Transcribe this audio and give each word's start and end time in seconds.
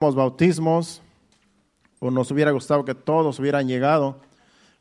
bautismos, 0.00 1.02
o 1.98 2.10
nos 2.10 2.30
hubiera 2.30 2.52
gustado 2.52 2.86
que 2.86 2.94
todos 2.94 3.38
hubieran 3.38 3.68
llegado, 3.68 4.18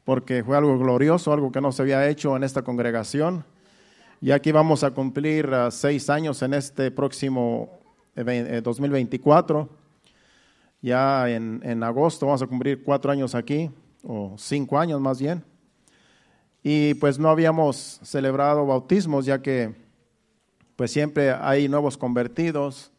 porque 0.05 0.45
fue 0.45 0.55
algo 0.55 0.79
glorioso, 0.79 1.33
algo 1.33 1.51
que 1.51 1.59
no 1.59 1.73
se 1.73 1.81
había 1.81 2.07
hecho 2.07 2.37
en 2.37 2.45
esta 2.45 2.61
congregación. 2.61 3.43
Y 4.21 4.31
aquí 4.31 4.53
vamos 4.53 4.81
a 4.85 4.91
cumplir 4.91 5.49
uh, 5.49 5.71
seis 5.71 6.09
años 6.09 6.41
en 6.41 6.53
este 6.53 6.89
próximo 6.89 7.81
eh, 8.15 8.61
2024. 8.63 9.67
Ya 10.81 11.29
en, 11.29 11.59
en, 11.65 11.83
agosto 11.83 12.25
vamos 12.25 12.41
a 12.41 12.47
cumplir 12.47 12.81
cuatro 12.81 13.11
años 13.11 13.35
aquí, 13.35 13.69
o 14.05 14.35
cinco 14.37 14.79
años 14.79 15.01
más 15.01 15.19
bien. 15.19 15.43
Y 16.63 16.93
pues 16.93 17.19
no 17.19 17.27
habíamos 17.27 17.99
celebrado 18.03 18.65
bautismos, 18.65 19.25
ya 19.25 19.41
que 19.41 19.75
pues 20.77 20.93
siempre 20.93 21.33
hay 21.33 21.67
nuevos 21.67 21.97
convertidos 21.97 22.93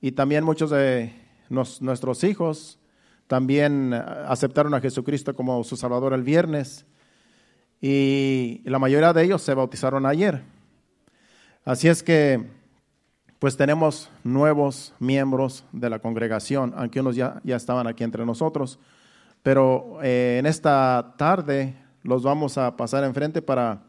y 0.00 0.12
también 0.12 0.44
muchos 0.44 0.70
de 0.70 1.21
nuestros 1.52 2.24
hijos 2.24 2.78
también 3.26 3.94
aceptaron 3.94 4.74
a 4.74 4.80
Jesucristo 4.80 5.34
como 5.34 5.62
su 5.64 5.76
Salvador 5.76 6.12
el 6.12 6.22
viernes 6.22 6.84
y 7.80 8.62
la 8.64 8.78
mayoría 8.78 9.12
de 9.12 9.24
ellos 9.24 9.42
se 9.42 9.54
bautizaron 9.54 10.06
ayer. 10.06 10.42
Así 11.64 11.88
es 11.88 12.02
que, 12.02 12.44
pues 13.38 13.56
tenemos 13.56 14.10
nuevos 14.22 14.94
miembros 14.98 15.64
de 15.72 15.90
la 15.90 15.98
congregación, 15.98 16.74
aunque 16.76 17.00
unos 17.00 17.16
ya, 17.16 17.40
ya 17.42 17.56
estaban 17.56 17.86
aquí 17.86 18.04
entre 18.04 18.24
nosotros. 18.24 18.78
Pero 19.42 19.98
eh, 20.02 20.36
en 20.38 20.46
esta 20.46 21.14
tarde 21.16 21.74
los 22.02 22.22
vamos 22.22 22.56
a 22.58 22.76
pasar 22.76 23.02
enfrente 23.04 23.42
para, 23.42 23.82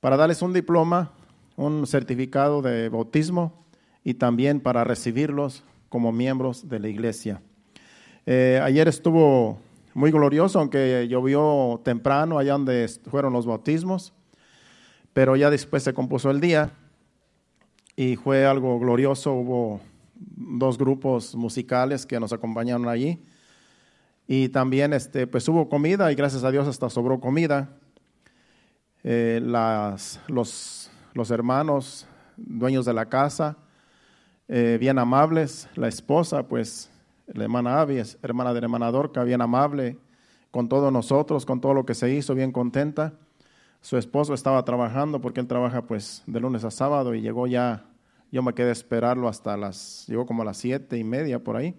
para 0.00 0.16
darles 0.16 0.42
un 0.42 0.52
diploma, 0.52 1.12
un 1.56 1.86
certificado 1.86 2.62
de 2.62 2.88
bautismo 2.88 3.64
y 4.02 4.14
también 4.14 4.60
para 4.60 4.82
recibirlos 4.82 5.62
como 5.90 6.12
miembros 6.12 6.66
de 6.70 6.78
la 6.78 6.88
iglesia. 6.88 7.42
Eh, 8.24 8.58
ayer 8.62 8.88
estuvo 8.88 9.58
muy 9.92 10.10
glorioso, 10.10 10.60
aunque 10.60 11.06
llovió 11.08 11.80
temprano 11.84 12.38
allá 12.38 12.52
donde 12.52 12.88
fueron 13.10 13.34
los 13.34 13.44
bautismos, 13.44 14.14
pero 15.12 15.36
ya 15.36 15.50
después 15.50 15.82
se 15.82 15.92
compuso 15.92 16.30
el 16.30 16.40
día 16.40 16.72
y 17.96 18.16
fue 18.16 18.46
algo 18.46 18.78
glorioso. 18.78 19.32
Hubo 19.32 19.80
dos 20.14 20.78
grupos 20.78 21.34
musicales 21.34 22.06
que 22.06 22.20
nos 22.20 22.32
acompañaron 22.32 22.88
allí 22.88 23.20
y 24.28 24.48
también 24.48 24.92
este, 24.92 25.26
pues 25.26 25.48
hubo 25.48 25.68
comida 25.68 26.12
y 26.12 26.14
gracias 26.14 26.44
a 26.44 26.52
Dios 26.52 26.68
hasta 26.68 26.88
sobró 26.88 27.18
comida. 27.18 27.76
Eh, 29.02 29.40
las, 29.42 30.20
los, 30.28 30.88
los 31.14 31.32
hermanos, 31.32 32.06
dueños 32.36 32.84
de 32.84 32.94
la 32.94 33.06
casa, 33.06 33.56
eh, 34.52 34.78
bien 34.80 34.98
amables. 34.98 35.68
La 35.76 35.86
esposa, 35.86 36.42
pues, 36.42 36.90
la 37.28 37.44
hermana 37.44 37.80
Avi, 37.80 38.02
hermana 38.20 38.52
de 38.52 38.60
la 38.60 38.64
hermana 38.64 38.90
Dorca, 38.90 39.22
bien 39.22 39.40
amable 39.40 39.96
con 40.50 40.68
todos 40.68 40.92
nosotros, 40.92 41.46
con 41.46 41.60
todo 41.60 41.72
lo 41.72 41.86
que 41.86 41.94
se 41.94 42.12
hizo, 42.12 42.34
bien 42.34 42.50
contenta. 42.50 43.12
Su 43.80 43.96
esposo 43.96 44.34
estaba 44.34 44.64
trabajando 44.64 45.20
porque 45.20 45.38
él 45.38 45.46
trabaja 45.46 45.82
pues 45.82 46.24
de 46.26 46.40
lunes 46.40 46.64
a 46.64 46.72
sábado 46.72 47.14
y 47.14 47.20
llegó 47.20 47.46
ya, 47.46 47.84
yo 48.32 48.42
me 48.42 48.52
quedé 48.52 48.70
a 48.70 48.72
esperarlo 48.72 49.28
hasta 49.28 49.56
las, 49.56 50.04
llegó 50.08 50.26
como 50.26 50.42
a 50.42 50.44
las 50.44 50.56
siete 50.56 50.98
y 50.98 51.04
media 51.04 51.38
por 51.38 51.54
ahí. 51.56 51.76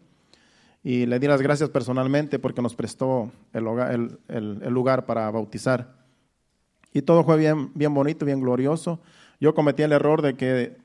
Y 0.82 1.06
le 1.08 1.20
di 1.20 1.28
las 1.28 1.42
gracias 1.42 1.70
personalmente 1.70 2.40
porque 2.40 2.62
nos 2.62 2.74
prestó 2.74 3.32
el, 3.52 4.18
el 4.30 4.74
lugar 4.74 5.06
para 5.06 5.30
bautizar. 5.30 5.94
Y 6.94 7.02
todo 7.02 7.26
fue 7.26 7.36
bien, 7.36 7.72
bien 7.76 7.94
bonito, 7.94 8.26
bien 8.26 8.40
glorioso. 8.40 9.02
Yo 9.42 9.54
cometí 9.54 9.84
el 9.84 9.92
error 9.92 10.22
de 10.22 10.36
que 10.36 10.81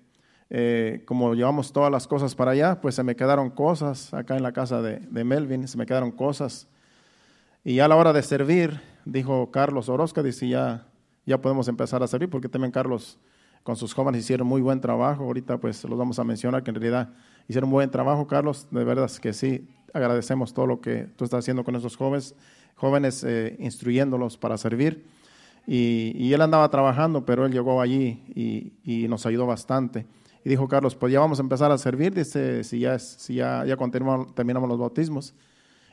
eh, 0.48 1.02
como 1.06 1.34
llevamos 1.34 1.72
todas 1.72 1.90
las 1.90 2.06
cosas 2.06 2.34
para 2.34 2.52
allá, 2.52 2.80
pues 2.80 2.94
se 2.94 3.02
me 3.02 3.16
quedaron 3.16 3.50
cosas 3.50 4.14
acá 4.14 4.36
en 4.36 4.42
la 4.42 4.52
casa 4.52 4.80
de, 4.80 5.24
Melvin, 5.24 5.66
se 5.66 5.76
me 5.76 5.86
quedaron 5.86 6.12
cosas. 6.12 6.68
Y 7.64 7.80
a 7.80 7.88
la 7.88 7.96
hora 7.96 8.12
de 8.12 8.22
servir, 8.22 8.80
dijo 9.04 9.50
Carlos 9.50 9.88
Orozca, 9.88 10.22
dice, 10.22 10.48
ya, 10.48 10.86
ya 11.24 11.40
podemos 11.40 11.66
empezar 11.66 12.02
a 12.02 12.06
servir, 12.06 12.30
porque 12.30 12.48
también 12.48 12.70
Carlos 12.70 13.18
con 13.64 13.74
sus 13.74 13.92
jóvenes 13.92 14.20
hicieron 14.20 14.46
muy 14.46 14.60
buen 14.60 14.80
trabajo. 14.80 15.24
Ahorita 15.24 15.58
pues 15.58 15.82
los 15.82 15.98
vamos 15.98 16.20
a 16.20 16.24
mencionar 16.24 16.62
que 16.62 16.70
en 16.70 16.76
realidad 16.76 17.10
hicieron 17.48 17.68
buen 17.68 17.90
trabajo, 17.90 18.28
Carlos. 18.28 18.68
De 18.70 18.84
verdad 18.84 19.10
que 19.20 19.32
sí, 19.32 19.68
agradecemos 19.92 20.54
todo 20.54 20.66
lo 20.68 20.80
que 20.80 21.08
tú 21.16 21.24
estás 21.24 21.40
haciendo 21.40 21.64
con 21.64 21.74
esos 21.74 21.96
jóvenes, 21.96 22.36
jóvenes 22.76 23.24
eh, 23.24 23.56
instruyéndolos 23.58 24.38
para 24.38 24.56
servir. 24.56 25.04
Y, 25.66 26.32
él 26.32 26.40
andaba 26.42 26.70
trabajando, 26.70 27.26
pero 27.26 27.44
él 27.44 27.52
llegó 27.52 27.80
allí 27.80 28.22
y, 28.36 28.72
y 28.84 29.08
nos 29.08 29.26
ayudó 29.26 29.46
bastante. 29.46 30.06
Y 30.46 30.50
dijo 30.50 30.68
Carlos, 30.68 30.94
pues 30.94 31.12
ya 31.12 31.18
vamos 31.18 31.40
a 31.40 31.42
empezar 31.42 31.72
a 31.72 31.76
servir, 31.76 32.14
dice, 32.14 32.62
si 32.62 32.78
ya, 32.78 33.00
si 33.00 33.34
ya, 33.34 33.64
ya 33.64 33.76
terminamos 33.76 34.68
los 34.68 34.78
bautismos. 34.78 35.34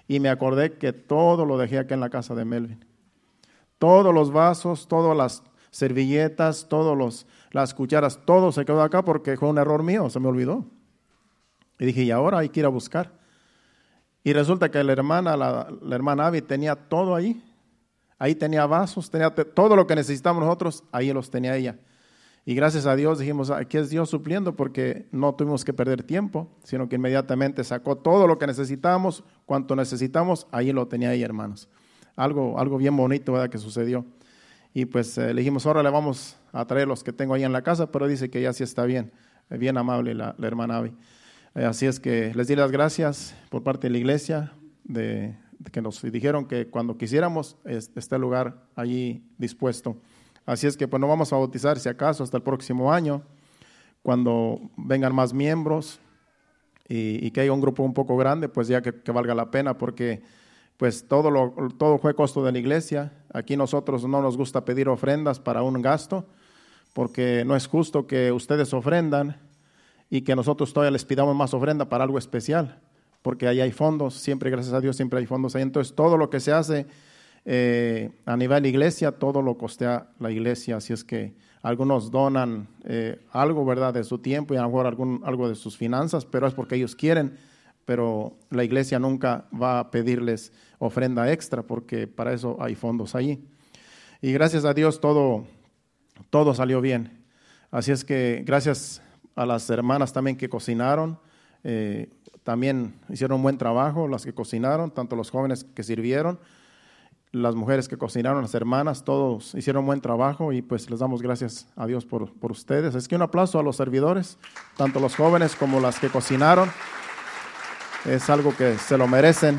Y 0.08 0.20
me 0.20 0.30
acordé 0.30 0.74
que 0.74 0.94
todo 0.94 1.44
lo 1.44 1.58
dejé 1.58 1.80
acá 1.80 1.96
en 1.96 2.02
la 2.02 2.12
casa 2.12 2.36
de 2.36 2.46
Melvin. 2.46 2.86
Todos 3.80 4.14
los 4.14 4.32
vasos, 4.32 4.88
todas 4.88 5.18
las 5.18 5.42
servilletas, 5.72 6.68
todas 6.70 7.26
las 7.50 7.74
cucharas, 7.74 8.20
todo 8.26 8.52
se 8.52 8.64
quedó 8.64 8.84
acá 8.84 9.04
porque 9.04 9.38
fue 9.38 9.50
un 9.50 9.58
error 9.58 9.82
mío, 9.82 10.08
se 10.12 10.20
me 10.20 10.28
olvidó. 10.28 10.68
Y 11.80 11.88
dije, 11.88 12.04
y 12.04 12.12
ahora 12.12 12.38
hay 12.38 12.50
que 12.50 12.60
ir 12.60 12.68
a 12.68 12.70
buscar. 12.70 13.12
Y 14.24 14.34
resulta 14.34 14.70
que 14.70 14.84
la 14.84 14.92
hermana, 14.92 15.36
la, 15.36 15.68
hermana 15.90 16.28
Avi 16.28 16.44
tenía 16.44 16.76
todo 16.76 17.16
ahí. 17.16 17.44
Ahí 18.20 18.36
tenía 18.36 18.68
vasos, 18.68 19.10
tenía 19.10 19.34
todo 19.34 19.76
lo 19.76 19.88
que 19.88 19.96
necesitábamos 19.96 20.46
nosotros, 20.46 20.84
ahí 20.92 21.12
los 21.12 21.32
tenía 21.32 21.58
ella. 21.58 21.80
Y 22.46 22.56
gracias 22.56 22.86
a 22.86 22.96
Dios 22.96 23.20
dijimos, 23.20 23.50
aquí 23.52 23.78
es 23.78 23.90
Dios 23.90 24.10
supliendo 24.10 24.56
porque 24.56 25.06
no 25.12 25.34
tuvimos 25.34 25.64
que 25.64 25.72
perder 25.72 26.04
tiempo, 26.04 26.50
sino 26.64 26.90
que 26.90 26.98
inmediatamente 26.98 27.64
sacó 27.64 27.96
todo 27.96 28.28
lo 28.28 28.38
que 28.38 28.48
necesitábamos, 28.48 29.24
cuanto 29.46 29.78
necesitamos, 29.78 30.48
ahí 30.52 30.74
lo 30.74 30.88
tenía 30.88 31.10
ahí, 31.10 31.24
hermanos. 31.24 31.70
Algo, 32.18 32.60
algo 32.60 32.78
bien 32.78 32.98
bonito 32.98 33.32
¿verdad? 33.32 33.50
que 33.50 33.58
sucedió. 33.58 34.06
Y 34.74 34.86
pues 34.86 35.18
eh, 35.18 35.34
le 35.34 35.42
dijimos, 35.42 35.66
ahora 35.66 35.84
le 35.84 35.90
vamos 35.90 36.38
a 36.52 36.66
traer 36.66 36.88
los 36.88 37.04
que 37.04 37.14
tengo 37.14 37.34
ahí 37.34 37.44
en 37.44 37.54
la 37.54 37.62
casa, 37.62 37.92
pero 37.92 38.08
dice 38.08 38.30
que 38.30 38.42
ya 38.42 38.52
sí 38.52 38.64
está 38.64 38.84
bien, 38.84 39.14
eh, 39.50 39.58
bien 39.58 39.78
amable 39.78 40.14
la, 40.14 40.36
hermana 40.42 40.78
Avi. 40.78 40.94
Eh, 41.56 41.64
así 41.64 41.86
es 41.86 42.02
que 42.02 42.34
les 42.36 42.48
di 42.48 42.56
las 42.58 42.72
gracias 42.72 43.36
por 43.50 43.64
parte 43.64 43.88
de 43.88 43.92
la 43.92 44.00
iglesia, 44.00 44.52
de, 44.84 45.38
de 45.60 45.72
que 45.72 45.82
nos 45.82 46.02
dijeron 46.02 46.46
que 46.46 46.68
cuando 46.68 46.98
quisiéramos 46.98 47.56
esté 47.64 48.16
el 48.16 48.22
lugar 48.22 48.66
allí 48.76 49.24
dispuesto. 49.38 49.98
Así 50.46 50.68
es 50.68 50.76
que 50.76 50.88
pues 50.88 51.00
no 51.00 51.08
vamos 51.08 51.32
a 51.32 51.38
bautizar 51.38 51.80
si 51.80 51.88
acaso 51.88 52.24
hasta 52.24 52.38
el 52.38 52.44
próximo 52.44 52.92
año, 52.92 53.22
cuando 54.02 54.60
vengan 54.76 55.16
más 55.16 55.34
miembros 55.34 56.00
y, 56.90 57.32
que 57.32 57.42
haya 57.42 57.54
un 57.54 57.62
grupo 57.62 57.84
un 57.84 57.94
poco 57.94 58.18
grande, 58.18 58.50
pues 58.50 58.68
ya 58.68 58.82
que, 58.82 59.12
valga 59.12 59.34
la 59.34 59.50
pena, 59.50 59.78
porque 59.78 60.22
pues 60.78 61.08
todo, 61.08 61.32
lo, 61.32 61.54
todo 61.78 61.98
fue 61.98 62.14
costo 62.14 62.44
de 62.44 62.52
la 62.52 62.60
iglesia. 62.60 63.14
Aquí 63.34 63.56
nosotros 63.56 64.06
no 64.06 64.22
nos 64.22 64.36
gusta 64.36 64.66
pedir 64.66 64.90
ofrendas 64.90 65.40
para 65.40 65.64
un 65.64 65.82
gasto, 65.82 66.26
porque 66.94 67.44
no 67.46 67.56
es 67.56 67.68
justo 67.68 68.06
que 68.06 68.32
ustedes 68.32 68.74
ofrendan 68.74 69.38
y 70.10 70.22
que 70.22 70.36
nosotros 70.36 70.74
todavía 70.74 70.92
les 70.92 71.06
pidamos 71.06 71.36
más 71.36 71.54
ofrenda 71.54 71.88
para 71.88 72.04
algo 72.04 72.18
especial, 72.18 72.80
porque 73.22 73.48
ahí 73.48 73.62
hay 73.62 73.72
fondos, 73.72 74.16
siempre, 74.16 74.50
gracias 74.50 74.74
a 74.74 74.82
Dios, 74.82 74.98
siempre 74.98 75.20
hay 75.20 75.26
fondos 75.26 75.56
ahí. 75.56 75.62
Entonces 75.62 75.96
todo 75.96 76.18
lo 76.18 76.30
que 76.30 76.42
se 76.42 76.52
hace 76.52 76.86
eh, 77.46 78.12
a 78.26 78.38
nivel 78.38 78.66
iglesia, 78.66 79.12
todo 79.12 79.42
lo 79.42 79.58
costea 79.58 80.08
la 80.20 80.32
iglesia, 80.32 80.78
así 80.78 80.94
es 80.94 81.04
que 81.04 81.34
algunos 81.62 82.12
donan 82.12 82.68
eh, 82.84 83.20
algo, 83.32 83.66
¿verdad?, 83.66 83.94
de 83.94 84.04
su 84.04 84.18
tiempo 84.18 84.54
y 84.54 84.58
a 84.58 84.62
lo 84.62 84.68
mejor 84.68 84.86
algún, 84.86 85.22
algo 85.26 85.50
de 85.50 85.56
sus 85.56 85.78
finanzas, 85.78 86.26
pero 86.26 86.48
es 86.48 86.54
porque 86.54 86.76
ellos 86.76 86.96
quieren, 86.96 87.38
pero 87.86 88.38
la 88.50 88.64
iglesia 88.64 89.00
nunca 89.00 89.46
va 89.54 89.80
a 89.80 89.92
pedirles 89.92 90.52
ofrenda 90.80 91.32
extra 91.32 91.64
porque 91.64 92.08
para 92.08 92.34
eso 92.34 92.58
hay 92.60 92.76
fondos 92.76 93.16
allí. 93.16 93.44
Y 94.22 94.32
gracias 94.32 94.66
a 94.66 94.74
Dios 94.74 95.02
todo, 95.02 95.46
todo 96.30 96.54
salió 96.54 96.82
bien. 96.82 97.24
Así 97.72 97.92
es 97.92 98.06
que 98.06 98.44
gracias 98.46 99.02
a 99.36 99.46
las 99.46 99.70
hermanas 99.70 100.14
también 100.14 100.38
que 100.38 100.50
cocinaron, 100.50 101.20
eh, 101.64 102.10
también 102.44 102.94
hicieron 103.10 103.38
un 103.38 103.44
buen 103.44 103.58
trabajo, 103.58 104.08
las 104.08 104.26
que 104.26 104.34
cocinaron, 104.34 104.92
tanto 104.92 105.16
los 105.16 105.30
jóvenes 105.30 105.64
que 105.64 105.84
sirvieron, 105.84 106.40
las 107.34 107.56
mujeres 107.56 107.88
que 107.88 107.98
cocinaron, 107.98 108.44
las 108.44 108.54
hermanas, 108.54 109.04
todos 109.04 109.56
hicieron 109.56 109.88
buen 109.88 110.02
trabajo 110.02 110.54
y 110.54 110.62
pues 110.62 110.88
les 110.92 111.00
damos 111.00 111.24
gracias 111.24 111.68
a 111.76 111.88
Dios 111.88 112.06
por, 112.06 112.32
por 112.32 112.52
ustedes. 112.52 112.94
Es 112.94 113.08
que 113.08 113.16
un 113.16 113.24
aplauso 113.24 113.58
a 113.60 113.64
los 113.64 113.76
servidores, 113.76 114.38
tanto 114.78 115.00
los 115.00 115.16
jóvenes 115.16 115.56
como 115.56 115.80
las 115.80 116.00
que 116.00 116.10
cocinaron. 116.10 116.70
Es 118.06 118.30
algo 118.30 118.56
que 118.56 118.78
se 118.78 119.00
lo 119.00 119.08
merecen, 119.08 119.58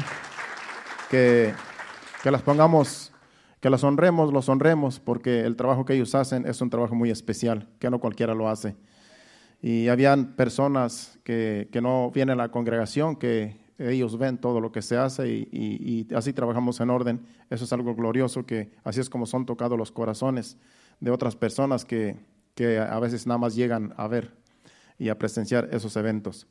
que, 1.10 1.52
que 2.22 2.30
las 2.30 2.42
pongamos, 2.42 3.12
que 3.58 3.70
las 3.70 3.82
honremos, 3.82 4.32
los 4.32 4.48
honremos, 4.48 5.00
porque 5.00 5.40
el 5.40 5.56
trabajo 5.56 5.84
que 5.84 5.94
ellos 5.94 6.14
hacen 6.14 6.46
es 6.46 6.60
un 6.60 6.70
trabajo 6.70 6.94
muy 6.94 7.10
especial, 7.10 7.68
que 7.80 7.90
no 7.90 7.98
cualquiera 7.98 8.34
lo 8.34 8.48
hace. 8.48 8.76
Y 9.60 9.88
habían 9.88 10.36
personas 10.36 11.18
que, 11.24 11.68
que 11.72 11.80
no 11.80 12.12
vienen 12.12 12.38
a 12.38 12.44
la 12.44 12.50
congregación, 12.52 13.16
que 13.16 13.63
ellos 13.78 14.18
ven 14.18 14.38
todo 14.38 14.60
lo 14.60 14.70
que 14.72 14.82
se 14.82 14.96
hace 14.96 15.28
y, 15.28 16.06
así 16.14 16.32
trabajamos 16.32 16.80
en 16.80 16.90
orden. 16.90 17.20
Eso 17.50 17.64
es 17.64 17.72
algo 17.72 17.94
glorioso, 17.94 18.46
que 18.46 18.70
así 18.84 19.00
es 19.00 19.10
como 19.10 19.26
son 19.26 19.46
tocados 19.46 19.78
los 19.78 19.90
corazones 19.90 20.56
de 21.00 21.10
otras 21.10 21.36
personas 21.36 21.84
que, 21.84 22.16
que 22.54 22.78
a 22.78 22.98
veces 23.00 23.26
nada 23.26 23.38
más 23.38 23.54
llegan 23.54 23.94
a 23.96 24.06
ver 24.06 24.32
y 24.98 25.08
a 25.08 25.18
presenciar 25.18 25.68
esos 25.72 25.96
eventos. 25.96 26.46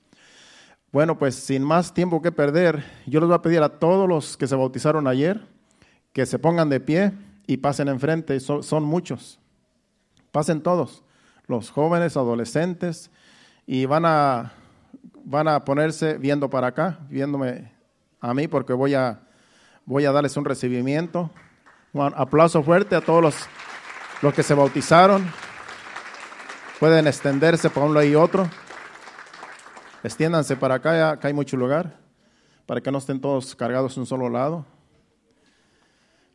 Bueno, 0.92 1.18
pues 1.18 1.36
sin 1.36 1.64
más 1.64 1.94
tiempo 1.94 2.22
que 2.22 2.32
perder, 2.32 2.84
yo 3.08 3.20
les 3.20 3.28
voy 3.28 3.36
a 3.36 3.42
pedir 3.42 3.64
a 3.64 3.80
todos 3.80 4.08
los 4.08 4.38
que 4.38 4.48
se 4.48 4.56
bautizaron 4.56 5.08
ayer 5.08 5.42
que 6.14 6.28
se 6.28 6.40
pongan 6.40 6.70
de 6.70 6.80
pie 6.80 7.12
y 7.48 7.58
pasen 7.58 7.90
enfrente. 7.90 8.40
son 8.40 8.84
muchos. 8.84 9.40
Pasen 10.32 10.62
todos, 10.62 11.04
los 11.48 11.70
jóvenes, 11.70 12.16
adolescentes, 12.16 13.12
y 13.66 13.86
van 13.86 14.06
a, 14.06 14.54
van 15.24 15.48
a 15.48 15.64
ponerse 15.64 16.18
viendo 16.18 16.50
para 16.50 16.68
acá, 16.68 17.00
viéndome 17.10 17.72
a 18.20 18.34
mí, 18.34 18.48
porque 18.48 18.74
voy 18.74 18.94
a, 18.94 19.20
voy 19.86 20.06
a 20.06 20.12
darles 20.12 20.36
un 20.38 20.46
recibimiento. 20.46 21.30
Un 21.94 22.12
aplauso 22.16 22.64
fuerte 22.64 22.96
a 22.96 23.02
todos 23.02 23.22
los, 23.22 23.36
los 24.22 24.34
que 24.34 24.44
se 24.44 24.54
bautizaron. 24.54 25.26
Pueden 26.80 27.08
extenderse 27.08 27.70
para 27.70 27.86
un 27.86 27.94
lado 27.94 28.06
y 28.06 28.16
otro. 28.16 28.50
Extiéndanse 30.04 30.56
para 30.56 30.76
acá, 30.76 31.12
acá 31.12 31.28
hay 31.28 31.34
mucho 31.34 31.56
lugar, 31.56 31.98
para 32.66 32.82
que 32.82 32.92
no 32.92 32.98
estén 32.98 33.22
todos 33.22 33.56
cargados 33.56 33.96
en 33.96 34.02
un 34.02 34.08
solo 34.08 34.30
lado. 34.30 34.66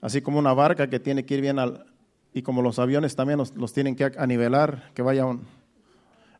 Así 0.00 0.22
como 0.22 0.38
una 0.38 0.54
barca 0.54 0.88
que 0.88 1.00
tiene 1.00 1.26
que 1.26 1.34
ir 1.34 1.40
bien 1.42 1.58
al, 1.58 1.84
y 2.32 2.42
como 2.42 2.62
los 2.62 2.78
aviones 2.78 3.16
también 3.16 3.38
los, 3.38 3.72
tienen 3.72 3.96
que 3.96 4.12
anivelar, 4.16 4.90
que 4.94 5.02
vaya 5.02 5.26
un, 5.26 5.46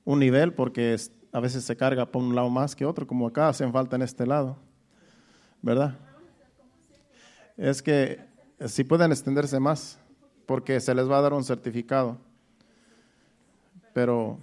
un 0.04 0.20
nivel, 0.20 0.54
porque 0.54 0.96
a 1.32 1.40
veces 1.40 1.64
se 1.64 1.76
carga 1.76 2.06
por 2.06 2.22
un 2.22 2.34
lado 2.34 2.48
más 2.48 2.74
que 2.74 2.84
otro, 2.84 3.06
como 3.06 3.26
acá 3.26 3.48
hacen 3.48 3.72
falta 3.72 3.96
en 3.96 4.02
este 4.02 4.26
lado, 4.26 4.56
¿verdad? 5.62 5.94
Es 7.56 7.82
que 7.82 8.20
si 8.66 8.84
pueden 8.84 9.12
extenderse 9.12 9.60
más, 9.60 9.98
porque 10.46 10.80
se 10.80 10.94
les 10.94 11.10
va 11.10 11.18
a 11.18 11.22
dar 11.22 11.34
un 11.34 11.44
certificado, 11.44 12.16
pero 13.92 14.38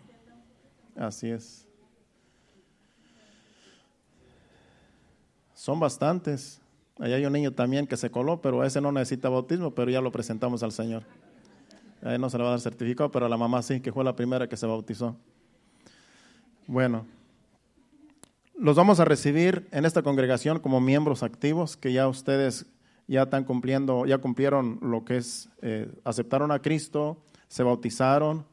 así 0.96 1.30
es. 1.30 1.66
Son 5.54 5.80
bastantes. 5.80 6.62
Allá 7.00 7.16
hay 7.16 7.26
un 7.26 7.34
niño 7.34 7.52
también 7.52 7.88
que 7.88 7.98
se 7.98 8.12
coló, 8.12 8.42
pero 8.42 8.64
ese 8.64 8.80
no 8.80 8.92
necesita 8.92 9.30
bautismo, 9.30 9.72
pero 9.72 9.90
ya 9.90 10.00
lo 10.00 10.12
presentamos 10.12 10.62
al 10.62 10.72
Señor. 10.72 11.04
A 12.04 12.18
no 12.18 12.30
se 12.30 12.38
le 12.38 12.44
va 12.44 12.50
a 12.50 12.52
dar 12.52 12.60
certificado, 12.60 13.10
pero 13.10 13.26
a 13.26 13.30
la 13.30 13.38
mamá 13.38 13.62
sí, 13.64 13.82
que 13.82 13.92
fue 13.92 14.04
la 14.04 14.16
primera 14.16 14.48
que 14.48 14.56
se 14.56 14.68
bautizó. 14.68 15.16
Bueno, 16.68 17.06
los 18.58 18.76
vamos 18.76 19.00
a 19.00 19.06
recibir 19.06 19.68
en 19.72 19.86
esta 19.86 20.02
congregación 20.02 20.60
como 20.60 20.82
miembros 20.82 21.22
activos, 21.22 21.78
que 21.78 21.94
ya 21.94 22.08
ustedes 22.08 22.66
ya 23.08 23.24
están 23.24 23.44
cumpliendo, 23.44 24.06
ya 24.06 24.18
cumplieron 24.18 24.80
lo 24.82 25.06
que 25.06 25.18
es, 25.18 25.50
eh, 25.62 25.88
aceptaron 26.04 26.52
a 26.52 26.64
Cristo, 26.64 27.18
se 27.48 27.62
bautizaron 27.62 28.46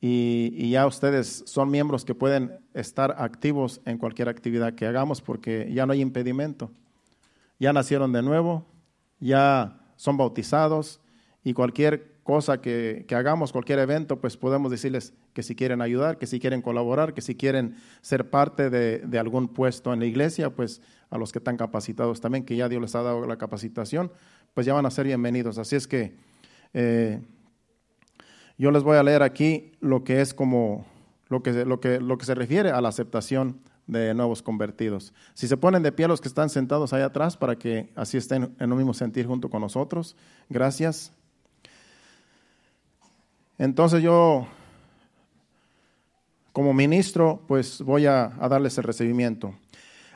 y, 0.00 0.54
y, 0.56 0.70
ya 0.70 0.86
ustedes 0.86 1.42
son 1.46 1.70
miembros 1.70 2.04
que 2.04 2.14
pueden 2.14 2.52
estar 2.72 3.16
activos 3.18 3.80
en 3.84 3.98
cualquier 3.98 4.28
actividad 4.28 4.74
que 4.74 4.86
hagamos 4.86 5.20
porque 5.20 5.70
ya 5.72 5.86
no 5.86 5.92
hay 5.92 6.00
impedimento. 6.00 6.70
Ya 7.58 7.72
nacieron 7.72 8.12
de 8.12 8.22
nuevo, 8.22 8.64
ya 9.18 9.80
son 9.96 10.16
bautizados 10.16 11.00
y 11.44 11.52
cualquier 11.52 12.10
cosa 12.22 12.60
que, 12.60 13.04
hagamos, 13.10 13.52
cualquier 13.52 13.80
evento, 13.80 14.20
pues 14.20 14.36
podemos 14.36 14.70
decirles 14.70 15.12
que 15.32 15.42
si 15.42 15.54
quieren 15.54 15.80
ayudar, 15.80 16.18
que 16.18 16.26
si 16.26 16.40
quieren 16.40 16.62
colaborar, 16.62 17.14
que 17.14 17.20
si 17.20 17.34
quieren 17.34 17.76
ser 18.00 18.30
parte 18.30 18.70
de, 18.70 19.18
algún 19.18 19.48
puesto 19.48 19.92
en 19.92 20.00
la 20.00 20.06
iglesia, 20.06 20.50
pues 20.50 20.80
a 21.10 21.18
los 21.18 21.32
que 21.32 21.38
están 21.38 21.56
capacitados 21.56 22.20
también, 22.20 22.44
que 22.44 22.56
ya 22.56 22.68
Dios 22.68 22.82
les 22.82 22.94
ha 22.94 23.02
dado 23.02 23.26
la 23.26 23.36
capacitación, 23.36 24.12
pues 24.54 24.66
ya 24.66 24.74
van 24.74 24.86
a 24.86 24.90
ser 24.90 25.06
bienvenidos. 25.06 25.58
Así 25.58 25.76
es 25.76 25.86
que 25.86 26.14
eh, 26.74 27.20
yo 28.58 28.70
les 28.70 28.82
voy 28.82 28.96
a 28.96 29.02
leer 29.02 29.22
aquí 29.22 29.72
lo 29.80 30.04
que 30.04 30.20
es 30.20 30.34
como 30.34 30.86
lo 31.28 31.42
que, 31.42 31.64
lo 31.64 31.80
que, 31.80 32.00
lo 32.00 32.18
que 32.18 32.26
se 32.26 32.34
refiere 32.34 32.70
a 32.70 32.80
la 32.80 32.88
aceptación 32.88 33.60
de 33.86 34.14
nuevos 34.14 34.42
convertidos. 34.42 35.12
Si 35.34 35.48
se 35.48 35.56
ponen 35.56 35.82
de 35.82 35.92
pie 35.92 36.08
los 36.08 36.20
que 36.20 36.28
están 36.28 36.50
sentados 36.50 36.92
ahí 36.92 37.02
atrás 37.02 37.36
para 37.36 37.56
que 37.56 37.90
así 37.94 38.16
estén 38.16 38.54
en 38.58 38.72
un 38.72 38.78
mismo 38.78 38.94
sentir 38.94 39.26
junto 39.26 39.48
con 39.48 39.62
nosotros. 39.62 40.16
Gracias. 40.48 41.12
Entonces 43.58 44.02
yo, 44.02 44.46
como 46.52 46.74
ministro, 46.74 47.42
pues 47.46 47.80
voy 47.82 48.06
a, 48.06 48.28
darles 48.48 48.76
el 48.78 48.84
recibimiento. 48.84 49.54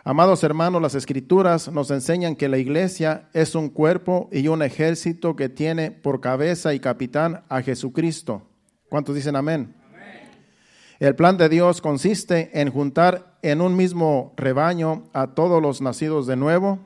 Amados 0.05 0.45
hermanos, 0.45 0.83
las 0.83 0.95
escrituras 0.95 1.71
nos 1.71 1.91
enseñan 1.91 2.37
que 2.37 2.49
la 2.49 2.59
iglesia 2.59 3.29
es 3.33 3.55
un 3.55 3.71
cuerpo 3.71 4.29
y 4.33 4.49
un 4.49 4.63
ejército 4.63 5.35
que 5.35 5.49
tiene 5.49 5.91
por 5.91 6.21
cabeza 6.21 6.75
y 6.75 6.81
capitán 6.81 7.43
a 7.49 7.63
Jesucristo. 7.63 8.43
¿Cuántos 8.91 9.15
dicen 9.15 9.35
amén? 9.35 9.75
amén? 9.89 10.31
El 11.01 11.17
plan 11.17 11.39
de 11.39 11.49
Dios 11.49 11.81
consiste 11.81 12.51
en 12.61 12.71
juntar 12.71 13.39
en 13.41 13.61
un 13.61 13.77
mismo 13.77 14.35
rebaño 14.37 15.05
a 15.15 15.29
todos 15.29 15.63
los 15.63 15.81
nacidos 15.81 16.27
de 16.27 16.37
nuevo, 16.37 16.81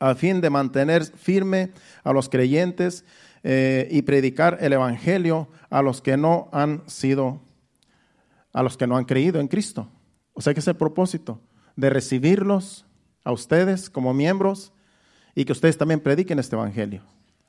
a 0.00 0.16
fin 0.16 0.40
de 0.40 0.50
mantener 0.50 1.04
firme 1.04 1.70
a 2.02 2.12
los 2.12 2.28
creyentes 2.28 3.04
eh, 3.44 3.88
y 3.90 4.02
predicar 4.02 4.58
el 4.60 4.72
Evangelio 4.72 5.48
a 5.70 5.82
los 5.82 6.02
que 6.02 6.16
no 6.16 6.48
han 6.52 6.82
sido, 6.86 7.40
a 8.52 8.62
los 8.62 8.76
que 8.76 8.86
no 8.86 8.96
han 8.96 9.04
creído 9.04 9.40
en 9.40 9.48
Cristo. 9.48 9.88
O 10.34 10.40
sea 10.40 10.54
que 10.54 10.60
es 10.60 10.68
el 10.68 10.76
propósito 10.76 11.40
de 11.76 11.90
recibirlos 11.90 12.86
a 13.24 13.32
ustedes 13.32 13.90
como 13.90 14.14
miembros 14.14 14.72
y 15.34 15.44
que 15.44 15.52
ustedes 15.52 15.78
también 15.78 16.00
prediquen 16.00 16.38
este 16.38 16.56
Evangelio 16.56 17.02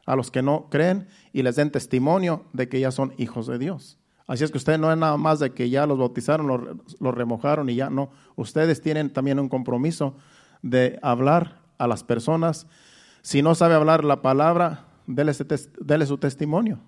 a 0.06 0.16
los 0.16 0.32
que 0.32 0.42
no 0.42 0.68
creen 0.70 1.08
y 1.32 1.44
les 1.44 1.56
den 1.56 1.72
testimonio 1.72 2.46
de 2.54 2.68
que 2.68 2.80
ya 2.80 2.92
son 2.92 3.14
hijos 3.18 3.48
de 3.48 3.58
Dios. 3.58 3.98
Así 4.28 4.44
es 4.44 4.52
que 4.52 4.58
ustedes 4.58 4.80
no 4.80 4.92
es 4.92 4.98
nada 4.98 5.18
más 5.18 5.40
de 5.40 5.54
que 5.54 5.70
ya 5.70 5.86
los 5.86 5.98
bautizaron, 5.98 6.48
los, 6.48 6.62
los 7.00 7.14
remojaron 7.14 7.70
y 7.70 7.76
ya 7.76 7.90
no. 7.90 8.12
Ustedes 8.36 8.82
tienen 8.82 9.12
también 9.12 9.40
un 9.40 9.50
compromiso 9.50 10.16
de 10.62 10.98
hablar 11.02 11.62
a 11.78 11.88
las 11.88 12.04
personas. 12.04 12.68
Si 13.22 13.42
no 13.42 13.56
sabe 13.56 13.76
hablar 13.76 14.04
la 14.04 14.22
palabra, 14.22 14.86
dele, 15.08 15.34
su 15.34 16.18
testimonio. 16.18 16.80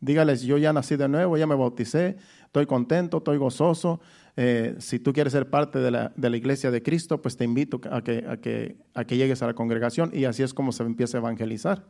Dígales, 0.00 0.42
yo 0.42 0.58
ya 0.58 0.72
nací 0.72 0.96
de 0.96 1.08
nuevo, 1.08 1.36
ya 1.36 1.46
me 1.46 1.54
bauticé, 1.54 2.16
estoy 2.44 2.66
contento, 2.66 3.18
estoy 3.18 3.38
gozoso. 3.38 4.00
Eh, 4.36 4.74
si 4.78 4.98
tú 4.98 5.12
quieres 5.12 5.32
ser 5.32 5.48
parte 5.48 5.78
de 5.78 5.90
la, 5.90 6.12
iglesia 6.36 6.70
de 6.70 6.82
Cristo, 6.82 7.22
pues 7.22 7.36
te 7.36 7.44
invito 7.44 7.80
a 7.90 8.02
que, 8.02 8.24
a, 8.28 8.36
que, 8.36 8.76
a 8.94 9.04
que, 9.04 9.16
llegues 9.16 9.42
a 9.42 9.46
la 9.46 9.54
congregación 9.54 10.10
y 10.12 10.24
así 10.24 10.42
es 10.42 10.52
como 10.52 10.72
se 10.72 10.82
empieza 10.82 11.16
a 11.16 11.20
evangelizar. 11.20 11.84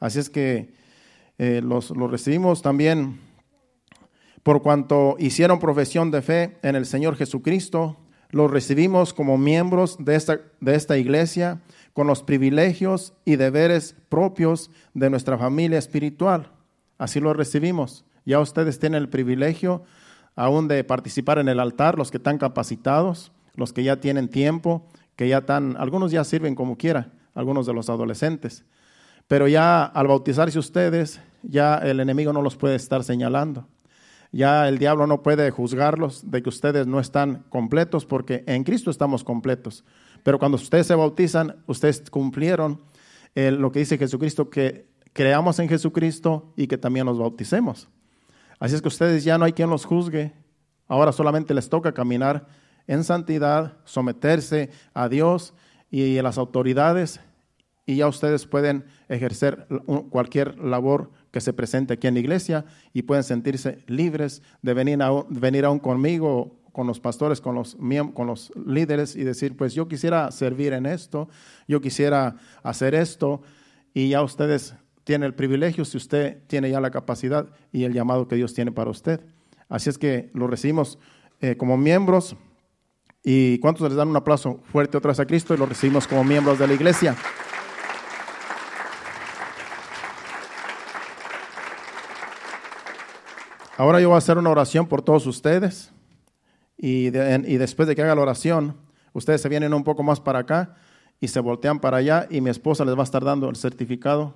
Así 0.00 0.18
es 0.18 0.28
que 0.28 0.74
eh, 1.38 1.62
los, 1.64 1.90
los 1.90 2.10
recibimos 2.10 2.60
también 2.60 3.18
por 4.44 4.62
cuanto 4.62 5.16
hicieron 5.18 5.58
profesión 5.58 6.10
de 6.10 6.20
fe 6.20 6.58
en 6.62 6.76
el 6.76 6.84
Señor 6.84 7.16
Jesucristo, 7.16 7.96
los 8.30 8.50
recibimos 8.50 9.14
como 9.14 9.38
miembros 9.38 9.96
de 9.98 10.16
esta, 10.16 10.40
de 10.60 10.74
esta 10.74 10.98
iglesia 10.98 11.62
con 11.94 12.06
los 12.06 12.22
privilegios 12.22 13.14
y 13.24 13.36
deberes 13.36 13.96
propios 14.10 14.70
de 14.92 15.08
nuestra 15.08 15.38
familia 15.38 15.78
espiritual. 15.78 16.50
Así 16.98 17.20
lo 17.20 17.32
recibimos. 17.32 18.04
Ya 18.24 18.40
ustedes 18.40 18.78
tienen 18.78 19.02
el 19.02 19.08
privilegio 19.08 19.82
aún 20.36 20.68
de 20.68 20.82
participar 20.84 21.38
en 21.38 21.48
el 21.48 21.60
altar, 21.60 21.98
los 21.98 22.10
que 22.10 22.16
están 22.16 22.38
capacitados, 22.38 23.32
los 23.54 23.72
que 23.72 23.84
ya 23.84 24.00
tienen 24.00 24.28
tiempo, 24.28 24.86
que 25.16 25.28
ya 25.28 25.38
están, 25.38 25.76
algunos 25.78 26.10
ya 26.10 26.24
sirven 26.24 26.54
como 26.54 26.76
quiera, 26.76 27.12
algunos 27.34 27.66
de 27.66 27.74
los 27.74 27.88
adolescentes. 27.88 28.64
Pero 29.28 29.48
ya 29.48 29.84
al 29.84 30.08
bautizarse 30.08 30.58
ustedes, 30.58 31.20
ya 31.42 31.76
el 31.78 32.00
enemigo 32.00 32.32
no 32.32 32.42
los 32.42 32.56
puede 32.56 32.74
estar 32.74 33.04
señalando. 33.04 33.68
Ya 34.32 34.68
el 34.68 34.78
diablo 34.78 35.06
no 35.06 35.22
puede 35.22 35.50
juzgarlos 35.52 36.28
de 36.30 36.42
que 36.42 36.48
ustedes 36.48 36.88
no 36.88 36.98
están 36.98 37.44
completos 37.50 38.04
porque 38.04 38.42
en 38.48 38.64
Cristo 38.64 38.90
estamos 38.90 39.22
completos. 39.22 39.84
Pero 40.24 40.40
cuando 40.40 40.56
ustedes 40.56 40.88
se 40.88 40.94
bautizan, 40.96 41.56
ustedes 41.66 42.10
cumplieron 42.10 42.80
eh, 43.36 43.52
lo 43.52 43.70
que 43.70 43.78
dice 43.78 43.96
Jesucristo, 43.96 44.50
que 44.50 44.88
creamos 45.14 45.58
en 45.60 45.68
Jesucristo 45.70 46.52
y 46.56 46.66
que 46.66 46.76
también 46.76 47.06
nos 47.06 47.18
bauticemos. 47.18 47.88
Así 48.58 48.74
es 48.74 48.82
que 48.82 48.88
ustedes 48.88 49.24
ya 49.24 49.38
no 49.38 49.46
hay 49.46 49.54
quien 49.54 49.70
los 49.70 49.86
juzgue. 49.86 50.34
Ahora 50.86 51.12
solamente 51.12 51.54
les 51.54 51.70
toca 51.70 51.92
caminar 51.92 52.46
en 52.86 53.02
santidad, 53.02 53.78
someterse 53.84 54.68
a 54.92 55.08
Dios 55.08 55.54
y 55.90 56.18
a 56.18 56.22
las 56.22 56.36
autoridades 56.36 57.20
y 57.86 57.96
ya 57.96 58.08
ustedes 58.08 58.46
pueden 58.46 58.84
ejercer 59.08 59.66
cualquier 60.10 60.58
labor 60.58 61.10
que 61.30 61.40
se 61.40 61.52
presente 61.52 61.94
aquí 61.94 62.06
en 62.06 62.14
la 62.14 62.20
iglesia 62.20 62.64
y 62.92 63.02
pueden 63.02 63.24
sentirse 63.24 63.84
libres 63.86 64.42
de 64.62 64.74
venir, 64.74 65.02
a, 65.02 65.10
venir 65.28 65.64
aún 65.64 65.78
conmigo 65.78 66.56
con 66.72 66.86
los 66.86 66.98
pastores, 66.98 67.40
con 67.40 67.54
los, 67.54 67.76
con 68.14 68.26
los 68.26 68.52
líderes 68.66 69.14
y 69.16 69.22
decir, 69.22 69.56
pues 69.56 69.74
yo 69.74 69.86
quisiera 69.86 70.30
servir 70.32 70.72
en 70.72 70.86
esto, 70.86 71.28
yo 71.68 71.80
quisiera 71.80 72.36
hacer 72.62 72.94
esto, 72.94 73.42
y 73.96 74.08
ya 74.08 74.22
ustedes 74.22 74.74
tienen 75.04 75.26
el 75.26 75.34
privilegio 75.34 75.84
si 75.84 75.96
usted 75.96 76.42
tiene 76.46 76.70
ya 76.70 76.80
la 76.80 76.90
capacidad 76.90 77.48
y 77.72 77.84
el 77.84 77.92
llamado 77.92 78.26
que 78.26 78.36
Dios 78.36 78.54
tiene 78.54 78.72
para 78.72 78.90
usted. 78.90 79.20
Así 79.68 79.90
es 79.90 79.98
que 79.98 80.30
lo 80.34 80.46
recibimos 80.46 80.98
eh, 81.40 81.56
como 81.56 81.76
miembros. 81.76 82.36
¿Y 83.22 83.58
cuántos 83.58 83.88
les 83.88 83.96
dan 83.96 84.08
un 84.08 84.16
aplauso 84.16 84.60
fuerte 84.64 84.98
otra 84.98 85.10
vez 85.10 85.20
a 85.20 85.26
Cristo 85.26 85.54
y 85.54 85.56
lo 85.56 85.66
recibimos 85.66 86.06
como 86.06 86.24
miembros 86.24 86.58
de 86.58 86.66
la 86.66 86.74
iglesia? 86.74 87.16
Ahora 93.76 94.00
yo 94.00 94.08
voy 94.08 94.16
a 94.16 94.18
hacer 94.18 94.38
una 94.38 94.50
oración 94.50 94.86
por 94.86 95.02
todos 95.02 95.26
ustedes 95.26 95.92
y, 96.76 97.10
después 97.10 97.88
de 97.88 97.96
que 97.96 98.02
haga 98.02 98.14
la 98.14 98.20
oración, 98.20 98.76
Ustedes 99.14 99.40
se 99.40 99.48
vienen 99.48 99.72
un 99.72 99.84
poco 99.84 100.02
más 100.02 100.20
para 100.20 100.40
acá 100.40 100.74
y 101.20 101.28
se 101.28 101.38
voltean 101.38 101.78
para 101.78 101.98
allá 101.98 102.26
y 102.28 102.40
mi 102.40 102.50
esposa 102.50 102.84
les 102.84 102.96
va 102.96 103.00
a 103.00 103.04
estar 103.04 103.24
dando 103.24 103.48
el 103.48 103.56
certificado 103.56 104.34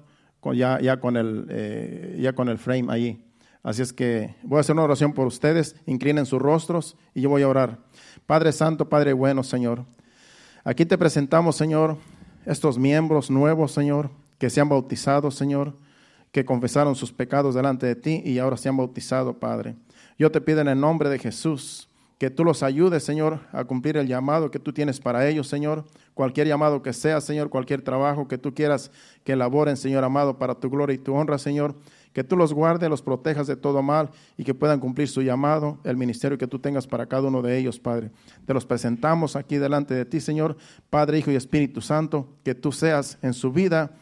ya, 0.54 0.80
ya, 0.80 1.00
con 1.00 1.16
el, 1.16 1.46
eh, 1.50 2.18
ya 2.20 2.32
con 2.32 2.48
el 2.48 2.58
frame 2.58 2.86
allí. 2.88 3.22
Así 3.62 3.82
es 3.82 3.92
que 3.92 4.34
voy 4.42 4.58
a 4.58 4.60
hacer 4.60 4.74
una 4.74 4.84
oración 4.84 5.12
por 5.12 5.26
ustedes, 5.26 5.76
inclinen 5.86 6.26
sus 6.26 6.40
rostros 6.40 6.96
y 7.14 7.20
yo 7.20 7.28
voy 7.28 7.42
a 7.42 7.48
orar. 7.48 7.78
Padre 8.26 8.52
Santo, 8.52 8.88
Padre 8.88 9.12
bueno, 9.12 9.42
Señor. 9.42 9.84
Aquí 10.64 10.86
te 10.86 10.98
presentamos, 10.98 11.56
Señor, 11.56 11.96
estos 12.46 12.78
miembros 12.78 13.30
nuevos, 13.30 13.72
Señor, 13.72 14.10
que 14.38 14.50
se 14.50 14.60
han 14.60 14.68
bautizado, 14.68 15.30
Señor, 15.30 15.74
que 16.32 16.44
confesaron 16.44 16.94
sus 16.94 17.12
pecados 17.12 17.54
delante 17.54 17.86
de 17.86 17.96
ti 17.96 18.22
y 18.24 18.38
ahora 18.38 18.56
se 18.56 18.68
han 18.68 18.76
bautizado, 18.76 19.38
Padre. 19.38 19.76
Yo 20.18 20.30
te 20.30 20.40
pido 20.40 20.60
en 20.60 20.68
el 20.68 20.80
nombre 20.80 21.08
de 21.08 21.18
Jesús 21.18 21.87
que 22.18 22.30
tú 22.30 22.44
los 22.44 22.64
ayudes, 22.64 23.04
Señor, 23.04 23.40
a 23.52 23.64
cumplir 23.64 23.96
el 23.96 24.08
llamado 24.08 24.50
que 24.50 24.58
tú 24.58 24.72
tienes 24.72 24.98
para 24.98 25.28
ellos, 25.28 25.46
Señor. 25.46 25.84
Cualquier 26.14 26.48
llamado 26.48 26.82
que 26.82 26.92
sea, 26.92 27.20
Señor, 27.20 27.48
cualquier 27.48 27.80
trabajo 27.82 28.26
que 28.26 28.36
tú 28.38 28.52
quieras 28.52 28.90
que 29.22 29.32
elaboren, 29.32 29.76
Señor 29.76 30.02
amado, 30.02 30.36
para 30.36 30.56
tu 30.56 30.68
gloria 30.68 30.94
y 30.94 30.98
tu 30.98 31.14
honra, 31.14 31.38
Señor. 31.38 31.76
Que 32.12 32.24
tú 32.24 32.36
los 32.36 32.52
guardes, 32.52 32.90
los 32.90 33.02
protejas 33.02 33.46
de 33.46 33.54
todo 33.54 33.82
mal 33.82 34.10
y 34.36 34.42
que 34.42 34.52
puedan 34.52 34.80
cumplir 34.80 35.06
su 35.06 35.22
llamado, 35.22 35.78
el 35.84 35.96
ministerio 35.96 36.36
que 36.36 36.48
tú 36.48 36.58
tengas 36.58 36.88
para 36.88 37.06
cada 37.06 37.28
uno 37.28 37.40
de 37.40 37.56
ellos, 37.56 37.78
Padre. 37.78 38.10
Te 38.44 38.52
los 38.52 38.66
presentamos 38.66 39.36
aquí 39.36 39.56
delante 39.56 39.94
de 39.94 40.04
ti, 40.04 40.20
Señor, 40.20 40.56
Padre, 40.90 41.20
Hijo 41.20 41.30
y 41.30 41.36
Espíritu 41.36 41.80
Santo, 41.80 42.28
que 42.42 42.56
tú 42.56 42.72
seas 42.72 43.16
en 43.22 43.32
su 43.32 43.52
vida 43.52 43.92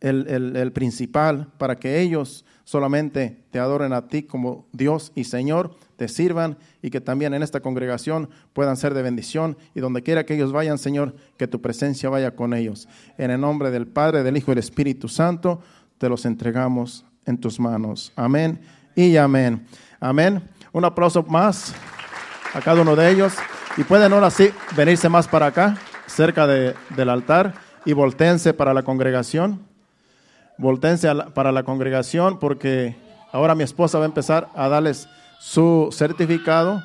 el, 0.00 0.72
principal 0.72 1.52
para 1.58 1.78
que 1.78 2.00
ellos 2.00 2.44
solamente 2.64 3.44
te 3.50 3.58
adoren 3.58 3.92
a 3.92 4.08
ti 4.08 4.24
como 4.24 4.66
Dios 4.72 5.12
y 5.14 5.24
Señor, 5.24 5.76
te 5.98 6.06
sirvan 6.06 6.56
y 6.80 6.90
que 6.90 7.00
también 7.00 7.34
en 7.34 7.42
esta 7.42 7.58
congregación 7.58 8.30
puedan 8.52 8.76
ser 8.76 8.94
de 8.94 9.02
bendición 9.02 9.58
y 9.74 9.80
donde 9.80 10.02
quiera 10.02 10.24
que 10.24 10.34
ellos 10.34 10.52
vayan, 10.52 10.78
Señor, 10.78 11.16
que 11.36 11.48
tu 11.48 11.60
presencia 11.60 12.08
vaya 12.08 12.30
con 12.36 12.54
ellos. 12.54 12.88
En 13.18 13.32
el 13.32 13.40
nombre 13.40 13.72
del 13.72 13.88
Padre, 13.88 14.22
del 14.22 14.36
Hijo 14.36 14.52
y 14.52 14.54
del 14.54 14.60
Espíritu 14.60 15.08
Santo, 15.08 15.60
te 15.98 16.08
los 16.08 16.24
entregamos 16.24 17.04
en 17.26 17.36
tus 17.36 17.58
manos. 17.58 18.12
Amén 18.14 18.60
y 18.94 19.16
amén. 19.16 19.66
Amén. 19.98 20.40
Un 20.72 20.84
aplauso 20.84 21.24
más 21.24 21.74
a 22.54 22.60
cada 22.60 22.80
uno 22.80 22.94
de 22.94 23.10
ellos. 23.10 23.34
Y 23.76 23.82
pueden 23.82 24.12
ahora 24.12 24.30
sí 24.30 24.50
venirse 24.76 25.08
más 25.08 25.26
para 25.26 25.46
acá, 25.46 25.76
cerca 26.06 26.46
del 26.46 27.08
altar, 27.10 27.54
y 27.84 27.92
voltense 27.92 28.54
para 28.54 28.72
la 28.72 28.84
congregación 28.84 29.68
voltense 30.58 31.08
para 31.34 31.52
la 31.52 31.62
congregación 31.62 32.38
porque 32.38 32.96
ahora 33.32 33.54
mi 33.54 33.62
esposa 33.62 33.98
va 33.98 34.04
a 34.04 34.08
empezar 34.08 34.48
a 34.54 34.68
darles 34.68 35.08
su 35.38 35.88
certificado 35.92 36.82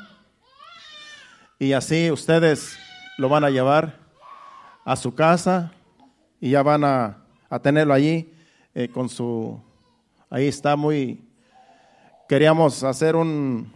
y 1.60 1.74
así 1.74 2.12
ustedes 2.12 2.78
lo 3.18 3.30
van 3.30 3.44
a 3.44 3.50
llevar 3.50 4.00
a 4.86 4.96
su 4.96 5.16
casa 5.16 5.72
y 6.40 6.52
ya 6.52 6.62
van 6.62 6.84
a, 6.84 7.18
tenerlo 7.62 7.94
allí 7.94 8.34
eh, 8.74 8.90
con 8.90 9.08
su... 9.08 9.62
Ahí 10.30 10.48
está 10.48 10.76
muy... 10.76 11.24
Queríamos 12.28 12.84
hacer 12.84 13.16
un... 13.16 13.72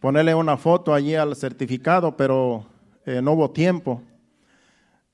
ponerle 0.00 0.34
una 0.34 0.56
foto 0.56 0.92
allí 0.92 1.14
al 1.14 1.34
certificado, 1.36 2.16
pero 2.16 2.66
eh, 3.06 3.22
no 3.22 3.32
hubo 3.32 3.50
tiempo. 3.50 4.02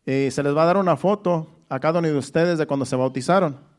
Y 0.05 0.31
se 0.31 0.43
les 0.43 0.57
va 0.57 0.63
a 0.63 0.67
dar 0.67 0.77
una 0.79 0.97
foto 0.97 1.47
a 1.69 1.79
cada 1.79 2.01
uno 2.01 2.09
de 2.09 2.17
ustedes 2.17 2.59
de 2.59 2.67
cuando 2.67 2.87
se 2.87 2.97
bautizaron. 2.97 3.70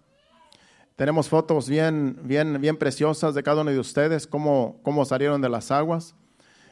Tenemos 0.96 1.30
fotos 1.30 1.70
bien, 1.70 2.20
bien, 2.24 2.60
bien 2.62 2.78
preciosas 2.78 3.34
de 3.34 3.44
cada 3.44 3.62
uno 3.62 3.72
de 3.72 3.80
ustedes, 3.80 4.28
cómo, 4.28 4.80
cómo 4.84 5.06
salieron 5.06 5.42
de 5.42 5.50
las 5.50 5.72
aguas. 5.72 6.16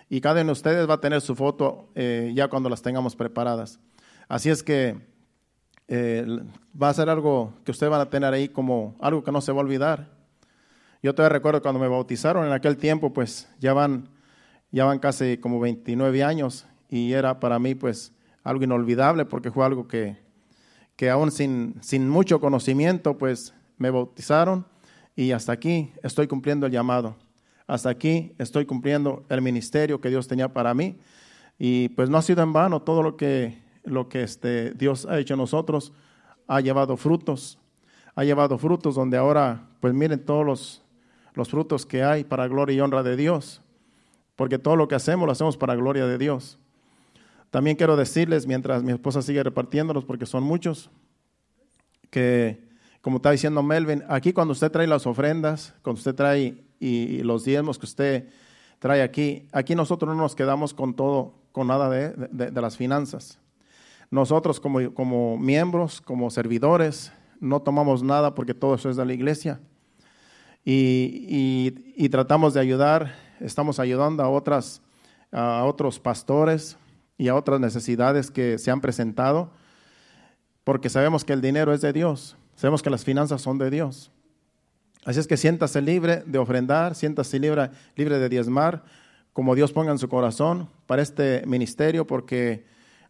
Y 0.09 0.21
cada 0.21 0.41
uno 0.41 0.47
de 0.47 0.53
ustedes 0.53 0.89
va 0.89 0.95
a 0.95 1.01
tener 1.01 1.21
su 1.21 1.35
foto 1.35 1.89
eh, 1.95 2.31
ya 2.35 2.47
cuando 2.47 2.69
las 2.69 2.81
tengamos 2.81 3.15
preparadas. 3.15 3.79
Así 4.27 4.49
es 4.49 4.61
que 4.63 4.97
eh, 5.87 6.25
va 6.79 6.89
a 6.89 6.93
ser 6.93 7.09
algo 7.09 7.53
que 7.63 7.71
ustedes 7.71 7.89
van 7.89 8.01
a 8.01 8.09
tener 8.09 8.33
ahí 8.33 8.49
como 8.49 8.95
algo 8.99 9.23
que 9.23 9.31
no 9.31 9.41
se 9.41 9.51
va 9.51 9.59
a 9.59 9.63
olvidar. 9.63 10.07
Yo 11.01 11.15
todavía 11.15 11.37
recuerdo 11.37 11.61
cuando 11.61 11.79
me 11.79 11.87
bautizaron 11.87 12.45
en 12.45 12.51
aquel 12.51 12.77
tiempo, 12.77 13.13
pues 13.13 13.47
ya 13.59 13.73
van, 13.73 14.09
ya 14.71 14.85
van 14.85 14.99
casi 14.99 15.37
como 15.37 15.59
29 15.59 16.23
años 16.23 16.67
y 16.89 17.13
era 17.13 17.39
para 17.39 17.57
mí 17.57 17.73
pues 17.73 18.11
algo 18.43 18.63
inolvidable 18.63 19.25
porque 19.25 19.49
fue 19.49 19.65
algo 19.65 19.87
que, 19.87 20.17
que 20.95 21.09
aún 21.09 21.31
sin, 21.31 21.75
sin 21.81 22.09
mucho 22.09 22.39
conocimiento, 22.39 23.17
pues 23.17 23.53
me 23.79 23.89
bautizaron 23.89 24.65
y 25.15 25.31
hasta 25.31 25.51
aquí 25.51 25.91
estoy 26.03 26.27
cumpliendo 26.27 26.67
el 26.67 26.71
llamado. 26.71 27.15
Hasta 27.65 27.89
aquí 27.89 28.33
estoy 28.37 28.65
cumpliendo 28.65 29.25
el 29.29 29.41
ministerio 29.41 29.99
que 29.99 30.09
Dios 30.09 30.27
tenía 30.27 30.53
para 30.53 30.73
mí. 30.73 30.97
Y 31.57 31.89
pues 31.89 32.09
no 32.09 32.17
ha 32.17 32.21
sido 32.21 32.41
en 32.41 32.53
vano 32.53 32.81
todo 32.81 33.03
lo 33.03 33.17
que, 33.17 33.61
lo 33.83 34.07
que 34.07 34.23
este, 34.23 34.71
Dios 34.71 35.05
ha 35.05 35.19
hecho 35.19 35.33
en 35.33 35.39
nosotros. 35.39 35.93
Ha 36.47 36.61
llevado 36.61 36.97
frutos. 36.97 37.59
Ha 38.15 38.23
llevado 38.23 38.57
frutos 38.57 38.95
donde 38.95 39.17
ahora, 39.17 39.67
pues 39.81 39.93
miren 39.93 40.23
todos 40.23 40.45
los, 40.45 40.81
los 41.33 41.49
frutos 41.49 41.85
que 41.85 42.03
hay 42.03 42.23
para 42.23 42.47
gloria 42.47 42.75
y 42.75 42.79
honra 42.81 43.03
de 43.03 43.15
Dios. 43.15 43.61
Porque 44.35 44.57
todo 44.57 44.75
lo 44.75 44.87
que 44.87 44.95
hacemos 44.95 45.25
lo 45.25 45.31
hacemos 45.31 45.57
para 45.57 45.75
gloria 45.75 46.05
de 46.05 46.17
Dios. 46.17 46.57
También 47.51 47.75
quiero 47.75 47.97
decirles, 47.97 48.47
mientras 48.47 48.83
mi 48.83 48.91
esposa 48.91 49.21
sigue 49.21 49.43
repartiéndolos, 49.43 50.05
porque 50.05 50.25
son 50.25 50.43
muchos, 50.43 50.89
que 52.09 52.68
como 53.01 53.17
está 53.17 53.31
diciendo 53.31 53.63
Melvin, 53.63 54.03
aquí 54.09 54.33
cuando 54.33 54.51
usted 54.51 54.71
trae 54.71 54.87
las 54.87 55.07
ofrendas, 55.07 55.73
cuando 55.81 55.99
usted 55.99 56.15
trae 56.15 56.63
y, 56.79 57.23
los 57.23 57.43
diezmos 57.43 57.77
que 57.77 57.85
usted 57.85 58.29
trae 58.79 59.01
aquí, 59.01 59.47
aquí 59.51 59.75
nosotros 59.75 60.15
no 60.15 60.21
nos 60.21 60.35
quedamos 60.35 60.73
con 60.73 60.93
todo, 60.93 61.33
con 61.51 61.67
nada 61.67 61.89
de, 61.89 62.61
las 62.61 62.77
finanzas. 62.77 63.39
Nosotros 64.11 64.59
como, 64.59 64.93
como 64.93 65.37
miembros, 65.37 66.01
como 66.01 66.29
servidores, 66.29 67.11
no 67.39 67.61
tomamos 67.61 68.03
nada 68.03 68.35
porque 68.35 68.53
todo 68.53 68.75
eso 68.75 68.89
es 68.89 68.95
de 68.95 69.05
la 69.05 69.13
iglesia. 69.13 69.59
Y, 70.65 71.73
y, 71.95 72.09
tratamos 72.09 72.53
de 72.53 72.59
ayudar, 72.59 73.15
estamos 73.39 73.79
ayudando 73.79 74.23
a, 74.23 74.29
otras, 74.29 74.81
a 75.31 75.63
otros 75.65 75.99
pastores, 75.99 76.77
y 77.19 77.27
a 77.27 77.35
otras 77.35 77.59
necesidades 77.59 78.31
que 78.31 78.57
se 78.57 78.71
han 78.71 78.79
presentado, 78.79 79.51
porque 80.63 80.89
sabemos 80.89 81.25
que 81.25 81.33
el 81.33 81.41
dinero 81.41 81.73
es 81.73 81.81
de 81.81 81.91
Dios, 81.91 82.37
sabemos 82.59 82.83
que 82.83 82.89
las 82.89 83.05
finanzas 83.05 83.41
son 83.41 83.57
de 83.57 83.69
Dios. 83.69 84.11
Así 85.05 85.17
es 85.17 85.27
que 85.27 85.37
siéntase 85.37 85.81
libre 85.81 86.23
de 86.25 86.39
ofrendar, 86.39 86.93
siéntase 86.93 87.39
libre, 87.39 87.69
libre 87.95 88.19
de 88.19 88.27
diezmar, 88.27 88.83
como 89.31 89.55
Dios 89.55 89.71
ponga 89.71 89.91
en 89.91 89.97
su 89.97 90.09
corazón 90.09 90.67
para 90.85 91.01
este 91.01 91.41
ministerio, 91.47 92.05
porque 92.05 92.65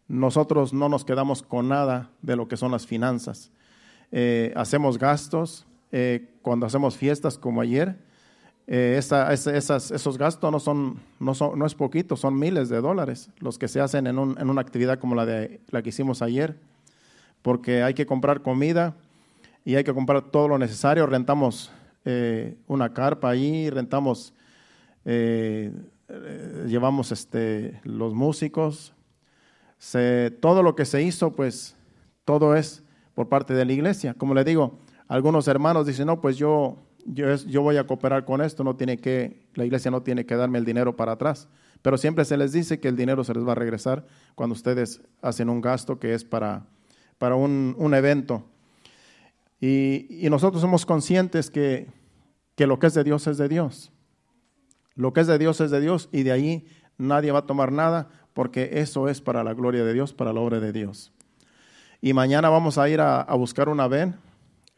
nosotros 0.06 0.72
no 0.72 0.88
nos 0.88 1.04
quedamos 1.04 1.42
con 1.42 1.68
nada 1.68 2.10
de 2.22 2.36
lo 2.36 2.46
que 2.46 2.56
son 2.56 2.70
las 2.70 2.86
finanzas. 2.86 3.50
Eh, 4.12 4.52
hacemos 4.54 4.98
gastos, 4.98 5.66
eh, 5.90 6.28
cuando 6.42 6.66
hacemos 6.66 6.96
fiestas 6.96 7.36
como 7.36 7.60
ayer, 7.60 7.98
eh, 8.68 9.00
esos 9.00 10.16
gastos 10.16 10.52
no, 10.52 10.60
son, 10.60 11.00
no, 11.18 11.34
son, 11.34 11.58
no 11.58 11.66
es 11.66 11.74
poquito, 11.74 12.16
son 12.16 12.38
miles 12.38 12.68
de 12.68 12.80
dólares 12.80 13.30
los 13.40 13.58
que 13.58 13.66
se 13.66 13.80
hacen 13.80 14.06
en, 14.06 14.16
en, 14.16 14.48
una 14.48 14.60
actividad 14.60 15.00
como 15.00 15.16
la, 15.16 15.26
de, 15.26 15.60
la 15.70 15.82
que 15.82 15.88
hicimos 15.88 16.22
ayer, 16.22 16.56
porque 17.42 17.82
hay 17.82 17.94
que 17.94 18.06
comprar 18.06 18.42
comida 18.42 18.94
y 19.64 19.74
hay 19.74 19.84
que 19.84 19.94
comprar 19.94 20.30
todo 20.30 20.48
lo 20.48 20.58
necesario. 20.58 21.06
Rentamos 21.06 21.72
eh, 22.04 22.56
una 22.66 22.92
carpa 22.92 23.30
ahí, 23.30 23.70
rentamos, 23.70 24.34
eh, 25.04 25.72
llevamos 26.66 27.12
este, 27.12 27.80
los 27.84 28.14
músicos. 28.14 28.94
todo 30.40 30.62
lo 30.62 30.74
que 30.74 30.84
se 30.84 31.02
hizo, 31.02 31.32
pues 31.34 31.76
todo 32.24 32.54
es 32.54 32.82
por 33.14 33.28
parte 33.28 33.54
de 33.54 33.64
la 33.64 33.72
iglesia. 33.72 34.14
Como 34.14 34.34
le 34.34 34.44
digo, 34.44 34.78
algunos 35.08 35.48
hermanos 35.48 35.86
dicen, 35.86 36.06
no, 36.06 36.20
pues 36.20 36.36
yo 36.36 36.78
yo, 37.06 37.62
voy 37.62 37.76
a 37.76 37.86
cooperar 37.86 38.24
con 38.24 38.40
esto, 38.40 38.64
no 38.64 38.76
tiene 38.76 38.98
que, 38.98 39.46
la 39.54 39.64
iglesia 39.64 39.90
no 39.90 40.02
tiene 40.02 40.26
que 40.26 40.36
darme 40.36 40.58
el 40.58 40.64
dinero 40.64 40.96
para 40.96 41.12
atrás. 41.12 41.48
Pero 41.82 41.96
siempre 41.96 42.24
se 42.24 42.36
les 42.36 42.52
dice 42.52 42.78
que 42.78 42.88
el 42.88 42.96
dinero 42.96 43.24
se 43.24 43.34
les 43.34 43.46
va 43.46 43.52
a 43.52 43.56
regresar 43.56 44.06
cuando 44.34 44.54
ustedes 44.54 45.00
hacen 45.22 45.48
un 45.48 45.60
gasto 45.60 45.98
que 45.98 46.14
es 46.14 46.24
para, 46.24 46.66
para 47.18 47.36
un, 47.36 47.94
evento. 47.94 48.44
Y, 49.60 50.26
nosotros 50.30 50.62
somos 50.62 50.86
conscientes 50.86 51.50
que, 51.50 51.88
que 52.54 52.66
lo 52.66 52.78
que 52.78 52.86
es 52.86 52.94
de 52.94 53.04
Dios 53.04 53.26
es 53.26 53.38
de 53.38 53.48
Dios. 53.48 53.92
Lo 54.94 55.12
que 55.12 55.20
es 55.20 55.26
de 55.26 55.38
Dios 55.38 55.60
es 55.60 55.70
de 55.70 55.80
Dios 55.80 56.08
y 56.12 56.22
de 56.22 56.32
ahí 56.32 56.66
nadie 56.96 57.32
va 57.32 57.40
a 57.40 57.46
tomar 57.46 57.72
nada 57.72 58.08
porque 58.32 58.70
eso 58.74 59.08
es 59.08 59.20
para 59.20 59.44
la 59.44 59.54
gloria 59.54 59.84
de 59.84 59.92
Dios, 59.92 60.12
para 60.14 60.32
la 60.32 60.40
obra 60.40 60.60
de 60.60 60.72
Dios. 60.72 61.12
Y 62.00 62.12
mañana 62.12 62.48
vamos 62.48 62.78
a 62.78 62.88
ir 62.88 63.00
a, 63.00 63.24
buscar 63.34 63.68
una 63.68 63.86
ven, 63.86 64.16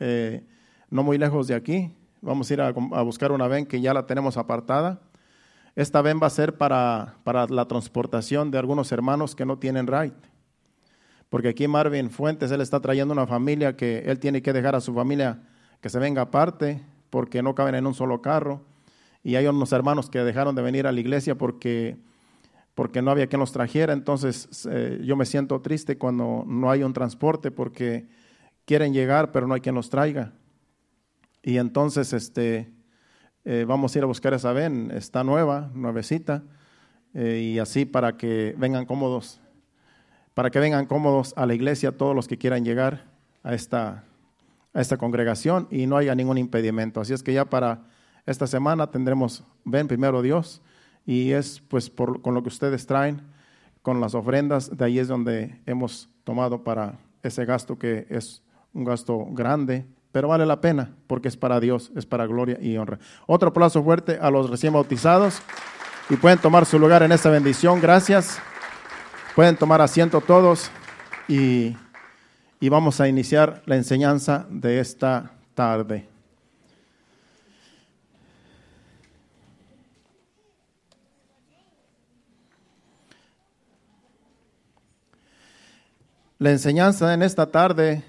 eh, 0.01 0.45
no 0.91 1.03
muy 1.03 1.19
lejos 1.19 1.47
de 1.47 1.55
aquí, 1.55 1.93
Vamos 2.25 2.49
a 2.49 2.55
ir 2.55 2.61
a, 2.61 2.71
buscar 2.71 3.33
una 3.33 3.49
ven 3.49 3.67
que 3.67 3.81
ya 3.81 3.93
la 3.93 4.07
tenemos 4.07 4.37
apartada. 4.37 5.01
Esta 5.75 6.03
ven 6.03 6.21
va 6.23 6.29
a 6.29 6.31
ser 6.31 6.57
para, 6.57 7.17
para 7.25 7.49
la 7.49 7.67
transportación 7.67 8.53
de 8.53 8.59
algunos 8.59 8.93
hermanos 8.93 9.35
que 9.35 9.45
no 9.45 9.59
tienen 9.59 9.89
ride. 9.89 10.15
Porque 11.33 11.49
aquí 11.49 11.67
Marvin 11.67 12.11
Fuentes, 12.11 12.51
él 12.51 12.61
está 12.61 12.79
trayendo 12.81 13.15
una 13.15 13.27
familia 13.27 13.75
que 13.75 14.01
él 14.01 14.19
tiene 14.19 14.43
que 14.43 14.53
dejar 14.53 14.75
a 14.75 14.83
su 14.83 14.93
familia 14.93 15.41
que 15.81 15.89
se 15.89 15.99
venga 15.99 16.21
aparte 16.21 16.83
porque 17.09 17.43
no 17.43 17.55
caben 17.55 17.75
en 17.75 17.87
un 17.87 17.95
solo 17.95 18.21
carro. 18.21 18.67
Y 19.25 19.37
hay 19.37 19.47
unos 19.47 19.73
hermanos 19.73 20.11
que 20.11 20.19
dejaron 20.19 20.55
de 20.55 20.61
venir 20.61 20.87
a 20.87 20.93
la 20.93 21.01
iglesia 21.01 21.35
porque 21.35 21.97
porque 22.75 23.01
no 23.01 23.11
había 23.11 23.29
quien 23.29 23.41
los 23.41 23.51
trajera. 23.51 23.95
Entonces 23.95 24.69
eh, 24.71 25.01
yo 25.03 25.17
me 25.17 25.25
siento 25.25 25.63
triste 25.63 25.97
cuando 25.97 26.45
no 26.47 26.71
hay 26.71 26.83
un 26.83 26.93
transporte 26.93 27.51
porque 27.51 28.11
quieren 28.67 28.93
llegar, 28.93 29.33
pero 29.33 29.47
no 29.47 29.55
hay 29.55 29.63
quien 29.63 29.75
los 29.75 29.89
traiga. 29.89 30.35
Y 31.43 31.57
entonces 31.57 32.13
este, 32.13 32.75
eh, 33.47 33.65
vamos 33.67 33.95
a 33.95 33.99
ir 34.01 34.03
a 34.03 34.07
buscar 34.07 34.35
esa 34.35 34.53
ven, 34.53 34.91
está 34.91 35.25
nueva, 35.25 35.71
nuevecita, 35.73 36.45
eh, 37.15 37.53
y 37.55 37.59
así 37.59 37.87
para 37.87 38.19
que 38.19 38.55
vengan 38.59 38.85
cómodos, 38.85 39.42
para 40.35 40.51
que 40.51 40.59
vengan 40.59 40.87
cómodos 40.87 41.35
a 41.37 41.47
la 41.47 41.55
iglesia 41.55 41.97
todos 41.97 42.15
los 42.15 42.29
que 42.29 42.39
quieran 42.39 42.65
llegar 42.65 43.07
a 43.43 43.55
esta, 43.55 44.05
a 44.73 44.81
esta 44.81 44.97
congregación 44.97 45.69
y 45.71 45.87
no 45.87 45.97
haya 45.97 46.15
ningún 46.15 46.39
impedimento. 46.39 47.01
Así 47.01 47.13
es 47.13 47.23
que 47.23 47.33
ya 47.33 47.45
para 47.45 47.81
esta 48.27 48.47
semana 48.47 48.91
tendremos, 48.91 49.45
ven 49.65 49.89
primero 49.89 50.23
Dios, 50.23 50.63
y 51.05 51.33
es 51.33 51.61
pues 51.69 51.91
con 51.91 52.35
lo 52.35 52.43
que 52.43 52.49
ustedes 52.49 52.87
traen, 52.87 53.23
con 53.83 54.01
las 54.01 54.15
ofrendas, 54.15 54.77
de 54.77 54.85
ahí 54.85 54.99
es 54.99 55.09
donde 55.09 55.61
hemos 55.67 56.09
tomado 56.25 56.63
para 56.63 56.99
ese 57.23 57.45
gasto 57.45 57.79
que 57.79 58.07
es 58.09 58.43
un 58.73 58.85
gasto 58.85 59.27
grande, 59.31 59.85
pero 60.13 60.29
vale 60.29 60.47
la 60.47 60.61
pena 60.61 60.95
porque 61.07 61.29
es 61.29 61.37
para 61.37 61.59
Dios, 61.59 61.91
es 61.97 62.07
para 62.07 62.27
gloria 62.27 62.59
y 62.61 62.77
honra. 62.77 62.99
Otro 63.27 63.49
aplauso 63.49 63.83
fuerte 63.83 64.19
a 64.21 64.31
los 64.31 64.51
recién 64.51 64.73
bautizados 64.73 65.43
y 66.09 66.17
pueden 66.17 66.39
tomar 66.39 66.67
su 66.67 66.79
lugar 66.79 67.03
en 67.03 67.13
esta 67.13 67.31
bendición. 67.31 67.81
Gracias. 67.81 68.41
Pueden 69.35 69.57
tomar 69.57 69.81
asiento 69.81 70.21
todos 70.21 70.71
y, 71.27 71.75
y 72.61 72.69
vamos 72.69 73.01
a 73.01 73.09
iniciar 73.09 73.63
la 73.65 73.77
enseñanza 73.77 74.47
de 74.51 74.79
esta 74.79 75.31
tarde. 75.55 76.07
La 86.39 86.51
enseñanza 86.51 87.15
en 87.15 87.23
esta 87.23 87.51
tarde 87.51 88.03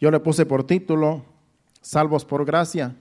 yo 0.00 0.10
le 0.10 0.20
puse 0.20 0.44
por 0.44 0.66
título 0.66 1.24
Salvos 1.80 2.26
por 2.26 2.44
gracia. 2.44 2.94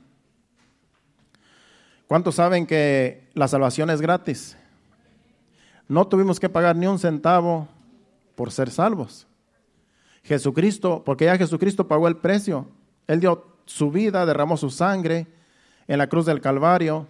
¿Cuántos 2.08 2.36
saben 2.36 2.66
que 2.66 3.28
la 3.34 3.50
salvación 3.50 3.90
es 3.90 4.00
gratis? 4.00 4.56
No 5.90 6.08
tuvimos 6.08 6.40
que 6.40 6.48
pagar 6.48 6.78
ni 6.78 6.88
un 6.88 7.00
centavo 7.00 7.68
por 8.36 8.52
ser 8.52 8.72
salvos. 8.72 9.28
Jesucristo, 10.24 11.04
porque 11.04 11.26
ya 11.26 11.38
Jesucristo 11.38 11.88
pagó 11.88 12.08
el 12.08 12.16
precio. 12.16 12.68
Él 13.08 13.20
dio 13.20 13.58
su 13.66 13.92
vida, 13.92 14.26
derramó 14.26 14.56
su 14.56 14.70
sangre 14.70 15.28
en 15.88 15.98
la 15.98 16.08
cruz 16.08 16.26
del 16.26 16.40
Calvario 16.40 17.08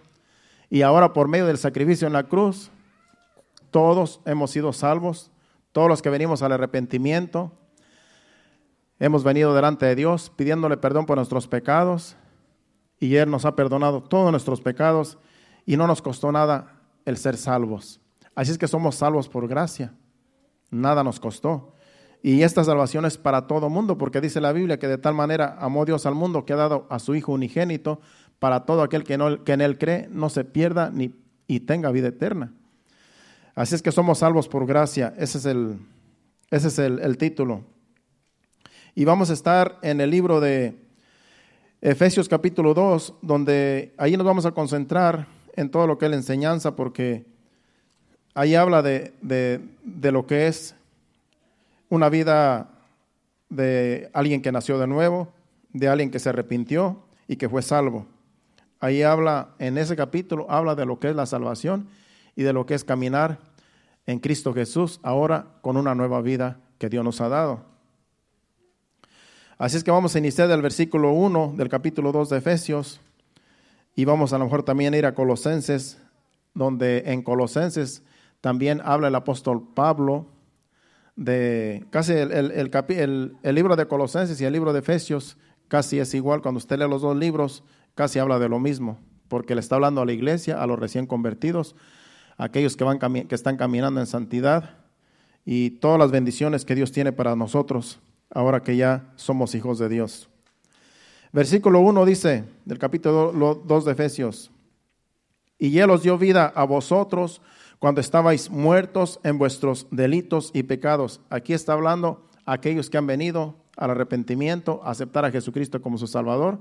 y 0.70 0.82
ahora 0.82 1.12
por 1.12 1.28
medio 1.28 1.46
del 1.46 1.58
sacrificio 1.58 2.06
en 2.06 2.14
la 2.14 2.24
cruz, 2.24 2.70
todos 3.70 4.20
hemos 4.24 4.50
sido 4.50 4.72
salvos 4.72 5.30
todos 5.72 5.88
los 5.88 6.02
que 6.02 6.10
venimos 6.10 6.42
al 6.42 6.52
arrepentimiento, 6.52 7.52
hemos 8.98 9.22
venido 9.22 9.54
delante 9.54 9.86
de 9.86 9.94
Dios 9.94 10.30
pidiéndole 10.34 10.76
perdón 10.76 11.06
por 11.06 11.16
nuestros 11.16 11.46
pecados 11.46 12.16
y 12.98 13.16
Él 13.16 13.30
nos 13.30 13.44
ha 13.44 13.54
perdonado 13.54 14.02
todos 14.02 14.30
nuestros 14.30 14.60
pecados 14.60 15.18
y 15.66 15.76
no 15.76 15.86
nos 15.86 16.02
costó 16.02 16.32
nada 16.32 16.80
el 17.04 17.16
ser 17.16 17.36
salvos. 17.36 18.00
Así 18.34 18.52
es 18.52 18.58
que 18.58 18.68
somos 18.68 18.96
salvos 18.96 19.28
por 19.28 19.48
gracia. 19.48 19.94
Nada 20.70 21.02
nos 21.02 21.20
costó. 21.20 21.74
Y 22.22 22.42
esta 22.42 22.64
salvación 22.64 23.06
es 23.06 23.16
para 23.16 23.46
todo 23.46 23.70
mundo, 23.70 23.96
porque 23.96 24.20
dice 24.20 24.40
la 24.40 24.52
Biblia 24.52 24.78
que 24.78 24.88
de 24.88 24.98
tal 24.98 25.14
manera 25.14 25.56
amó 25.58 25.84
Dios 25.84 26.04
al 26.04 26.14
mundo 26.14 26.44
que 26.44 26.52
ha 26.52 26.56
dado 26.56 26.86
a 26.90 26.98
su 26.98 27.14
Hijo 27.14 27.32
unigénito 27.32 28.00
para 28.38 28.66
todo 28.66 28.82
aquel 28.82 29.04
que, 29.04 29.16
no, 29.16 29.42
que 29.42 29.52
en 29.52 29.60
Él 29.62 29.78
cree 29.78 30.08
no 30.10 30.28
se 30.28 30.44
pierda 30.44 30.90
ni, 30.90 31.14
y 31.46 31.60
tenga 31.60 31.90
vida 31.90 32.08
eterna. 32.08 32.52
Así 33.54 33.74
es 33.74 33.82
que 33.82 33.92
somos 33.92 34.18
salvos 34.18 34.48
por 34.48 34.66
gracia. 34.66 35.14
Ese 35.18 35.38
es 35.38 35.46
el, 35.46 35.78
ese 36.50 36.68
es 36.68 36.78
el, 36.78 37.16
título. 37.18 37.64
Y 38.94 39.04
vamos 39.04 39.30
a 39.30 39.32
estar 39.32 39.78
en 39.82 40.00
el 40.00 40.10
libro 40.10 40.40
de 40.40 40.78
Efesios 41.80 42.28
capítulo 42.28 42.74
2, 42.74 43.14
donde 43.22 43.94
ahí 43.98 44.16
nos 44.16 44.26
vamos 44.26 44.46
a 44.46 44.52
concentrar 44.52 45.26
en 45.56 45.70
todo 45.70 45.86
lo 45.86 45.98
que 45.98 46.04
es 46.06 46.10
la 46.10 46.16
enseñanza, 46.16 46.76
porque 46.76 47.26
ahí 48.34 48.54
habla 48.54 48.82
de, 48.82 49.12
de, 49.22 50.12
lo 50.12 50.26
que 50.26 50.46
es 50.46 50.74
una 51.88 52.08
vida 52.08 52.68
de 53.48 54.10
alguien 54.12 54.42
que 54.42 54.52
nació 54.52 54.78
de 54.78 54.86
nuevo, 54.86 55.32
de 55.72 55.88
alguien 55.88 56.10
que 56.10 56.18
se 56.18 56.28
arrepintió 56.28 57.02
y 57.28 57.36
que 57.36 57.48
fue 57.48 57.62
salvo. 57.62 58.06
Ahí 58.78 59.02
habla, 59.02 59.50
en 59.58 59.76
ese 59.78 59.96
capítulo, 59.96 60.46
habla 60.48 60.74
de 60.74 60.86
lo 60.86 60.98
que 60.98 61.10
es 61.10 61.16
la 61.16 61.26
salvación 61.26 61.88
y 62.36 62.42
de 62.42 62.52
lo 62.52 62.66
que 62.66 62.74
es 62.74 62.84
caminar 62.84 63.38
en 64.06 64.18
Cristo 64.18 64.54
Jesús, 64.54 65.00
ahora 65.02 65.46
con 65.60 65.76
una 65.76 65.94
nueva 65.94 66.22
vida 66.22 66.58
que 66.78 66.88
Dios 66.88 67.04
nos 67.04 67.20
ha 67.20 67.28
dado. 67.28 67.70
Así 69.58 69.76
es 69.76 69.84
que 69.84 69.90
vamos 69.90 70.14
a 70.14 70.18
iniciar 70.18 70.48
del 70.48 70.62
versículo 70.62 71.12
1 71.12 71.54
del 71.56 71.68
capítulo 71.68 72.12
2 72.12 72.30
de 72.30 72.38
Efesios 72.38 72.98
y 73.94 74.06
vamos 74.06 74.32
a 74.32 74.38
lo 74.38 74.44
mejor 74.44 74.62
también 74.62 74.94
ir 74.94 75.04
a 75.04 75.14
Colosenses, 75.14 75.98
donde 76.54 77.02
en 77.04 77.20
Colosenses 77.20 78.02
también 78.40 78.80
habla 78.84 79.08
el 79.08 79.14
apóstol 79.14 79.68
Pablo 79.74 80.26
de 81.16 81.84
casi 81.90 82.12
el, 82.12 82.32
el, 82.32 83.36
el, 83.42 83.54
libro 83.54 83.76
de 83.76 83.86
Colosenses 83.86 84.40
y 84.40 84.44
el 84.44 84.52
libro 84.52 84.72
de 84.72 84.78
Efesios 84.78 85.36
casi 85.68 85.98
es 85.98 86.14
igual. 86.14 86.40
Cuando 86.40 86.58
usted 86.58 86.78
lee 86.78 86.88
los 86.88 87.02
dos 87.02 87.16
libros, 87.16 87.62
casi 87.94 88.18
habla 88.18 88.38
de 88.38 88.48
lo 88.48 88.58
mismo, 88.58 88.98
porque 89.28 89.54
le 89.54 89.60
está 89.60 89.74
hablando 89.74 90.00
a 90.00 90.06
la 90.06 90.12
iglesia, 90.12 90.62
a 90.62 90.66
los 90.66 90.78
recién 90.78 91.06
convertidos, 91.06 91.76
aquellos 92.38 92.76
que, 92.76 92.84
van, 92.84 92.98
que 92.98 93.34
están 93.34 93.56
caminando 93.56 94.00
en 94.00 94.06
santidad 94.06 94.78
y 95.44 95.70
todas 95.70 95.98
las 95.98 96.10
bendiciones 96.10 96.64
que 96.64 96.74
Dios 96.74 96.92
tiene 96.92 97.12
para 97.12 97.36
nosotros 97.36 98.00
ahora 98.30 98.62
que 98.62 98.76
ya 98.76 99.12
somos 99.16 99.54
hijos 99.54 99.78
de 99.78 99.88
Dios. 99.88 100.28
Versículo 101.32 101.80
1 101.80 102.04
dice 102.06 102.44
del 102.64 102.78
capítulo 102.78 103.32
2 103.64 103.84
de 103.84 103.92
Efesios, 103.92 104.50
y 105.58 105.78
Él 105.78 105.90
os 105.90 106.02
dio 106.02 106.16
vida 106.16 106.50
a 106.54 106.64
vosotros 106.64 107.42
cuando 107.80 108.02
estabais 108.02 108.50
muertos 108.50 109.18
en 109.24 109.38
vuestros 109.38 109.88
delitos 109.90 110.50
y 110.52 110.62
pecados. 110.62 111.22
Aquí 111.30 111.54
está 111.54 111.72
hablando 111.72 112.28
aquellos 112.44 112.90
que 112.90 112.98
han 112.98 113.06
venido 113.06 113.56
al 113.76 113.90
arrepentimiento, 113.90 114.82
a 114.84 114.90
aceptar 114.90 115.24
a 115.24 115.30
Jesucristo 115.30 115.80
como 115.80 115.96
su 115.96 116.06
Salvador 116.06 116.60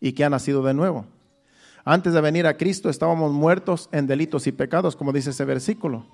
y 0.00 0.12
que 0.12 0.24
han 0.24 0.30
nacido 0.30 0.62
de 0.62 0.72
nuevo. 0.72 1.06
Antes 1.84 2.12
de 2.12 2.20
venir 2.20 2.46
a 2.46 2.56
Cristo 2.56 2.88
estábamos 2.88 3.32
muertos 3.32 3.88
en 3.90 4.06
delitos 4.06 4.46
y 4.46 4.52
pecados, 4.52 4.94
como 4.94 5.12
dice 5.12 5.30
ese 5.30 5.44
versículo. 5.44 6.06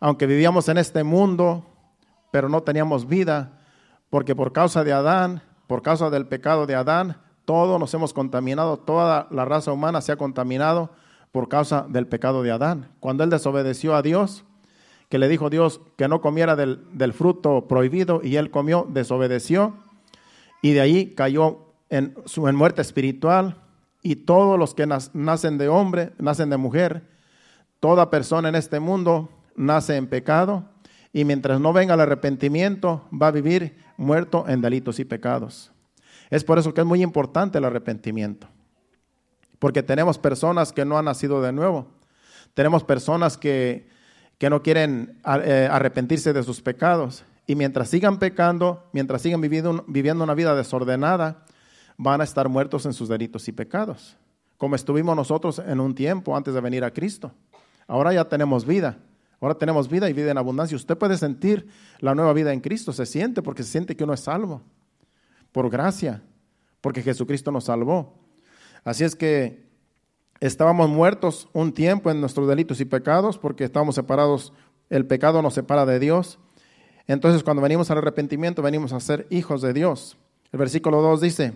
Aunque 0.00 0.26
vivíamos 0.26 0.68
en 0.68 0.76
este 0.76 1.02
mundo, 1.02 1.64
pero 2.30 2.50
no 2.50 2.62
teníamos 2.62 3.08
vida, 3.08 3.58
porque 4.10 4.36
por 4.36 4.52
causa 4.52 4.84
de 4.84 4.92
Adán, 4.92 5.42
por 5.66 5.80
causa 5.80 6.10
del 6.10 6.26
pecado 6.26 6.66
de 6.66 6.74
Adán, 6.74 7.16
todos 7.46 7.80
nos 7.80 7.94
hemos 7.94 8.12
contaminado, 8.12 8.76
toda 8.76 9.28
la 9.30 9.46
raza 9.46 9.72
humana 9.72 10.02
se 10.02 10.12
ha 10.12 10.16
contaminado 10.16 10.90
por 11.32 11.48
causa 11.48 11.86
del 11.88 12.06
pecado 12.06 12.42
de 12.42 12.52
Adán. 12.52 12.90
Cuando 13.00 13.24
él 13.24 13.30
desobedeció 13.30 13.96
a 13.96 14.02
Dios, 14.02 14.44
que 15.08 15.18
le 15.18 15.28
dijo 15.28 15.50
Dios 15.50 15.80
que 15.96 16.08
no 16.08 16.20
comiera 16.20 16.56
del, 16.56 16.84
del 16.92 17.12
fruto 17.12 17.66
prohibido 17.66 18.20
y 18.22 18.36
él 18.36 18.50
comió, 18.50 18.86
desobedeció 18.88 19.74
y 20.62 20.72
de 20.72 20.80
ahí 20.80 21.14
cayó 21.14 21.66
en, 21.90 22.14
su, 22.24 22.48
en 22.48 22.56
muerte 22.56 22.80
espiritual, 22.80 23.56
y 24.02 24.16
todos 24.16 24.58
los 24.58 24.74
que 24.74 24.86
nacen 24.86 25.58
de 25.58 25.68
hombre, 25.68 26.12
nacen 26.18 26.50
de 26.50 26.56
mujer, 26.56 27.02
toda 27.78 28.10
persona 28.10 28.48
en 28.48 28.56
este 28.56 28.80
mundo 28.80 29.28
nace 29.54 29.96
en 29.96 30.08
pecado 30.08 30.64
y 31.12 31.24
mientras 31.24 31.60
no 31.60 31.72
venga 31.72 31.94
el 31.94 32.00
arrepentimiento 32.00 33.06
va 33.12 33.28
a 33.28 33.32
vivir 33.32 33.76
muerto 33.96 34.44
en 34.48 34.60
delitos 34.60 34.98
y 34.98 35.04
pecados. 35.04 35.70
Es 36.30 36.42
por 36.42 36.58
eso 36.58 36.74
que 36.74 36.80
es 36.80 36.86
muy 36.86 37.02
importante 37.02 37.58
el 37.58 37.64
arrepentimiento, 37.64 38.48
porque 39.62 39.84
tenemos 39.84 40.18
personas 40.18 40.72
que 40.72 40.84
no 40.84 40.98
han 40.98 41.04
nacido 41.04 41.40
de 41.40 41.52
nuevo, 41.52 41.86
tenemos 42.52 42.82
personas 42.82 43.36
que, 43.36 43.86
que 44.36 44.50
no 44.50 44.60
quieren 44.60 45.20
eh, 45.24 45.68
arrepentirse 45.70 46.32
de 46.32 46.42
sus 46.42 46.60
pecados. 46.60 47.24
Y 47.46 47.54
mientras 47.54 47.88
sigan 47.88 48.18
pecando, 48.18 48.82
mientras 48.90 49.22
sigan 49.22 49.40
viviendo, 49.40 49.84
viviendo 49.86 50.24
una 50.24 50.34
vida 50.34 50.56
desordenada, 50.56 51.44
van 51.96 52.20
a 52.20 52.24
estar 52.24 52.48
muertos 52.48 52.86
en 52.86 52.92
sus 52.92 53.08
delitos 53.08 53.46
y 53.46 53.52
pecados, 53.52 54.16
como 54.58 54.74
estuvimos 54.74 55.14
nosotros 55.14 55.62
en 55.64 55.78
un 55.78 55.94
tiempo 55.94 56.36
antes 56.36 56.54
de 56.54 56.60
venir 56.60 56.82
a 56.82 56.90
Cristo. 56.90 57.30
Ahora 57.86 58.12
ya 58.12 58.24
tenemos 58.24 58.66
vida, 58.66 58.98
ahora 59.40 59.54
tenemos 59.54 59.88
vida 59.88 60.10
y 60.10 60.12
vida 60.12 60.32
en 60.32 60.38
abundancia. 60.38 60.74
Usted 60.74 60.98
puede 60.98 61.16
sentir 61.16 61.68
la 62.00 62.16
nueva 62.16 62.32
vida 62.32 62.52
en 62.52 62.58
Cristo, 62.58 62.92
se 62.92 63.06
siente 63.06 63.42
porque 63.42 63.62
se 63.62 63.70
siente 63.70 63.94
que 63.94 64.02
uno 64.02 64.14
es 64.14 64.22
salvo, 64.22 64.60
por 65.52 65.70
gracia, 65.70 66.20
porque 66.80 67.00
Jesucristo 67.00 67.52
nos 67.52 67.66
salvó. 67.66 68.21
Así 68.84 69.04
es 69.04 69.14
que 69.14 69.62
estábamos 70.40 70.88
muertos 70.88 71.48
un 71.52 71.72
tiempo 71.72 72.10
en 72.10 72.20
nuestros 72.20 72.48
delitos 72.48 72.80
y 72.80 72.84
pecados 72.84 73.38
porque 73.38 73.64
estábamos 73.64 73.94
separados, 73.94 74.52
el 74.90 75.06
pecado 75.06 75.40
nos 75.40 75.54
separa 75.54 75.86
de 75.86 75.98
Dios. 75.98 76.38
Entonces 77.06 77.42
cuando 77.42 77.62
venimos 77.62 77.90
al 77.90 77.98
arrepentimiento 77.98 78.62
venimos 78.62 78.92
a 78.92 79.00
ser 79.00 79.26
hijos 79.30 79.62
de 79.62 79.72
Dios. 79.72 80.16
El 80.50 80.58
versículo 80.58 81.00
2 81.00 81.20
dice, 81.20 81.52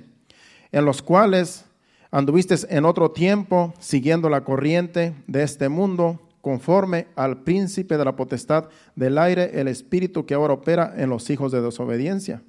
en 0.73 0.85
los 0.85 1.03
cuales 1.03 1.65
anduviste 2.11 2.55
en 2.69 2.85
otro 2.85 3.11
tiempo 3.11 3.75
siguiendo 3.79 4.29
la 4.31 4.45
corriente 4.45 5.15
de 5.27 5.43
este 5.43 5.69
mundo, 5.69 6.21
conforme 6.41 7.09
al 7.17 7.43
príncipe 7.43 7.99
de 7.99 8.05
la 8.05 8.15
potestad 8.15 8.69
del 8.95 9.19
aire, 9.19 9.61
el 9.61 9.67
espíritu 9.67 10.27
que 10.27 10.35
ahora 10.35 10.55
opera 10.55 10.95
en 10.97 11.11
los 11.11 11.29
hijos 11.29 11.51
de 11.51 11.61
desobediencia. 11.61 12.43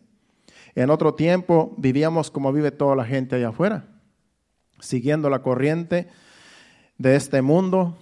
En 0.76 0.92
otro 0.92 1.16
tiempo 1.16 1.74
vivíamos 1.78 2.30
como 2.30 2.54
vive 2.54 2.70
toda 2.70 2.96
la 2.96 3.06
gente 3.06 3.36
allá 3.36 3.50
afuera, 3.50 3.88
siguiendo 4.80 5.30
la 5.30 5.42
corriente 5.42 6.08
de 6.98 7.16
este 7.16 7.42
mundo, 7.42 7.98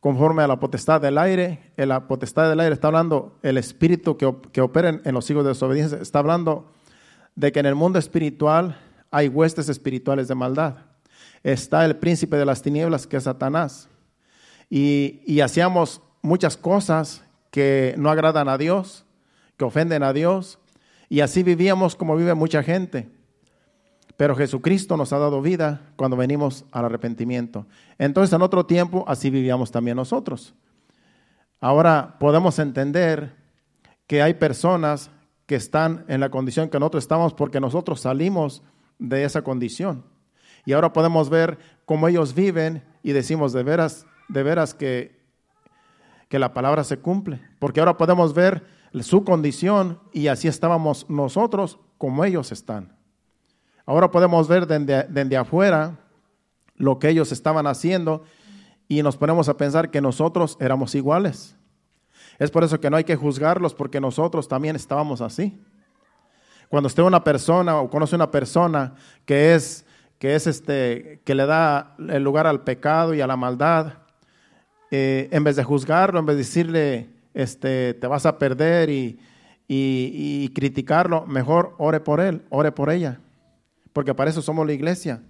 conforme 0.00 0.42
a 0.42 0.46
la 0.46 0.60
potestad 0.60 1.00
del 1.00 1.18
aire. 1.18 1.72
En 1.76 1.88
la 1.88 2.06
potestad 2.06 2.48
del 2.48 2.60
aire 2.60 2.74
está 2.74 2.88
hablando 2.88 3.38
el 3.42 3.58
espíritu 3.58 4.16
que, 4.16 4.32
que 4.52 4.60
opera 4.60 5.00
en, 5.02 5.14
los 5.14 5.28
hijos 5.30 5.44
de 5.44 5.48
desobediencia. 5.48 5.98
Está 5.98 6.20
hablando 6.20 6.72
de 7.34 7.52
que 7.52 7.60
en 7.60 7.66
el 7.66 7.74
mundo 7.74 7.98
espiritual 7.98 8.78
hay 9.10 9.28
huestes 9.28 9.68
espirituales 9.68 10.28
de 10.28 10.34
maldad. 10.34 10.76
Está 11.42 11.84
el 11.84 11.96
príncipe 11.96 12.36
de 12.36 12.44
las 12.44 12.62
tinieblas, 12.62 13.06
que 13.06 13.16
es 13.16 13.24
Satanás. 13.24 13.88
Y, 14.70 15.22
y 15.26 15.40
hacíamos 15.40 16.00
muchas 16.22 16.56
cosas 16.56 17.24
que 17.50 17.94
no 17.98 18.10
agradan 18.10 18.48
a 18.48 18.58
Dios, 18.58 19.04
que 19.56 19.64
ofenden 19.64 20.02
a 20.02 20.12
Dios, 20.12 20.58
y 21.08 21.20
así 21.20 21.42
vivíamos 21.42 21.94
como 21.94 22.16
vive 22.16 22.34
mucha 22.34 22.62
gente. 22.62 23.08
Pero 24.16 24.34
Jesucristo 24.34 24.96
nos 24.96 25.12
ha 25.12 25.18
dado 25.18 25.42
vida 25.42 25.92
cuando 25.96 26.16
venimos 26.16 26.64
al 26.72 26.86
arrepentimiento. 26.86 27.66
Entonces 27.98 28.32
en 28.32 28.42
otro 28.42 28.64
tiempo 28.64 29.04
así 29.06 29.30
vivíamos 29.30 29.70
también 29.70 29.96
nosotros. 29.96 30.54
Ahora 31.60 32.16
podemos 32.18 32.58
entender 32.58 33.34
que 34.06 34.22
hay 34.22 34.34
personas 34.34 35.10
que 35.46 35.54
están 35.54 36.04
en 36.08 36.20
la 36.20 36.30
condición 36.30 36.68
que 36.68 36.78
nosotros 36.78 37.04
estamos 37.04 37.34
porque 37.34 37.60
nosotros 37.60 38.00
salimos 38.00 38.62
de 38.98 39.24
esa 39.24 39.42
condición. 39.42 40.04
Y 40.64 40.72
ahora 40.72 40.92
podemos 40.92 41.28
ver 41.30 41.58
cómo 41.84 42.08
ellos 42.08 42.34
viven 42.34 42.82
y 43.02 43.12
decimos 43.12 43.52
de 43.52 43.62
veras, 43.62 44.06
de 44.28 44.42
veras 44.42 44.74
que, 44.74 45.20
que 46.28 46.38
la 46.38 46.54
palabra 46.54 46.84
se 46.84 46.98
cumple. 46.98 47.40
Porque 47.58 47.80
ahora 47.80 47.96
podemos 47.96 48.34
ver 48.34 48.66
su 49.00 49.24
condición 49.24 50.00
y 50.12 50.26
así 50.26 50.48
estábamos 50.48 51.08
nosotros 51.08 51.78
como 51.98 52.24
ellos 52.24 52.50
están. 52.50 52.95
Ahora 53.86 54.10
podemos 54.10 54.48
ver 54.48 54.66
desde, 54.66 55.36
afuera 55.36 55.96
lo 56.74 56.98
que 56.98 57.08
ellos 57.08 57.32
estaban 57.32 57.66
haciendo 57.66 58.24
y 58.88 59.02
nos 59.02 59.16
ponemos 59.16 59.48
a 59.48 59.56
pensar 59.56 59.90
que 59.90 60.00
nosotros 60.00 60.58
éramos 60.60 60.94
iguales. 60.94 61.56
Es 62.38 62.50
por 62.50 62.64
eso 62.64 62.80
que 62.80 62.90
no 62.90 62.96
hay 62.96 63.04
que 63.04 63.16
juzgarlos 63.16 63.74
porque 63.74 64.00
nosotros 64.00 64.48
también 64.48 64.76
estábamos 64.76 65.20
así. 65.20 65.58
Cuando 66.68 66.88
usted 66.88 67.04
una 67.04 67.22
persona 67.22 67.80
o 67.80 67.88
conoce 67.88 68.16
una 68.16 68.30
persona 68.30 68.94
que 69.24 69.54
es 69.54 69.86
que 70.18 70.34
es 70.34 70.46
este 70.46 71.20
que 71.24 71.34
le 71.34 71.46
da 71.46 71.94
el 72.08 72.22
lugar 72.22 72.46
al 72.46 72.64
pecado 72.64 73.14
y 73.14 73.20
a 73.20 73.26
la 73.26 73.36
maldad, 73.36 73.94
eh, 74.90 75.28
en 75.30 75.44
vez 75.44 75.56
de 75.56 75.64
juzgarlo, 75.64 76.18
en 76.18 76.26
vez 76.26 76.36
de 76.36 76.42
decirle 76.42 77.10
este, 77.34 77.94
te 77.94 78.06
vas 78.06 78.26
a 78.26 78.38
perder 78.38 78.88
y, 78.90 79.20
y, 79.68 80.48
criticarlo, 80.54 81.26
mejor 81.26 81.74
ore 81.78 82.00
por 82.00 82.20
él, 82.20 82.42
ore 82.48 82.72
por 82.72 82.90
ella, 82.90 83.20
porque 83.96 84.12
para 84.12 84.28
eso 84.28 84.42
somos 84.42 84.66
la 84.66 84.74
iglesia, 84.74 85.22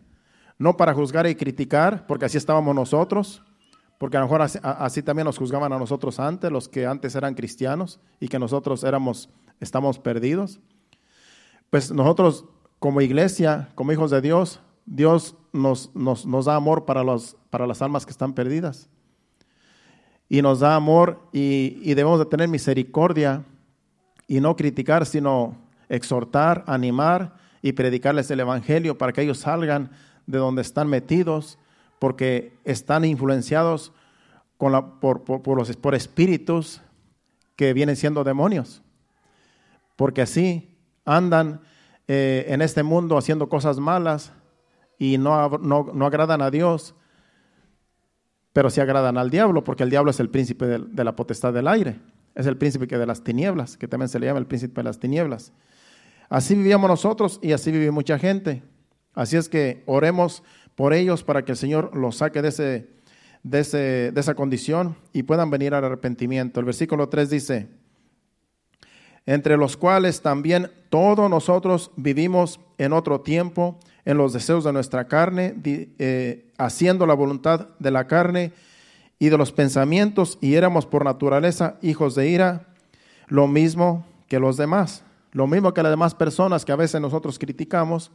no 0.59 0.77
para 0.77 0.93
juzgar 0.93 1.25
y 1.29 1.37
criticar, 1.37 2.05
porque 2.09 2.25
así 2.25 2.37
estábamos 2.37 2.75
nosotros, 2.75 3.41
porque 3.97 4.17
a 4.17 4.21
lo 4.21 4.27
mejor 4.27 4.43
así, 4.43 5.03
también 5.05 5.25
nos 5.25 5.39
juzgaban 5.39 5.73
a 5.73 5.79
nosotros 5.79 6.19
antes, 6.19 6.51
los 6.51 6.69
que 6.69 6.85
antes 6.85 7.15
eran 7.15 7.37
cristianos 7.37 8.01
y 8.19 8.27
que 8.27 8.41
nosotros 8.41 8.83
éramos, 8.83 9.31
estamos 9.61 10.01
perdidos. 10.01 10.59
Pues 11.71 11.93
nosotros 11.93 12.45
como 12.81 13.01
iglesia, 13.03 13.69
como 13.77 13.93
hijos 13.93 14.11
de 14.11 14.21
Dios, 14.21 14.59
Dios 14.85 15.37
nos, 15.53 15.95
nos, 15.95 16.27
nos 16.27 16.47
da 16.47 16.57
amor 16.57 16.87
para, 16.87 17.05
los, 17.05 17.37
para 17.51 17.69
las 17.69 17.83
almas 17.83 18.05
que 18.05 18.11
están 18.11 18.33
perdidas 18.33 18.89
y 20.29 20.43
nos 20.43 20.59
da 20.59 20.75
amor 20.75 21.21
y, 21.33 21.95
debemos 21.95 22.19
de 22.19 22.27
tener 22.27 22.49
misericordia 22.49 23.45
y 24.27 24.41
no 24.41 24.57
criticar, 24.57 25.07
sino 25.07 25.55
exhortar, 25.89 26.65
animar 26.67 27.36
y 27.63 27.73
predicarles 27.73 28.31
el 28.31 28.41
Evangelio 28.41 28.99
para 28.99 29.13
que 29.13 29.23
ellos 29.23 29.39
salgan 29.39 29.91
de 30.27 30.39
donde 30.39 30.63
están 30.63 30.89
metidos, 30.89 31.59
porque 31.99 32.59
están 32.65 33.05
influenciados 33.05 33.93
con 34.57 34.73
la, 34.73 35.01
por, 35.01 35.25
por, 35.25 35.57
los, 35.57 35.77
por 35.77 35.95
espíritus 35.95 36.81
que 37.57 37.73
vienen 37.73 37.97
siendo 37.97 38.25
demonios, 38.25 38.83
porque 39.97 40.23
así 40.23 40.77
andan 41.05 41.61
eh, 42.09 42.47
en 42.49 42.63
este 42.63 42.83
mundo 42.83 43.17
haciendo 43.17 43.49
cosas 43.49 43.79
malas 43.79 44.33
y 44.99 45.19
no, 45.19 45.49
no, 45.59 45.91
no 45.93 46.07
agradan 46.07 46.43
a 46.43 46.51
Dios 46.51 46.95
pero 48.57 48.71
se 48.71 48.81
agradan 48.81 49.19
al 49.19 49.29
diablo, 49.29 49.63
porque 49.65 49.83
el 49.83 49.91
diablo 49.91 50.11
es 50.11 50.19
el 50.19 50.31
príncipe 50.31 50.65
de, 50.65 51.05
la 51.05 51.15
potestad 51.15 51.53
del 51.53 51.69
aire, 51.69 52.01
es 52.35 52.47
el 52.47 52.57
príncipe 52.57 52.89
que 52.89 52.97
de 52.97 53.05
las 53.05 53.23
tinieblas, 53.23 53.77
que 53.77 53.87
también 53.87 54.09
se 54.09 54.19
le 54.19 54.25
llama 54.25 54.39
el 54.39 54.47
príncipe 54.47 54.81
de 54.81 54.85
las 54.85 54.99
tinieblas. 54.99 55.53
Así 56.29 56.55
vivíamos 56.55 56.89
nosotros 56.89 57.39
y 57.43 57.53
así 57.53 57.71
vive 57.71 57.91
mucha 57.91 58.19
gente. 58.19 58.63
Así 59.15 59.37
es 59.37 59.49
que 59.49 59.83
oremos 59.87 60.43
por 60.75 60.93
ellos 60.93 61.23
para 61.23 61.45
que 61.45 61.53
el 61.53 61.59
Señor 61.59 61.97
los 61.97 62.17
saque 62.17 62.43
de, 62.43 62.49
ese, 62.49 62.89
de, 63.43 63.61
ese, 63.61 64.13
de 64.13 64.21
esa 64.21 64.35
condición 64.35 64.97
y 65.13 65.23
puedan 65.23 65.51
venir 65.51 65.75
al 65.75 65.85
arrepentimiento. 65.85 66.61
El 66.61 66.67
versículo 66.67 67.09
3 67.09 67.31
dice, 67.31 67.69
entre 69.25 69.57
los 69.57 69.77
cuales 69.77 70.21
también 70.23 70.71
todos 70.91 71.29
nosotros 71.29 71.91
vivimos 71.97 72.61
en 72.79 72.93
otro 72.93 73.21
tiempo 73.21 73.79
en 74.05 74.17
los 74.17 74.33
deseos 74.33 74.65
de 74.65 74.73
nuestra 74.73 75.09
carne, 75.09 75.55
eh, 75.65 76.47
haciendo 76.59 77.07
la 77.07 77.15
voluntad 77.15 77.69
de 77.81 77.91
la 77.91 78.07
carne 78.07 78.53
y 79.19 79.31
de 79.31 79.37
los 79.37 79.51
pensamientos, 79.51 80.39
y 80.41 80.55
éramos 80.55 80.87
por 80.87 81.05
naturaleza 81.05 81.77
hijos 81.83 82.15
de 82.15 82.29
ira, 82.29 82.69
lo 83.27 83.49
mismo 83.49 84.07
que 84.29 84.39
los 84.39 84.57
demás, 84.57 85.03
lo 85.37 85.47
mismo 85.47 85.75
que 85.75 85.83
las 85.83 85.93
demás 85.93 86.15
personas 86.15 86.65
que 86.65 86.73
a 86.73 86.77
veces 86.77 86.99
nosotros 86.99 87.39
criticamos, 87.39 88.11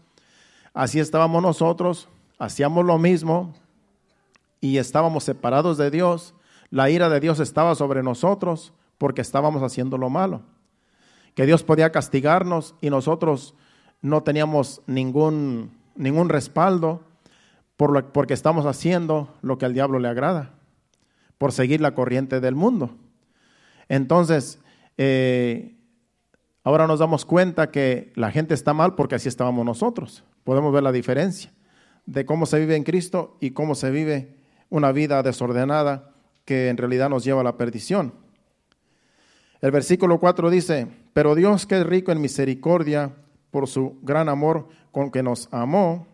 así 0.74 1.00
estábamos 1.00 1.44
nosotros, 1.44 2.10
hacíamos 2.40 2.84
lo 2.84 2.98
mismo 2.98 3.54
y 4.60 4.80
estábamos 4.80 5.26
separados 5.26 5.78
de 5.78 5.92
Dios, 5.92 6.34
la 6.72 6.90
ira 6.90 7.10
de 7.10 7.20
Dios 7.20 7.40
estaba 7.40 7.76
sobre 7.76 8.02
nosotros 8.02 8.74
porque 8.98 9.22
estábamos 9.22 9.62
haciendo 9.62 10.00
lo 10.00 10.10
malo, 10.10 10.42
que 11.36 11.46
Dios 11.46 11.62
podía 11.62 11.92
castigarnos 11.92 12.74
y 12.82 12.90
nosotros 12.90 13.54
no 14.02 14.24
teníamos 14.24 14.82
ningún 14.88 15.80
ningún 15.96 16.28
respaldo 16.28 17.04
por 17.78 17.92
lo, 17.92 18.12
porque 18.12 18.34
estamos 18.34 18.66
haciendo 18.66 19.32
lo 19.44 19.60
que 19.60 19.66
al 19.68 19.76
diablo 19.76 20.00
le 20.00 20.08
agrada, 20.08 20.56
por 21.38 21.52
seguir 21.52 21.82
la 21.82 21.94
corriente 21.94 22.40
del 22.40 22.56
mundo. 22.56 22.96
Entonces, 23.90 24.60
eh, 24.98 25.76
ahora 26.64 26.88
nos 26.88 27.00
damos 27.00 27.26
cuenta 27.26 27.72
que 27.72 28.12
la 28.16 28.32
gente 28.32 28.54
está 28.54 28.74
mal 28.74 28.96
porque 28.96 29.16
así 29.16 29.28
estábamos 29.28 29.66
nosotros. 29.66 30.24
Podemos 30.44 30.74
ver 30.74 30.84
la 30.84 30.92
diferencia 30.92 31.52
de 32.06 32.26
cómo 32.26 32.46
se 32.46 32.60
vive 32.60 32.76
en 32.76 32.84
Cristo 32.84 33.38
y 33.40 33.52
cómo 33.52 33.76
se 33.76 33.92
vive 33.92 34.36
una 34.70 34.92
vida 34.92 35.22
desordenada 35.24 36.12
que 36.46 36.70
en 36.70 36.78
realidad 36.78 37.10
nos 37.10 37.24
lleva 37.24 37.42
a 37.42 37.44
la 37.44 37.58
perdición. 37.58 38.14
El 39.62 39.72
versículo 39.72 40.20
4 40.20 40.50
dice, 40.50 40.88
pero 41.14 41.36
Dios 41.36 41.66
que 41.66 41.78
es 41.78 41.86
rico 41.86 42.12
en 42.12 42.22
misericordia 42.22 43.14
por 43.52 43.68
su 43.68 44.00
gran 44.02 44.30
amor 44.30 44.68
con 44.92 45.12
que 45.12 45.22
nos 45.22 45.48
amó, 45.52 46.08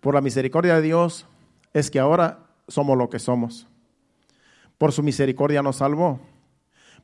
por 0.00 0.14
la 0.14 0.20
misericordia 0.20 0.76
de 0.76 0.82
Dios, 0.82 1.26
es 1.72 1.90
que 1.90 2.00
ahora 2.00 2.46
somos 2.68 2.96
lo 2.96 3.08
que 3.08 3.18
somos. 3.18 3.68
Por 4.78 4.92
su 4.92 5.02
misericordia 5.02 5.62
nos 5.62 5.76
salvó. 5.76 6.20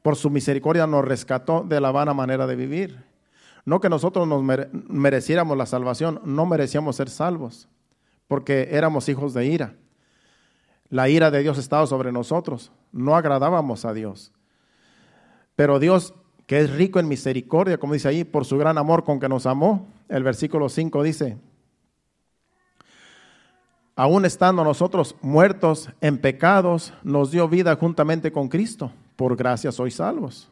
Por 0.03 0.17
su 0.17 0.31
misericordia 0.31 0.87
nos 0.87 1.05
rescató 1.05 1.65
de 1.67 1.81
la 1.81 1.91
vana 1.91 2.15
manera 2.15 2.47
de 2.47 2.57
vivir. 2.57 3.05
No 3.65 3.81
que 3.81 3.89
nosotros 3.89 4.27
nos 4.27 4.43
mereciéramos 4.89 5.57
la 5.57 5.67
salvación, 5.67 6.21
no 6.25 6.47
merecíamos 6.47 6.97
ser 6.97 7.11
salvos, 7.11 7.69
porque 8.27 8.69
éramos 8.71 9.09
hijos 9.09 9.35
de 9.35 9.47
ira. 9.47 9.75
La 10.89 11.09
ira 11.09 11.31
de 11.31 11.43
Dios 11.43 11.59
estaba 11.59 11.87
sobre 11.87 12.13
nosotros, 12.13 12.73
no 12.93 13.15
agradábamos 13.15 13.85
a 13.85 13.93
Dios. 13.93 14.33
Pero 15.55 15.79
Dios 15.79 16.15
que 16.49 16.61
es 16.61 16.71
rico 16.71 16.99
en 16.99 17.07
misericordia, 17.07 17.77
como 17.77 17.93
dice 17.93 18.09
ahí, 18.09 18.25
por 18.25 18.47
su 18.47 18.57
gran 18.57 18.79
amor 18.79 19.05
con 19.05 19.21
que 19.21 19.29
nos 19.29 19.45
amó. 19.45 19.87
El 20.09 20.23
versículo 20.23 20.71
5 20.71 21.03
dice, 21.03 21.37
aún 23.95 24.25
estando 24.25 24.65
nosotros 24.65 25.15
muertos 25.21 25.91
en 26.01 26.17
pecados, 26.17 26.95
nos 27.03 27.31
dio 27.31 27.51
vida 27.51 27.77
juntamente 27.77 28.33
con 28.33 28.49
Cristo. 28.49 28.91
Por 29.19 29.35
gracia 29.35 29.73
sois 29.73 29.97
salvos. 29.97 30.49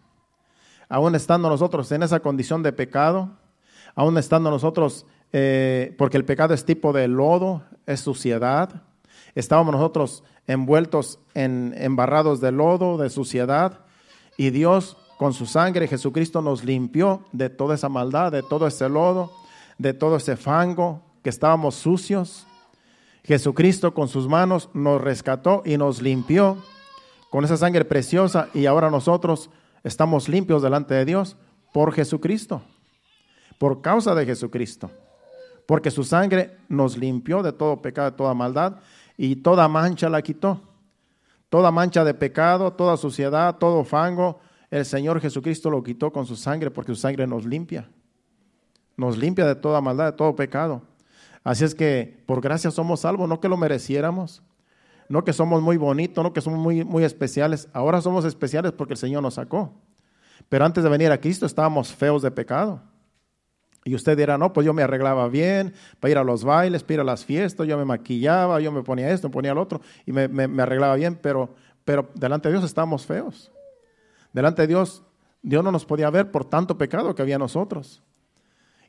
Aún 0.89 1.15
estando 1.15 1.49
nosotros 1.49 1.93
en 1.93 2.03
esa 2.03 2.19
condición 2.19 2.65
de 2.65 2.73
pecado, 2.73 3.31
aún 3.95 4.19
estando 4.19 4.51
nosotros, 4.51 5.07
eh, 5.33 5.95
porque 5.97 6.17
el 6.17 6.25
pecado 6.25 6.53
es 6.53 6.65
tipo 6.65 6.93
de 6.93 7.07
lodo, 7.07 7.63
es 7.87 8.01
suciedad, 8.01 8.83
estábamos 9.37 9.73
nosotros 9.73 10.25
envueltos 10.49 11.21
en 11.33 11.75
embarrados 11.77 12.41
de 12.41 12.51
lodo, 12.51 12.99
de 12.99 13.09
suciedad, 13.09 13.85
y 14.37 14.51
Dios 14.51 14.97
con 15.17 15.33
su 15.33 15.47
sangre 15.47 15.87
Jesucristo 15.87 16.43
nos 16.43 16.65
limpió 16.65 17.23
de 17.31 17.51
toda 17.51 17.77
esa 17.77 17.89
maldad, 17.89 18.33
de 18.33 18.43
todo 18.43 18.67
ese 18.67 18.89
lodo, 18.89 19.31
de 19.79 19.95
todo 19.95 20.17
ese 20.17 20.37
fango, 20.37 21.03
que 21.23 21.31
estábamos 21.31 21.77
sucios. 21.77 22.49
Jesucristo 23.23 23.95
con 23.95 24.09
sus 24.09 24.27
manos 24.27 24.71
nos 24.75 25.01
rescató 25.01 25.63
y 25.65 25.77
nos 25.77 26.03
limpió 26.03 26.59
con 27.37 27.45
esa 27.45 27.59
sangre 27.59 27.85
preciosa 27.85 28.49
y 28.55 28.65
ahora 28.65 28.91
nosotros 28.91 29.51
estamos 29.85 30.27
limpios 30.27 30.63
delante 30.63 30.95
de 30.95 31.05
Dios 31.05 31.37
por 31.71 31.93
Jesucristo, 31.93 32.63
por 33.59 33.83
causa 33.83 34.15
de 34.15 34.25
Jesucristo, 34.25 34.91
porque 35.67 35.91
su 35.91 36.03
sangre 36.03 36.57
nos 36.71 36.97
limpió 36.97 37.43
de 37.43 37.53
todo 37.53 37.83
pecado, 37.83 38.11
de 38.11 38.17
toda 38.17 38.33
maldad 38.33 38.77
y 39.19 39.37
toda 39.37 39.69
mancha 39.69 40.09
la 40.09 40.23
quitó. 40.23 40.63
Toda 41.51 41.71
mancha 41.71 42.05
de 42.05 42.15
pecado, 42.15 42.73
toda 42.73 42.97
suciedad, 42.97 43.57
todo 43.59 43.85
fango, 43.85 44.41
el 44.71 44.87
Señor 44.87 45.21
Jesucristo 45.21 45.69
lo 45.69 45.83
quitó 45.83 46.11
con 46.11 46.25
su 46.25 46.37
sangre 46.37 46.71
porque 46.71 46.95
su 46.95 47.01
sangre 47.03 47.27
nos 47.27 47.45
limpia. 47.45 47.91
Nos 48.97 49.19
limpia 49.19 49.45
de 49.45 49.57
toda 49.57 49.83
maldad, 49.83 50.07
de 50.07 50.17
todo 50.17 50.35
pecado. 50.35 50.81
Así 51.45 51.65
es 51.65 51.75
que 51.75 52.25
por 52.25 52.41
gracia 52.41 52.71
somos 52.71 53.01
salvos, 53.01 53.29
no 53.29 53.41
que 53.41 53.49
lo 53.51 53.59
mereciéramos, 53.59 54.43
no 55.09 55.25
que 55.25 55.33
somos 55.33 55.63
muy 55.63 55.77
bonitos, 55.77 56.23
no 56.23 56.33
que 56.33 56.41
somos 56.41 56.59
muy, 56.59 56.85
muy 56.85 57.05
especiales. 57.05 57.69
Ahora 57.73 58.01
somos 58.01 58.25
especiales 58.25 58.73
porque 58.73 58.95
el 58.95 58.99
Señor 58.99 59.23
nos 59.23 59.35
sacó. 59.35 59.73
Pero 60.49 60.65
antes 60.65 60.85
de 60.85 60.91
venir 60.91 61.11
a 61.13 61.21
Cristo 61.21 61.47
estábamos 61.47 61.93
feos 61.93 62.23
de 62.23 62.31
pecado. 62.31 62.81
Y 63.85 63.95
usted 63.95 64.17
dirá, 64.17 64.37
no, 64.37 64.53
pues 64.53 64.65
yo 64.65 64.75
me 64.75 64.83
arreglaba 64.83 65.29
bien 65.29 65.73
para 66.01 66.11
ir 66.11 66.19
a 66.19 66.25
los 66.25 66.43
bailes, 66.43 66.83
para 66.83 66.95
ir 66.95 67.01
a 67.01 67.05
las 67.05 67.25
fiestas, 67.25 67.69
yo 67.69 67.79
me 67.79 67.85
maquillaba, 67.85 68.61
yo 68.61 68.73
me 68.73 68.83
ponía 68.83 69.11
esto, 69.13 69.29
me 69.29 69.33
ponía 69.33 69.53
el 69.53 69.59
otro, 69.59 69.81
y 70.05 70.11
me, 70.11 70.27
me, 70.27 70.61
arreglaba 70.61 70.97
bien, 70.97 71.17
pero, 71.23 71.55
pero 71.85 72.11
delante 72.15 72.49
de 72.49 72.55
Dios 72.55 72.65
estábamos 72.65 73.07
feos. 73.07 73.53
Delante 74.33 74.63
de 74.63 74.69
Dios, 74.69 75.05
Dios 75.41 75.63
no 75.63 75.71
nos 75.71 75.85
podía 75.85 76.11
ver 76.11 76.33
por 76.33 76.45
tanto 76.45 76.77
pecado 76.77 77.15
que 77.15 77.23
había 77.23 77.39
nosotros. 77.39 78.03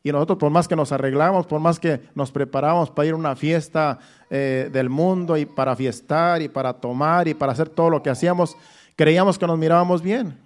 Y 0.07 0.11
nosotros, 0.13 0.37
por 0.37 0.49
más 0.49 0.69
que 0.69 0.75
nos 0.77 0.93
arreglamos, 0.93 1.45
por 1.47 1.59
más 1.59 1.81
que 1.81 1.99
nos 2.15 2.31
preparamos 2.31 2.89
para 2.89 3.07
ir 3.07 3.13
a 3.13 3.17
una 3.17 3.35
fiesta 3.35 3.99
eh, 4.29 4.69
del 4.71 4.89
mundo 4.89 5.35
y 5.35 5.45
para 5.45 5.75
fiestar 5.75 6.41
y 6.41 6.47
para 6.47 6.71
tomar 6.71 7.27
y 7.27 7.33
para 7.33 7.51
hacer 7.51 7.67
todo 7.67 7.89
lo 7.89 8.01
que 8.01 8.09
hacíamos, 8.09 8.55
creíamos 8.95 9.37
que 9.37 9.45
nos 9.45 9.57
mirábamos 9.59 10.01
bien. 10.01 10.37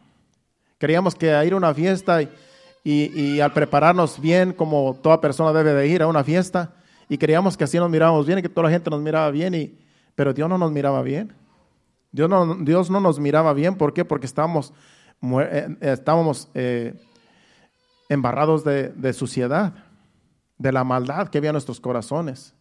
Creíamos 0.80 1.14
que 1.14 1.32
a 1.32 1.46
ir 1.46 1.54
a 1.54 1.58
una 1.58 1.76
fiesta 1.76 2.24
y, 2.24 2.32
y, 2.84 3.40
al 3.40 3.54
prepararnos 3.54 4.20
bien, 4.20 4.52
como 4.52 4.98
toda 5.00 5.22
persona 5.22 5.54
debe 5.54 5.76
de 5.76 5.88
ir 5.88 6.02
a 6.02 6.08
una 6.08 6.24
fiesta, 6.24 6.72
y 7.08 7.20
creíamos 7.20 7.56
que 7.56 7.64
así 7.64 7.78
nos 7.78 7.92
mirábamos 7.92 8.26
bien 8.26 8.40
y 8.40 8.42
que 8.42 8.50
toda 8.50 8.64
la 8.64 8.72
gente 8.72 8.90
nos 8.90 9.00
miraba 9.00 9.30
bien, 9.30 9.54
y, 9.54 9.78
pero 10.16 10.34
Dios 10.34 10.50
no 10.50 10.58
nos 10.58 10.72
miraba 10.72 11.04
bien. 11.04 11.36
Dios 12.12 12.28
no, 12.28 12.56
Dios 12.56 12.90
no 12.90 13.00
nos 13.00 13.20
miraba 13.20 13.54
bien, 13.54 13.76
¿por 13.76 13.94
qué? 13.94 14.06
Porque 14.06 14.26
estábamos, 14.26 14.74
eh, 15.22 15.68
estábamos 15.82 16.50
eh, 16.56 16.96
embarrados 18.12 18.66
de, 18.66 19.14
suciedad, 19.14 19.74
de 20.58 20.74
la 20.74 20.84
maldad 20.84 21.30
que 21.30 21.38
había 21.38 21.52
en 21.52 21.54
nuestros 21.54 21.80
corazones. 21.80 22.54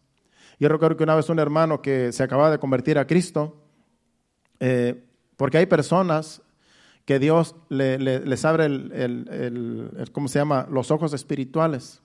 Yo 0.61 0.69
recuerdo 0.69 0.95
que 0.95 1.03
una 1.03 1.15
vez 1.15 1.27
un 1.27 1.39
hermano 1.39 1.81
que 1.81 2.13
se 2.13 2.23
acababa 2.23 2.49
de 2.49 2.57
convertir 2.57 2.97
a 2.97 3.05
Cristo, 3.05 3.61
eh, 4.61 5.03
porque 5.35 5.57
hay 5.57 5.65
personas 5.65 6.41
que 7.03 7.19
Dios 7.19 7.57
les 7.67 8.45
abre 8.45 8.65
el, 8.65 10.09
¿cómo 10.13 10.29
se 10.29 10.39
llama? 10.39 10.67
Los 10.71 10.89
ojos 10.89 11.11
espirituales. 11.13 12.01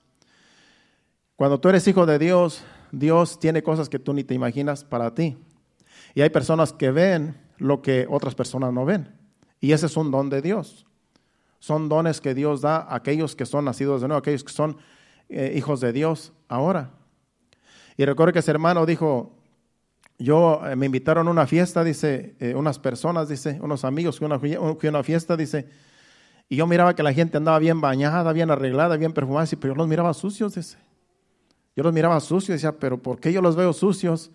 Cuando 1.37 1.61
tú 1.61 1.69
eres 1.69 1.87
hijo 1.87 2.05
de 2.05 2.19
Dios, 2.19 2.65
Dios 2.91 3.39
tiene 3.39 3.63
cosas 3.63 3.89
que 3.89 4.01
tú 4.01 4.13
ni 4.13 4.25
te 4.25 4.35
imaginas 4.35 4.83
para 4.83 5.15
ti. 5.15 5.39
Y 6.15 6.23
hay 6.23 6.31
personas 6.31 6.73
que 6.73 6.91
ven 6.91 7.37
lo 7.59 7.81
que 7.81 8.09
otras 8.11 8.35
personas 8.35 8.73
no 8.73 8.85
ven. 8.85 9.15
Y 9.61 9.71
ese 9.71 9.87
es 9.87 9.97
un 9.97 10.11
don 10.11 10.31
de 10.31 10.43
Dios. 10.43 10.86
Son 11.59 11.89
dones 11.89 12.21
que 12.21 12.35
Dios 12.35 12.61
da 12.61 12.77
a 12.77 12.97
aquellos 12.97 13.35
que 13.37 13.47
son 13.47 13.65
nacidos 13.65 14.01
de 14.03 14.09
nuevo, 14.09 14.19
aquellos 14.19 14.45
que 14.45 14.53
son 14.53 14.77
eh, 15.29 15.55
hijos 15.57 15.81
de 15.81 15.93
Dios 15.93 16.33
ahora. 16.49 16.91
Y 17.97 18.05
recuerdo 18.05 18.33
que 18.33 18.41
ese 18.41 18.51
hermano 18.51 18.87
dijo, 18.87 19.33
yo 20.19 20.61
eh, 20.67 20.77
me 20.77 20.87
invitaron 20.87 21.29
a 21.29 21.31
una 21.31 21.47
fiesta, 21.47 21.83
dice, 21.85 22.37
eh, 22.41 22.55
unas 22.55 22.79
personas, 22.79 23.29
dice, 23.29 23.59
unos 23.63 23.85
amigos, 23.85 24.19
fui 24.19 24.29
a 24.87 24.91
una 24.91 25.03
fiesta, 25.03 25.37
dice, 25.37 25.69
y 26.49 26.57
yo 26.57 26.67
miraba 26.67 26.95
que 26.95 27.03
la 27.03 27.13
gente 27.13 27.37
andaba 27.37 27.59
bien 27.59 27.81
bañada, 27.81 28.33
bien 28.33 28.51
arreglada, 28.51 28.97
bien 28.97 29.13
perfumada, 29.13 29.47
pero 29.61 29.75
yo 29.75 29.79
los 29.79 29.89
miraba 29.89 30.15
sucios, 30.15 30.55
dice. 30.55 30.79
Yo 31.75 31.83
los 31.83 31.93
miraba 31.93 32.19
sucios, 32.21 32.57
decía, 32.57 32.79
pero 32.79 33.03
¿por 33.03 33.21
qué 33.21 33.33
yo 33.33 33.43
los 33.43 33.57
veo 33.57 33.73
sucios 33.73 34.31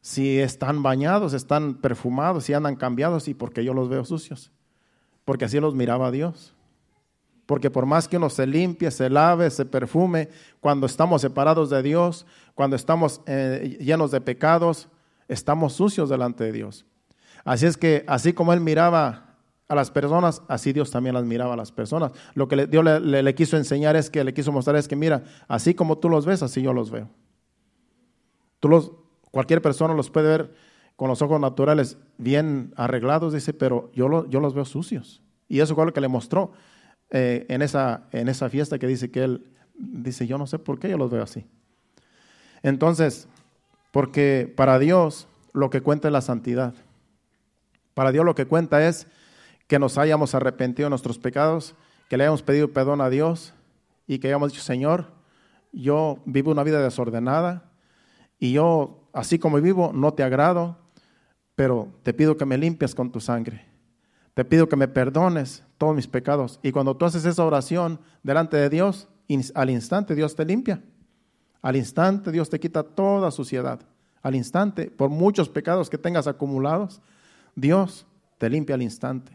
si 0.00 0.38
están 0.38 0.82
bañados, 0.82 1.32
están 1.32 1.74
perfumados, 1.74 2.44
si 2.44 2.52
andan 2.52 2.76
cambiados 2.76 3.26
y 3.26 3.34
por 3.34 3.52
qué 3.52 3.64
yo 3.64 3.74
los 3.74 3.88
veo 3.88 4.04
sucios? 4.04 4.52
Porque 5.24 5.44
así 5.46 5.60
los 5.60 5.74
miraba 5.74 6.10
Dios. 6.10 6.54
Porque 7.46 7.70
por 7.70 7.86
más 7.86 8.08
que 8.08 8.16
uno 8.16 8.30
se 8.30 8.46
limpie, 8.46 8.90
se 8.90 9.10
lave, 9.10 9.50
se 9.50 9.66
perfume, 9.66 10.28
cuando 10.60 10.86
estamos 10.86 11.20
separados 11.20 11.70
de 11.70 11.82
Dios, 11.82 12.26
cuando 12.54 12.76
estamos 12.76 13.20
eh, 13.26 13.76
llenos 13.80 14.10
de 14.10 14.20
pecados, 14.20 14.88
estamos 15.28 15.74
sucios 15.74 16.08
delante 16.08 16.44
de 16.44 16.52
Dios. 16.52 16.86
Así 17.44 17.66
es 17.66 17.76
que, 17.76 18.04
así 18.06 18.32
como 18.32 18.52
Él 18.52 18.60
miraba 18.60 19.36
a 19.68 19.74
las 19.74 19.90
personas, 19.90 20.42
así 20.48 20.72
Dios 20.72 20.90
también 20.90 21.14
las 21.14 21.24
miraba 21.24 21.54
a 21.54 21.56
las 21.56 21.72
personas. 21.72 22.12
Lo 22.34 22.48
que 22.48 22.66
Dios 22.66 22.84
le, 22.84 23.34
quiso 23.34 23.56
enseñar 23.56 23.96
es 23.96 24.08
que, 24.08 24.24
le 24.24 24.32
quiso 24.32 24.52
mostrar 24.52 24.76
es 24.76 24.88
que, 24.88 24.96
mira, 24.96 25.24
así 25.48 25.74
como 25.74 25.98
tú 25.98 26.08
los 26.08 26.24
ves, 26.24 26.42
así 26.42 26.62
yo 26.62 26.72
los 26.72 26.90
veo. 26.90 27.10
Tú 28.60 28.68
los, 28.68 28.92
cualquier 29.30 29.60
persona 29.60 29.92
los 29.92 30.08
puede 30.10 30.28
ver 30.28 30.54
con 30.96 31.08
los 31.08 31.22
ojos 31.22 31.40
naturales 31.40 31.98
bien 32.18 32.72
arreglados, 32.76 33.32
dice, 33.32 33.52
pero 33.52 33.90
yo, 33.94 34.28
yo 34.28 34.40
los 34.40 34.54
veo 34.54 34.64
sucios. 34.64 35.22
Y 35.48 35.60
eso 35.60 35.74
fue 35.74 35.86
lo 35.86 35.92
que 35.92 36.00
le 36.00 36.08
mostró. 36.08 36.52
Eh, 37.10 37.46
en 37.48 37.62
esa 37.62 38.48
fiesta 38.48 38.78
que 38.78 38.86
dice 38.86 39.10
que 39.10 39.24
él 39.24 39.46
dice, 39.74 40.26
yo 40.26 40.38
no 40.38 40.46
sé 40.46 40.58
por 40.58 40.78
qué 40.78 40.88
yo 40.88 40.98
los 40.98 41.10
veo 41.10 41.22
así. 41.22 41.46
Entonces, 42.62 43.28
porque 43.90 44.52
para 44.56 44.78
Dios 44.78 45.28
lo 45.52 45.70
que 45.70 45.80
cuenta 45.80 46.08
es 46.08 46.12
la 46.12 46.20
santidad. 46.20 46.74
Para 47.94 48.10
Dios 48.10 48.24
lo 48.24 48.34
que 48.34 48.46
cuenta 48.46 48.86
es 48.86 49.06
que 49.66 49.78
nos 49.78 49.98
hayamos 49.98 50.34
arrepentido 50.34 50.86
de 50.86 50.90
nuestros 50.90 51.18
pecados, 51.18 51.74
que 52.08 52.16
le 52.16 52.24
hayamos 52.24 52.42
pedido 52.42 52.72
perdón 52.72 53.00
a 53.00 53.10
Dios 53.10 53.54
y 54.06 54.18
que 54.18 54.28
hayamos 54.28 54.52
dicho, 54.52 54.62
Señor, 54.62 55.12
yo 55.72 56.18
vivo 56.24 56.50
una 56.50 56.64
vida 56.64 56.82
desordenada 56.82 57.70
y 58.38 58.52
yo, 58.52 59.08
así 59.12 59.38
como 59.38 59.60
vivo, 59.60 59.92
no 59.94 60.14
te 60.14 60.22
agrado, 60.22 60.76
pero 61.54 61.88
te 62.02 62.12
pido 62.12 62.36
que 62.36 62.44
me 62.44 62.58
limpies 62.58 62.94
con 62.94 63.10
tu 63.10 63.20
sangre. 63.20 63.64
Te 64.34 64.44
pido 64.44 64.68
que 64.68 64.76
me 64.76 64.88
perdones 64.88 65.62
todos 65.78 65.94
mis 65.94 66.08
pecados. 66.08 66.58
Y 66.62 66.72
cuando 66.72 66.96
tú 66.96 67.04
haces 67.04 67.24
esa 67.24 67.44
oración 67.44 68.00
delante 68.22 68.56
de 68.56 68.68
Dios, 68.68 69.08
al 69.54 69.70
instante 69.70 70.14
Dios 70.14 70.34
te 70.34 70.44
limpia. 70.44 70.82
Al 71.62 71.76
instante 71.76 72.32
Dios 72.32 72.50
te 72.50 72.58
quita 72.58 72.82
toda 72.82 73.30
suciedad. 73.30 73.80
Al 74.22 74.34
instante, 74.34 74.90
por 74.90 75.10
muchos 75.10 75.48
pecados 75.48 75.88
que 75.88 75.98
tengas 75.98 76.26
acumulados, 76.26 77.00
Dios 77.54 78.06
te 78.38 78.50
limpia 78.50 78.74
al 78.74 78.82
instante. 78.82 79.32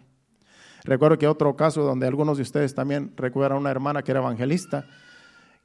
Recuerdo 0.84 1.18
que 1.18 1.28
otro 1.28 1.56
caso 1.56 1.84
donde 1.84 2.08
algunos 2.08 2.38
de 2.38 2.44
ustedes 2.44 2.74
también 2.74 3.14
recuerdan 3.16 3.58
a 3.58 3.60
una 3.62 3.72
hermana 3.72 4.04
que 4.04 4.12
era 4.12 4.20
evangelista, 4.20 4.86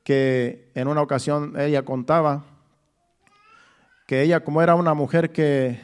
que 0.04 0.70
en 0.74 0.86
una 0.86 1.02
ocasión 1.02 1.58
ella 1.58 1.84
contaba 1.84 2.44
que 4.06 4.22
ella, 4.22 4.44
como 4.44 4.60
era 4.60 4.74
una 4.74 4.92
mujer 4.92 5.32
que, 5.32 5.80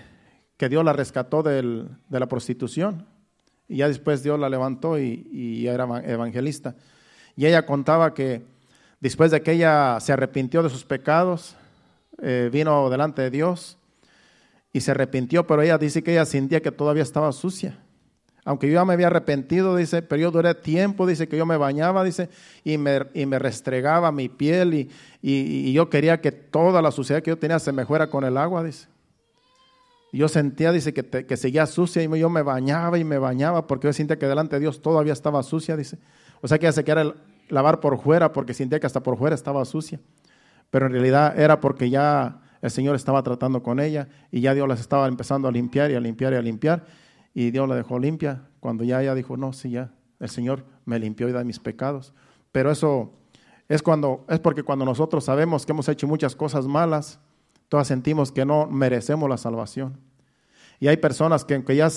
que 0.60 0.68
Dios 0.68 0.84
la 0.84 0.92
rescató 0.92 1.42
de 1.42 1.86
la 2.10 2.26
prostitución, 2.26 3.06
y 3.66 3.78
ya 3.78 3.88
después 3.88 4.22
Dios 4.22 4.38
la 4.38 4.50
levantó 4.50 4.98
y, 4.98 5.66
era 5.66 5.84
evangelista. 6.04 6.74
Y 7.34 7.46
ella 7.46 7.64
contaba 7.64 8.12
que 8.12 8.42
después 9.00 9.30
de 9.30 9.40
que 9.40 9.52
ella 9.52 9.98
se 10.00 10.12
arrepintió 10.12 10.62
de 10.62 10.68
sus 10.68 10.84
pecados, 10.84 11.56
eh, 12.20 12.50
vino 12.52 12.90
delante 12.90 13.22
de 13.22 13.30
Dios 13.30 13.78
y 14.70 14.82
se 14.82 14.90
arrepintió, 14.90 15.46
pero 15.46 15.62
ella 15.62 15.78
dice 15.78 16.02
que 16.02 16.12
ella 16.12 16.26
sentía 16.26 16.60
que 16.60 16.70
todavía 16.70 17.04
estaba 17.04 17.32
sucia. 17.32 17.78
Aunque 18.44 18.66
yo 18.66 18.74
ya 18.74 18.84
me 18.84 18.92
había 18.92 19.06
arrepentido, 19.06 19.76
dice, 19.76 20.02
pero 20.02 20.20
yo 20.20 20.30
duré 20.30 20.54
tiempo, 20.54 21.06
dice 21.06 21.26
que 21.26 21.38
yo 21.38 21.46
me 21.46 21.56
bañaba, 21.56 22.04
dice, 22.04 22.28
y 22.64 22.76
me, 22.76 23.06
y 23.14 23.24
restregaba 23.24 24.12
mi 24.12 24.28
piel 24.28 24.74
y, 24.74 24.90
y, 25.22 25.72
yo 25.72 25.88
quería 25.88 26.20
que 26.20 26.32
toda 26.32 26.82
la 26.82 26.90
suciedad 26.90 27.22
que 27.22 27.30
yo 27.30 27.38
tenía 27.38 27.58
se 27.58 27.72
me 27.72 27.86
con 27.86 28.24
el 28.24 28.36
agua, 28.36 28.62
dice 28.62 28.88
yo 30.18 30.28
sentía, 30.28 30.72
dice, 30.72 30.92
que, 30.92 31.04
que 31.04 31.36
seguía 31.36 31.66
sucia 31.66 32.02
y 32.02 32.18
yo 32.18 32.30
me 32.30 32.42
bañaba 32.42 32.98
y 32.98 33.04
me 33.04 33.18
bañaba 33.18 33.66
porque 33.66 33.86
yo 33.86 33.92
sentía 33.92 34.18
que 34.18 34.26
delante 34.26 34.56
de 34.56 34.60
Dios 34.60 34.82
todavía 34.82 35.12
estaba 35.12 35.42
sucia, 35.42 35.76
dice. 35.76 35.98
O 36.40 36.48
sea 36.48 36.58
que 36.58 36.66
ella 36.66 36.72
se 36.72 36.84
quería 36.84 37.14
lavar 37.48 37.80
por 37.80 38.00
fuera 38.00 38.32
porque 38.32 38.54
sentía 38.54 38.80
que 38.80 38.86
hasta 38.86 39.02
por 39.02 39.16
fuera 39.16 39.34
estaba 39.34 39.64
sucia. 39.64 40.00
Pero 40.70 40.86
en 40.86 40.92
realidad 40.92 41.38
era 41.38 41.60
porque 41.60 41.90
ya 41.90 42.40
el 42.62 42.70
Señor 42.70 42.96
estaba 42.96 43.22
tratando 43.22 43.62
con 43.62 43.80
ella 43.80 44.08
y 44.30 44.40
ya 44.40 44.54
Dios 44.54 44.68
las 44.68 44.80
estaba 44.80 45.08
empezando 45.08 45.48
a 45.48 45.52
limpiar 45.52 45.90
y 45.90 45.94
a 45.94 46.00
limpiar 46.00 46.32
y 46.32 46.36
a 46.36 46.42
limpiar. 46.42 46.84
Y 47.32 47.50
Dios 47.50 47.68
la 47.68 47.76
dejó 47.76 47.98
limpia 47.98 48.42
cuando 48.60 48.84
ya 48.84 49.02
ella 49.02 49.14
dijo, 49.14 49.36
no, 49.36 49.52
sí, 49.52 49.70
ya, 49.70 49.92
el 50.18 50.28
Señor 50.28 50.64
me 50.84 50.98
limpió 50.98 51.28
y 51.28 51.32
da 51.32 51.44
mis 51.44 51.58
pecados. 51.58 52.12
Pero 52.52 52.70
eso 52.70 53.12
es, 53.68 53.82
cuando, 53.82 54.24
es 54.28 54.40
porque 54.40 54.62
cuando 54.62 54.84
nosotros 54.84 55.24
sabemos 55.24 55.64
que 55.64 55.72
hemos 55.72 55.88
hecho 55.88 56.06
muchas 56.06 56.34
cosas 56.34 56.66
malas, 56.66 57.20
Todas 57.70 57.86
sentimos 57.86 58.32
que 58.32 58.44
no 58.44 58.66
merecemos 58.66 59.30
la 59.30 59.36
salvación. 59.36 59.96
Y 60.80 60.88
hay 60.88 60.96
personas 60.96 61.44
que 61.44 61.54
aunque 61.54 61.76
ya 61.76 61.88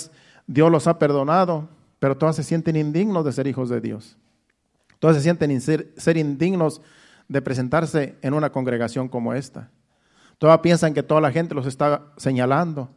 Dios 0.45 0.71
los 0.71 0.85
ha 0.85 0.99
perdonado, 0.99 1.67
pero 1.97 2.15
todas 2.15 2.35
se 2.35 2.43
sienten 2.43 2.75
indignos 2.75 3.25
de 3.25 3.31
ser 3.31 3.47
hijos 3.47 3.69
de 3.69 3.81
Dios. 3.81 4.15
Todas 4.99 5.17
se 5.17 5.23
sienten 5.23 5.59
ser, 5.59 6.15
indignos 6.15 6.79
de 7.27 7.41
presentarse 7.41 8.19
en 8.21 8.35
una 8.35 8.51
congregación 8.51 9.09
como 9.09 9.33
esta. 9.33 9.71
Todas 10.37 10.59
piensan 10.59 10.93
que 10.93 11.01
toda 11.01 11.21
la 11.21 11.31
gente 11.31 11.55
los 11.55 11.65
está 11.65 12.03
señalando. 12.17 12.91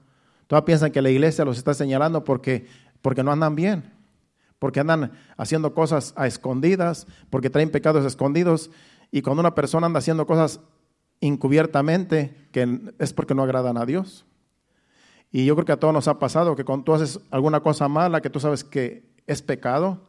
Todavía 0.46 0.66
piensan 0.66 0.92
que 0.92 1.00
la 1.00 1.08
iglesia 1.08 1.46
los 1.46 1.56
está 1.56 1.72
señalando 1.72 2.24
porque, 2.24 2.66
porque 3.00 3.24
no 3.24 3.32
andan 3.32 3.54
bien, 3.54 3.90
porque 4.58 4.80
andan 4.80 5.12
haciendo 5.38 5.72
cosas 5.72 6.12
a 6.14 6.26
escondidas, 6.26 7.06
porque 7.30 7.48
traen 7.48 7.70
pecados 7.70 8.04
escondidos. 8.04 8.70
Y 9.10 9.22
cuando 9.22 9.40
una 9.40 9.54
persona 9.54 9.86
anda 9.86 10.00
haciendo 10.00 10.26
cosas 10.26 10.60
encubiertamente, 11.20 12.48
que 12.52 12.92
es 12.98 13.12
porque 13.12 13.34
no 13.34 13.42
agradan 13.42 13.76
a 13.76 13.86
Dios. 13.86 14.26
Y 15.30 15.44
yo 15.44 15.54
creo 15.54 15.66
que 15.66 15.72
a 15.72 15.80
todos 15.80 15.92
nos 15.92 16.08
ha 16.08 16.18
pasado 16.18 16.56
que 16.56 16.64
cuando 16.64 16.84
tú 16.84 16.94
haces 16.94 17.20
alguna 17.30 17.60
cosa 17.60 17.88
mala 17.88 18.20
que 18.20 18.30
tú 18.30 18.40
sabes 18.40 18.64
que 18.64 19.14
es 19.26 19.42
pecado, 19.42 20.00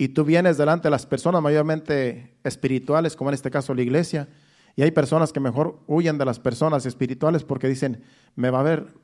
y 0.00 0.08
tú 0.08 0.24
vienes 0.24 0.56
delante 0.56 0.84
de 0.84 0.90
las 0.92 1.06
personas 1.06 1.42
mayormente 1.42 2.36
espirituales, 2.44 3.16
como 3.16 3.30
en 3.30 3.34
este 3.34 3.50
caso 3.50 3.74
la 3.74 3.82
iglesia, 3.82 4.28
y 4.76 4.82
hay 4.82 4.92
personas 4.92 5.32
que 5.32 5.40
mejor 5.40 5.80
huyen 5.88 6.18
de 6.18 6.24
las 6.24 6.38
personas 6.38 6.86
espirituales 6.86 7.42
porque 7.42 7.66
dicen, 7.66 8.04
me 8.36 8.50
va 8.50 8.60
a 8.60 8.62
ver, 8.62 8.94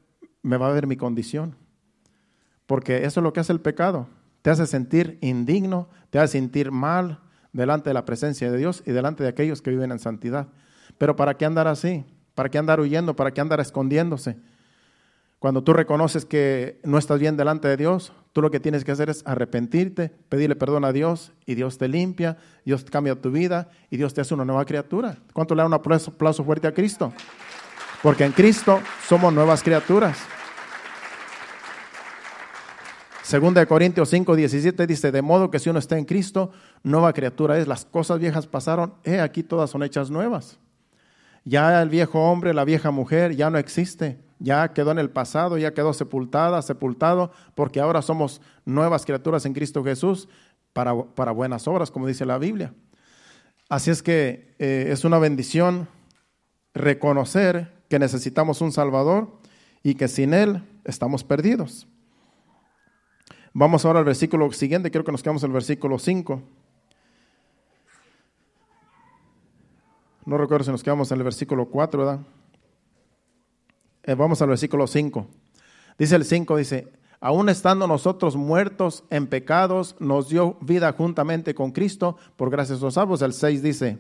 me 0.41 0.57
va 0.57 0.69
a 0.69 0.73
ver 0.73 0.87
mi 0.87 0.97
condición. 0.97 1.57
Porque 2.67 3.05
eso 3.05 3.19
es 3.19 3.25
lo 3.25 3.33
que 3.33 3.41
hace 3.41 3.53
el 3.53 3.61
pecado. 3.61 4.07
Te 4.43 4.51
hace 4.51 4.69
sentir 4.69 5.19
indigno, 5.21 5.89
te 6.11 6.21
hace 6.21 6.39
sentir 6.39 6.71
mal 6.71 7.19
delante 7.53 7.91
de 7.91 7.95
la 7.95 8.05
presencia 8.05 8.53
de 8.53 8.57
Dios 8.57 8.85
y 8.87 8.93
delante 8.93 9.25
de 9.25 9.31
aquellos 9.31 9.63
que 9.63 9.71
viven 9.71 9.91
en 9.91 9.99
santidad. 9.99 10.47
Pero 10.99 11.17
¿para 11.17 11.35
qué 11.35 11.45
andar 11.45 11.69
así? 11.69 12.05
¿Para 12.35 12.49
qué 12.49 12.59
andar 12.59 12.81
huyendo? 12.81 13.15
¿Para 13.15 13.33
qué 13.33 13.41
andar 13.41 13.61
escondiéndose? 13.61 14.37
Cuando 15.39 15.63
tú 15.63 15.75
reconoces 15.75 16.25
que 16.25 16.81
no 16.85 16.97
estás 16.97 17.21
bien 17.21 17.37
delante 17.37 17.69
de 17.69 17.77
Dios, 17.77 18.13
tú 18.33 18.41
lo 18.41 18.51
que 18.51 18.61
tienes 18.61 18.83
que 18.83 18.93
hacer 18.93 19.11
es 19.11 19.23
arrepentirte, 19.27 20.11
pedirle 20.31 20.57
perdón 20.57 20.87
a 20.87 20.93
Dios 20.93 21.33
y 21.45 21.55
Dios 21.55 21.77
te 21.77 21.87
limpia, 21.87 22.39
Dios 22.65 22.85
cambia 22.85 23.15
tu 23.21 23.31
vida 23.31 23.69
y 23.91 23.99
Dios 23.99 24.15
te 24.15 24.23
hace 24.23 24.33
una 24.33 24.47
nueva 24.47 24.65
criatura. 24.65 25.19
¿Cuánto 25.35 25.55
le 25.55 25.61
da 25.61 25.67
un 25.67 25.75
aplauso 25.75 26.45
fuerte 26.45 26.67
a 26.67 26.73
Cristo? 26.73 27.13
Porque 28.03 28.25
en 28.25 28.33
Cristo 28.33 28.81
somos 29.07 29.35
nuevas 29.35 29.63
criaturas. 29.63 30.19
Segunda 33.23 33.61
de 33.61 33.67
Corintios 33.67 34.09
5, 34.09 34.37
17 34.37 34.87
dice, 34.87 35.13
de 35.13 35.21
modo 35.21 35.51
que 35.51 35.59
si 35.59 35.69
uno 35.69 35.79
está 35.79 35.99
en 35.99 36.07
Cristo, 36.07 36.53
nueva 36.83 37.13
criatura 37.13 37.59
es. 37.59 37.69
Las 37.69 37.85
cosas 37.85 38.19
viejas 38.19 38.47
pasaron, 38.47 38.95
he 39.05 39.21
aquí 39.21 39.43
todas 39.43 39.69
son 39.69 39.83
hechas 39.83 40.11
nuevas. 40.11 40.59
Ya 41.45 41.81
el 41.83 41.89
viejo 41.89 42.21
hombre, 42.21 42.55
la 42.55 42.65
vieja 42.65 42.91
mujer 42.91 43.37
ya 43.37 43.51
no 43.51 43.59
existe 43.59 44.25
ya 44.39 44.73
quedó 44.73 44.91
en 44.91 44.99
el 44.99 45.11
pasado, 45.11 45.59
ya 45.59 45.73
quedó 45.73 45.93
sepultada, 45.93 46.61
sepultado, 46.63 47.33
porque 47.55 47.81
ahora 47.81 48.03
somos 48.03 48.41
nuevas 48.65 49.05
criaturas 49.05 49.47
en 49.47 49.55
Cristo 49.55 49.83
Jesús 49.83 50.29
para, 50.73 50.95
para 51.03 51.33
buenas 51.33 51.67
obras, 51.67 51.91
como 51.91 52.07
dice 52.07 52.27
la 52.27 52.39
Biblia. 52.39 52.75
Así 53.69 53.91
es 53.91 54.03
que 54.03 54.55
eh, 54.59 54.89
es 54.91 55.05
una 55.05 55.19
bendición 55.19 55.89
reconocer 56.75 57.73
que 57.89 57.99
necesitamos 57.99 58.61
un 58.61 58.73
Salvador 58.73 59.39
y 59.83 59.95
que 59.95 60.09
sin 60.09 60.35
Él 60.35 60.63
estamos 60.85 61.25
perdidos. 61.25 61.87
Vamos 63.55 63.85
ahora 63.85 64.01
al 64.01 64.05
versículo 64.05 64.51
siguiente, 64.53 64.91
creo 64.91 65.05
que 65.05 65.13
nos 65.13 65.23
quedamos 65.23 65.43
en 65.45 65.51
el 65.51 65.55
versículo 65.55 65.99
5. 65.99 66.43
No 70.27 70.39
recuerdo 70.39 70.65
si 70.65 70.71
nos 70.71 70.83
quedamos 70.83 71.11
en 71.13 71.19
el 71.19 71.25
versículo 71.25 71.67
4, 71.67 71.99
¿verdad? 71.99 72.21
Eh, 74.05 74.15
vamos 74.15 74.41
al 74.41 74.49
versículo 74.49 74.87
5. 74.87 75.27
Dice 75.99 76.17
el 76.17 76.25
5, 76.25 76.57
dice, 76.57 76.93
aún 77.21 77.49
estando 77.49 77.87
nosotros 77.87 78.35
muertos 78.35 79.05
en 79.11 79.27
pecados, 79.27 79.97
nos 79.99 80.29
dio 80.29 80.57
vida 80.61 80.93
juntamente 80.93 81.55
con 81.55 81.73
Cristo, 81.73 82.17
por 82.37 82.51
gracias 82.51 82.81
a 82.81 82.85
los 82.85 82.95
salvos. 82.95 83.23
El 83.23 83.35
6 83.35 83.63
dice, 83.63 83.99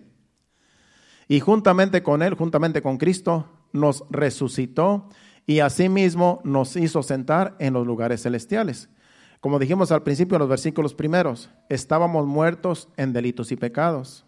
y 1.28 1.40
juntamente 1.40 2.02
con 2.02 2.22
Él, 2.22 2.34
juntamente 2.34 2.80
con 2.80 2.96
Cristo, 2.96 3.46
nos 3.72 4.04
resucitó 4.08 5.08
y 5.46 5.60
asimismo 5.60 6.40
nos 6.44 6.76
hizo 6.76 7.02
sentar 7.02 7.54
en 7.58 7.74
los 7.74 7.86
lugares 7.86 8.22
celestiales. 8.22 8.88
Como 9.40 9.58
dijimos 9.58 9.92
al 9.92 10.02
principio 10.02 10.36
en 10.36 10.40
los 10.40 10.48
versículos 10.48 10.94
primeros, 10.94 11.50
estábamos 11.68 12.26
muertos 12.26 12.88
en 12.96 13.12
delitos 13.12 13.52
y 13.52 13.56
pecados. 13.56 14.24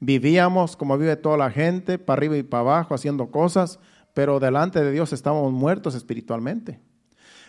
Vivíamos 0.00 0.76
como 0.76 0.96
vive 0.98 1.16
toda 1.16 1.36
la 1.36 1.50
gente, 1.50 1.98
para 1.98 2.18
arriba 2.18 2.36
y 2.36 2.42
para 2.42 2.62
abajo, 2.62 2.94
haciendo 2.94 3.30
cosas 3.30 3.78
pero 4.14 4.40
delante 4.40 4.82
de 4.82 4.90
Dios 4.90 5.12
estamos 5.12 5.52
muertos 5.52 5.94
espiritualmente. 5.94 6.80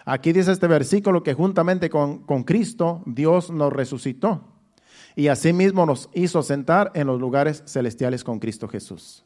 Aquí 0.05 0.33
dice 0.33 0.51
este 0.51 0.67
versículo 0.67 1.23
que 1.23 1.33
juntamente 1.33 1.89
con, 1.89 2.19
con 2.19 2.43
Cristo 2.43 3.03
Dios 3.05 3.51
nos 3.51 3.71
resucitó 3.71 4.43
y 5.15 5.27
asimismo 5.27 5.85
nos 5.85 6.09
hizo 6.13 6.41
sentar 6.41 6.91
en 6.95 7.07
los 7.07 7.19
lugares 7.19 7.63
celestiales 7.65 8.23
con 8.23 8.39
Cristo 8.39 8.67
Jesús. 8.67 9.25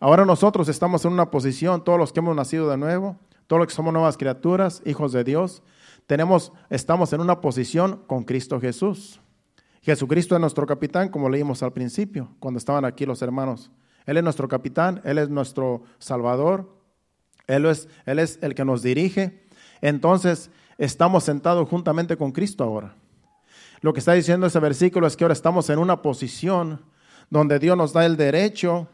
Ahora 0.00 0.24
nosotros 0.24 0.68
estamos 0.68 1.04
en 1.04 1.12
una 1.12 1.30
posición, 1.30 1.84
todos 1.84 1.98
los 1.98 2.12
que 2.12 2.20
hemos 2.20 2.36
nacido 2.36 2.68
de 2.68 2.76
nuevo, 2.76 3.16
todos 3.46 3.60
los 3.60 3.68
que 3.68 3.74
somos 3.74 3.92
nuevas 3.92 4.16
criaturas, 4.16 4.82
hijos 4.84 5.12
de 5.12 5.24
Dios, 5.24 5.62
tenemos, 6.06 6.52
estamos 6.68 7.12
en 7.12 7.20
una 7.20 7.40
posición 7.40 8.02
con 8.06 8.24
Cristo 8.24 8.60
Jesús. 8.60 9.20
Jesucristo 9.84 10.34
es 10.34 10.40
nuestro 10.40 10.66
capitán, 10.66 11.08
como 11.08 11.28
leímos 11.28 11.62
al 11.62 11.72
principio, 11.72 12.30
cuando 12.40 12.58
estaban 12.58 12.84
aquí 12.84 13.06
los 13.06 13.22
hermanos 13.22 13.70
él 14.06 14.16
es 14.18 14.22
nuestro 14.22 14.48
capitán, 14.48 15.00
Él 15.04 15.18
es 15.18 15.30
nuestro 15.30 15.82
salvador, 15.98 16.68
Él 17.46 17.66
es, 17.66 17.88
Él 18.06 18.18
es 18.18 18.38
el 18.42 18.54
que 18.54 18.64
nos 18.64 18.82
dirige. 18.82 19.46
Entonces, 19.80 20.50
estamos 20.78 21.24
sentados 21.24 21.68
juntamente 21.68 22.16
con 22.16 22.32
Cristo 22.32 22.64
ahora. 22.64 22.94
Lo 23.80 23.92
que 23.92 24.00
está 24.00 24.12
diciendo 24.12 24.46
ese 24.46 24.60
versículo 24.60 25.06
es 25.06 25.16
que 25.16 25.24
ahora 25.24 25.34
estamos 25.34 25.68
en 25.70 25.78
una 25.78 26.02
posición 26.02 26.82
donde 27.30 27.58
Dios 27.58 27.76
nos 27.76 27.92
da 27.92 28.04
el 28.06 28.16
derecho 28.16 28.88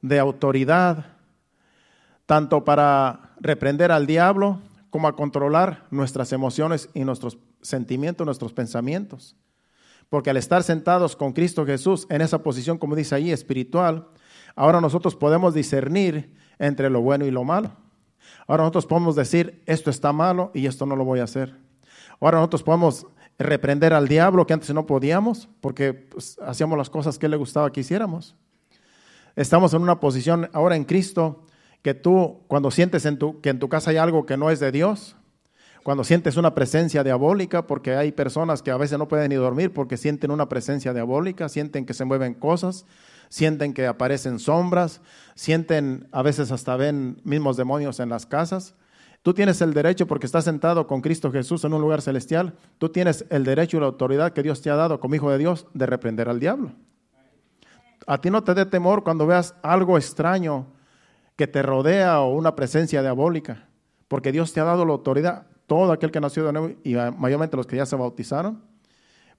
de 0.00 0.18
autoridad, 0.18 1.06
tanto 2.26 2.64
para 2.64 3.34
reprender 3.40 3.92
al 3.92 4.06
diablo 4.06 4.60
como 4.90 5.08
a 5.08 5.16
controlar 5.16 5.86
nuestras 5.90 6.32
emociones 6.32 6.88
y 6.94 7.04
nuestros 7.04 7.36
sentimientos, 7.62 8.24
nuestros 8.24 8.52
pensamientos. 8.52 9.36
Porque 10.08 10.30
al 10.30 10.36
estar 10.36 10.62
sentados 10.62 11.16
con 11.16 11.32
Cristo 11.32 11.66
Jesús 11.66 12.06
en 12.10 12.20
esa 12.20 12.42
posición, 12.42 12.78
como 12.78 12.94
dice 12.94 13.14
ahí, 13.14 13.32
espiritual, 13.32 14.08
ahora 14.54 14.80
nosotros 14.80 15.16
podemos 15.16 15.54
discernir 15.54 16.34
entre 16.58 16.90
lo 16.90 17.00
bueno 17.00 17.26
y 17.26 17.30
lo 17.30 17.44
malo. 17.44 17.72
Ahora 18.46 18.62
nosotros 18.62 18.86
podemos 18.86 19.16
decir, 19.16 19.62
esto 19.66 19.90
está 19.90 20.12
malo 20.12 20.50
y 20.54 20.66
esto 20.66 20.86
no 20.86 20.96
lo 20.96 21.04
voy 21.04 21.20
a 21.20 21.24
hacer. 21.24 21.56
Ahora 22.20 22.38
nosotros 22.38 22.62
podemos 22.62 23.06
reprender 23.38 23.92
al 23.92 24.08
diablo 24.08 24.46
que 24.46 24.54
antes 24.54 24.72
no 24.72 24.86
podíamos 24.86 25.48
porque 25.60 25.92
pues, 25.92 26.38
hacíamos 26.42 26.78
las 26.78 26.90
cosas 26.90 27.18
que 27.18 27.28
le 27.28 27.36
gustaba 27.36 27.72
que 27.72 27.80
hiciéramos. 27.80 28.36
Estamos 29.34 29.74
en 29.74 29.82
una 29.82 30.00
posición 30.00 30.48
ahora 30.52 30.76
en 30.76 30.84
Cristo 30.84 31.44
que 31.82 31.94
tú 31.94 32.40
cuando 32.48 32.70
sientes 32.70 33.06
que 33.42 33.48
en 33.50 33.58
tu 33.58 33.68
casa 33.68 33.90
hay 33.90 33.98
algo 33.98 34.24
que 34.24 34.36
no 34.36 34.50
es 34.50 34.60
de 34.60 34.72
Dios, 34.72 35.16
cuando 35.86 36.02
sientes 36.02 36.36
una 36.36 36.52
presencia 36.52 37.04
diabólica, 37.04 37.68
porque 37.68 37.94
hay 37.94 38.10
personas 38.10 38.60
que 38.60 38.72
a 38.72 38.76
veces 38.76 38.98
no 38.98 39.06
pueden 39.06 39.28
ni 39.28 39.36
dormir 39.36 39.72
porque 39.72 39.96
sienten 39.96 40.32
una 40.32 40.48
presencia 40.48 40.92
diabólica, 40.92 41.48
sienten 41.48 41.86
que 41.86 41.94
se 41.94 42.04
mueven 42.04 42.34
cosas, 42.34 42.86
sienten 43.28 43.72
que 43.72 43.86
aparecen 43.86 44.40
sombras, 44.40 45.00
sienten, 45.36 46.08
a 46.10 46.22
veces 46.22 46.50
hasta 46.50 46.74
ven 46.74 47.20
mismos 47.22 47.56
demonios 47.56 48.00
en 48.00 48.08
las 48.08 48.26
casas. 48.26 48.74
Tú 49.22 49.32
tienes 49.32 49.60
el 49.60 49.74
derecho, 49.74 50.08
porque 50.08 50.26
estás 50.26 50.42
sentado 50.42 50.88
con 50.88 51.02
Cristo 51.02 51.30
Jesús 51.30 51.62
en 51.62 51.72
un 51.72 51.82
lugar 51.82 52.02
celestial, 52.02 52.54
tú 52.78 52.88
tienes 52.88 53.24
el 53.30 53.44
derecho 53.44 53.76
y 53.76 53.80
la 53.80 53.86
autoridad 53.86 54.32
que 54.32 54.42
Dios 54.42 54.62
te 54.62 54.70
ha 54.70 54.74
dado 54.74 54.98
como 54.98 55.14
hijo 55.14 55.30
de 55.30 55.38
Dios 55.38 55.68
de 55.72 55.86
reprender 55.86 56.28
al 56.28 56.40
diablo. 56.40 56.72
A 58.08 58.20
ti 58.20 58.28
no 58.28 58.42
te 58.42 58.54
dé 58.54 58.66
temor 58.66 59.04
cuando 59.04 59.24
veas 59.24 59.54
algo 59.62 59.98
extraño 59.98 60.66
que 61.36 61.46
te 61.46 61.62
rodea 61.62 62.22
o 62.22 62.34
una 62.34 62.56
presencia 62.56 63.02
diabólica, 63.02 63.68
porque 64.08 64.32
Dios 64.32 64.52
te 64.52 64.58
ha 64.58 64.64
dado 64.64 64.84
la 64.84 64.90
autoridad 64.90 65.46
todo 65.66 65.92
aquel 65.92 66.10
que 66.10 66.20
nació 66.20 66.44
de 66.44 66.52
nuevo 66.52 66.70
y 66.84 66.94
mayormente 67.16 67.56
los 67.56 67.66
que 67.66 67.76
ya 67.76 67.86
se 67.86 67.96
bautizaron, 67.96 68.62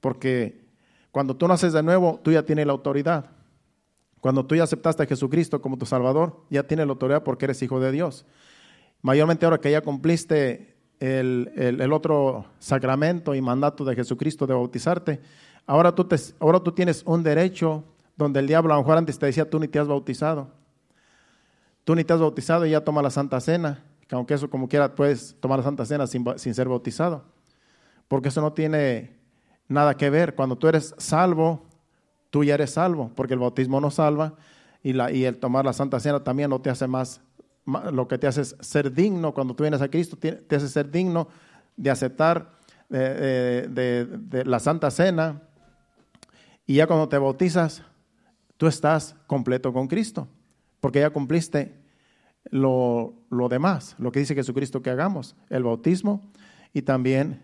porque 0.01 0.65
cuando 1.11 1.35
tú 1.35 1.47
naces 1.47 1.73
de 1.73 1.81
nuevo, 1.81 2.19
tú 2.23 2.31
ya 2.31 2.43
tienes 2.43 2.67
la 2.67 2.73
autoridad. 2.73 3.31
Cuando 4.19 4.45
tú 4.45 4.55
ya 4.55 4.63
aceptaste 4.63 5.03
a 5.03 5.05
Jesucristo 5.05 5.61
como 5.61 5.77
tu 5.77 5.85
Salvador, 5.85 6.43
ya 6.49 6.63
tienes 6.63 6.85
la 6.85 6.91
autoridad 6.91 7.23
porque 7.23 7.45
eres 7.45 7.61
hijo 7.61 7.79
de 7.79 7.91
Dios. 7.91 8.25
Mayormente 9.02 9.45
ahora 9.45 9.60
que 9.60 9.71
ya 9.71 9.81
cumpliste 9.81 10.75
el, 10.99 11.91
otro 11.93 12.45
sacramento 12.60 13.35
y 13.35 13.41
mandato 13.41 13.85
de 13.85 13.95
Jesucristo 13.95 14.47
de 14.47 14.54
bautizarte, 14.54 15.21
ahora 15.65 15.93
tú, 15.93 16.06
te, 16.06 16.17
ahora 16.39 16.60
tú 16.60 16.71
tienes 16.71 17.04
un 17.06 17.23
derecho 17.23 17.83
donde 18.15 18.39
el 18.39 18.47
diablo 18.47 18.73
a 18.73 18.77
lo 18.77 18.83
mejor 18.83 18.97
antes 18.97 19.17
te 19.17 19.27
decía, 19.27 19.49
tú 19.49 19.60
ni 19.60 19.67
te 19.67 19.79
has 19.79 19.87
bautizado. 19.87 20.49
Tú 21.83 21.95
ni 21.95 22.04
te 22.04 22.12
has 22.12 22.19
bautizado 22.19 22.65
y 22.65 22.71
ya 22.71 22.83
toma 22.83 23.02
la 23.02 23.12
Santa 23.12 23.39
Cena 23.39 23.83
aunque 24.12 24.33
eso 24.33 24.49
como 24.49 24.67
quiera 24.67 24.95
puedes 24.95 25.35
tomar 25.39 25.60
la 25.60 25.63
Santa 25.63 25.85
Cena 25.85 26.08
sin, 26.08 26.25
ser 26.37 26.69
bautizado, 26.69 27.25
porque 28.08 28.29
eso 28.29 28.41
no 28.41 28.53
tiene 28.53 29.17
nada 29.67 29.95
que 29.95 30.10
ver. 30.10 30.35
Cuando 30.35 30.58
tú 30.58 30.67
eres 30.67 30.95
salvo, 30.97 31.65
tú 32.29 32.43
ya 32.43 32.55
eres 32.55 32.71
salvo, 32.71 33.12
porque 33.15 33.33
el 33.33 33.39
bautismo 33.39 33.81
no 33.81 33.91
salva 33.91 34.33
y, 34.83 34.93
la, 34.93 35.12
y 35.12 35.25
el 35.25 35.37
tomar 35.37 35.65
la 35.65 35.73
Santa 35.73 35.99
Cena 35.99 36.23
también 36.23 36.49
no 36.49 36.62
te 36.62 36.69
hace 36.69 36.87
más, 36.87 37.21
lo 37.65 38.08
que 38.08 38.17
te 38.17 38.27
hace 38.27 38.41
es 38.41 38.55
ser 38.62 38.93
digno, 38.93 39.33
cuando 39.33 39.55
tú 39.55 39.63
vienes 39.63 39.81
a 39.81 39.89
Cristo, 39.89 40.17
te, 40.17 40.55
hace 40.55 40.69
ser 40.69 40.89
digno 40.89 41.27
de 41.75 41.89
aceptar 41.89 42.51
eh, 42.89 43.67
eh, 43.75 44.08
de 44.10 44.45
la 44.45 44.60
Santa 44.60 44.89
Cena 44.89 45.41
y 46.65 46.75
ya 46.75 46.87
cuando 46.87 47.08
te 47.08 47.17
bautizas, 47.17 47.81
tú 48.58 48.67
estás 48.67 49.15
completo 49.25 49.71
con 49.71 49.87
Cristo, 49.87 50.27
porque 50.81 50.99
ya 50.99 51.10
cumpliste 51.10 51.73
lo, 52.52 53.13
lo 53.29 53.50
demás, 53.50 53.95
lo 54.00 54.12
que 54.12 54.19
dice 54.19 54.35
Jesucristo 54.35 54.81
que 54.81 54.89
hagamos, 54.89 55.35
el 55.50 55.63
bautismo 55.63 56.21
y 56.73 56.81
también 56.81 57.41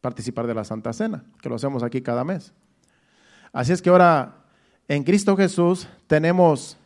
participar 0.00 0.46
de 0.46 0.54
la 0.54 0.64
Santa 0.64 0.92
Cena, 0.92 1.24
que 1.40 1.48
lo 1.48 1.54
hacemos 1.54 1.82
aquí 1.82 2.02
cada 2.02 2.24
mes. 2.24 2.52
Así 3.52 3.72
es 3.72 3.80
que 3.80 3.90
ahora 3.90 4.44
en 4.88 5.04
Cristo 5.04 5.36
Jesús 5.36 5.88
tenemos 6.06 6.76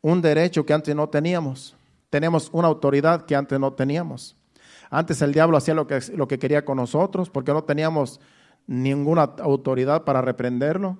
un 0.00 0.22
derecho 0.22 0.64
que 0.64 0.72
antes 0.72 0.94
no 0.94 1.08
teníamos, 1.08 1.74
tenemos 2.10 2.50
una 2.52 2.68
autoridad 2.68 3.26
que 3.26 3.34
antes 3.34 3.58
no 3.58 3.72
teníamos. 3.72 4.36
Antes 4.90 5.20
el 5.22 5.32
diablo 5.32 5.56
hacía 5.56 5.74
lo 5.74 5.86
que, 5.86 5.98
lo 6.14 6.28
que 6.28 6.38
quería 6.38 6.64
con 6.64 6.76
nosotros 6.76 7.30
porque 7.30 7.52
no 7.52 7.64
teníamos 7.64 8.20
ninguna 8.66 9.22
autoridad 9.40 10.04
para 10.04 10.22
reprenderlo, 10.22 10.98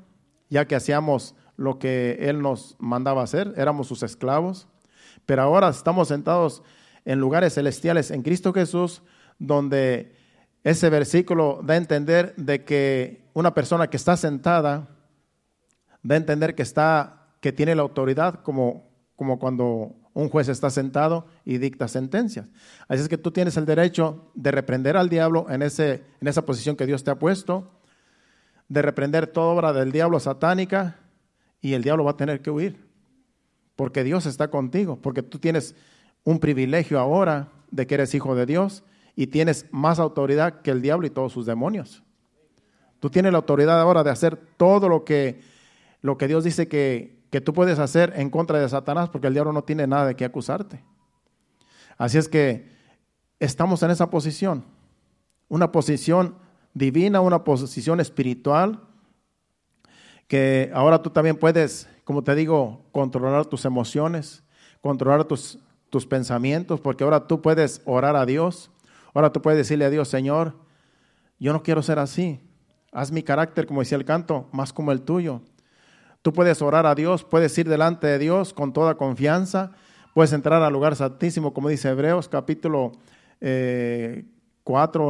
ya 0.49 0.67
que 0.67 0.75
hacíamos 0.75 1.35
lo 1.57 1.79
que 1.79 2.17
él 2.21 2.43
nos 2.43 2.77
mandaba 2.79 3.23
hacer, 3.23 3.55
éramos 3.57 3.87
sus 3.87 4.03
esclavos. 4.03 4.69
Pero 5.25 5.43
ahora 5.43 5.69
estamos 5.69 6.09
sentados 6.09 6.63
en 7.05 7.21
lugares 7.21 7.55
celestiales 7.55 8.11
en 8.11 8.23
Cristo 8.23 8.53
Jesús, 8.53 9.03
donde 9.39 10.17
ese 10.65 10.91
versículo 10.91 11.61
da 11.63 11.75
a 11.75 11.79
entender 11.79 12.35
de 12.37 12.65
que 12.65 13.31
una 13.33 13.55
persona 13.55 13.89
que 13.89 13.97
está 13.97 14.17
sentada 14.17 14.89
da 16.03 16.15
a 16.15 16.19
entender 16.19 16.55
que 16.55 16.63
está 16.63 17.29
que 17.41 17.53
tiene 17.53 17.75
la 17.75 17.83
autoridad 17.83 18.43
como 18.43 18.87
como 19.17 19.39
cuando 19.39 19.97
un 20.13 20.29
juez 20.29 20.49
está 20.49 20.71
sentado 20.71 21.27
y 21.45 21.59
dicta 21.59 21.89
sentencias. 21.89 22.47
Así 22.89 23.03
es 23.03 23.09
que 23.09 23.19
tú 23.19 23.33
tienes 23.33 23.57
el 23.57 23.67
derecho 23.67 24.31
de 24.35 24.51
reprender 24.51 24.97
al 24.97 25.09
diablo 25.09 25.47
en, 25.51 25.63
ese, 25.63 26.05
en 26.21 26.29
esa 26.29 26.47
posición 26.47 26.77
que 26.77 26.87
Dios 26.87 27.05
te 27.05 27.11
ha 27.11 27.19
puesto, 27.19 27.81
de 28.69 28.83
reprender 28.83 29.27
toda 29.27 29.49
obra 29.49 29.73
del 29.73 29.93
diablo 29.93 30.21
satánica 30.21 30.99
y 31.61 31.75
el 31.75 31.83
diablo 31.83 32.05
va 32.05 32.13
a 32.13 32.17
tener 32.17 32.41
que 32.41 32.51
huir, 32.51 32.86
porque 33.77 34.05
Dios 34.05 34.27
está 34.27 34.49
contigo, 34.49 34.99
porque 35.01 35.23
tú 35.23 35.39
tienes 35.39 35.75
un 36.25 36.41
privilegio 36.41 36.99
ahora 36.99 37.53
de 37.71 37.87
que 37.87 37.95
eres 37.95 38.15
hijo 38.15 38.35
de 38.35 38.47
Dios 38.47 38.83
y 39.15 39.29
tienes 39.29 39.67
más 39.71 39.99
autoridad 39.99 40.63
que 40.63 40.71
el 40.71 40.83
diablo 40.83 41.07
y 41.07 41.11
todos 41.11 41.33
sus 41.33 41.47
demonios. 41.47 42.03
Tú 43.01 43.11
tienes 43.11 43.33
la 43.33 43.39
autoridad 43.39 43.81
ahora 43.81 44.03
de 44.03 44.11
hacer 44.11 44.37
todo 44.57 44.89
lo 44.89 45.05
que, 45.05 45.41
lo 46.03 46.19
que 46.19 46.29
Dios 46.29 46.45
dice 46.45 46.69
que, 46.69 47.23
que 47.31 47.41
tú 47.41 47.53
puedes 47.53 47.79
hacer 47.79 48.15
en 48.17 48.31
contra 48.31 48.59
de 48.59 48.69
Satanás, 48.69 49.09
porque 49.11 49.27
el 49.27 49.35
diablo 49.35 49.53
no 49.53 49.63
tiene 49.63 49.87
nada 49.87 50.07
de 50.07 50.17
qué 50.17 50.25
acusarte. 50.25 50.83
Así 51.99 52.19
es 52.19 52.29
que 52.29 52.69
estamos 53.41 53.83
en 53.83 53.91
esa 53.91 54.11
posición, 54.11 54.65
una 55.49 55.73
posición 55.73 56.37
divina, 56.75 57.21
una 57.21 57.45
posición 57.45 58.01
espiritual, 58.01 58.83
que 60.29 60.71
ahora 60.75 61.01
tú 61.03 61.11
también 61.11 61.37
puedes, 61.37 61.89
como 62.07 62.25
te 62.25 62.35
digo, 62.35 62.87
controlar 62.93 63.45
tus 63.45 63.67
emociones, 63.67 64.43
controlar 64.81 65.25
tus, 65.25 65.59
tus 65.91 66.07
pensamientos, 66.07 66.81
porque 66.81 67.05
ahora 67.05 67.27
tú 67.27 67.43
puedes 67.43 67.83
orar 67.85 68.17
a 68.17 68.25
Dios 68.25 68.71
Ahora 69.17 69.33
tú 69.33 69.41
puedes 69.41 69.57
decirle 69.57 69.87
a 69.87 69.89
Dios, 69.89 70.09
Señor, 70.09 70.53
yo 71.39 71.55
no 71.55 71.63
quiero 71.63 71.81
ser 71.81 71.99
así. 71.99 72.39
Haz 72.93 73.11
mi 73.11 73.23
carácter, 73.23 73.67
como 73.67 73.81
decía 73.81 73.97
el 73.97 74.05
canto, 74.05 74.47
más 74.53 74.75
como 74.75 74.93
el 74.93 75.01
tuyo. 75.01 75.41
Tú 76.21 76.35
puedes 76.35 76.61
orar 76.61 76.85
a 76.85 76.95
Dios, 76.95 77.25
puedes 77.25 77.57
ir 77.57 77.67
delante 77.67 78.07
de 78.09 78.19
Dios 78.19 78.53
con 78.53 78.75
toda 78.75 78.97
confianza, 78.97 79.73
puedes 80.13 80.35
entrar 80.35 80.63
al 80.63 80.71
lugar 80.71 80.97
santísimo, 80.97 81.55
como 81.55 81.71
dice 81.71 81.89
Hebreos 81.89 82.29
capítulo 82.29 82.93
4, 83.41 83.41
eh, 83.41 84.25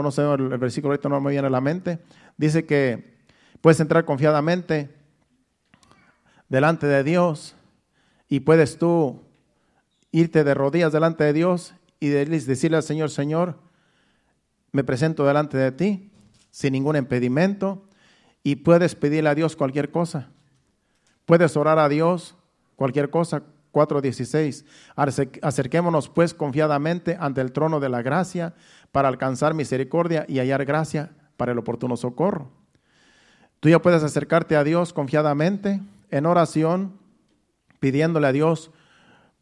no 0.04 0.10
sé, 0.12 0.22
el 0.22 0.56
versículo 0.56 0.92
ahorita 0.92 1.08
no 1.08 1.20
me 1.20 1.32
viene 1.32 1.48
a 1.48 1.50
la 1.50 1.60
mente, 1.60 1.98
dice 2.36 2.64
que 2.64 3.16
puedes 3.60 3.80
entrar 3.80 4.04
confiadamente 4.04 4.94
delante 6.48 6.86
de 6.86 7.02
Dios 7.04 7.54
y 8.28 8.40
puedes 8.40 8.78
tú 8.78 9.22
irte 10.12 10.44
de 10.44 10.54
rodillas 10.54 10.92
delante 10.92 11.24
de 11.24 11.32
Dios 11.32 11.74
y 12.00 12.08
decirle 12.08 12.76
al 12.76 12.82
Señor, 12.82 13.10
Señor, 13.10 13.58
me 14.72 14.84
presento 14.84 15.26
delante 15.26 15.56
de 15.56 15.72
ti 15.72 16.10
sin 16.50 16.72
ningún 16.72 16.96
impedimento 16.96 17.82
y 18.42 18.56
puedes 18.56 18.94
pedirle 18.94 19.30
a 19.30 19.34
Dios 19.34 19.56
cualquier 19.56 19.90
cosa. 19.90 20.30
Puedes 21.24 21.56
orar 21.56 21.78
a 21.78 21.88
Dios 21.88 22.36
cualquier 22.76 23.10
cosa. 23.10 23.42
4.16. 23.76 24.64
Acerquémonos 25.42 26.08
pues 26.08 26.32
confiadamente 26.32 27.18
ante 27.20 27.42
el 27.42 27.52
trono 27.52 27.78
de 27.78 27.90
la 27.90 28.00
gracia 28.00 28.54
para 28.90 29.08
alcanzar 29.08 29.52
misericordia 29.52 30.24
y 30.28 30.38
hallar 30.38 30.64
gracia 30.64 31.10
para 31.36 31.52
el 31.52 31.58
oportuno 31.58 31.98
socorro. 31.98 32.50
Tú 33.60 33.68
ya 33.68 33.82
puedes 33.82 34.02
acercarte 34.02 34.56
a 34.56 34.64
Dios 34.64 34.94
confiadamente 34.94 35.82
en 36.10 36.26
oración, 36.26 36.98
pidiéndole 37.80 38.26
a 38.26 38.32
Dios 38.32 38.70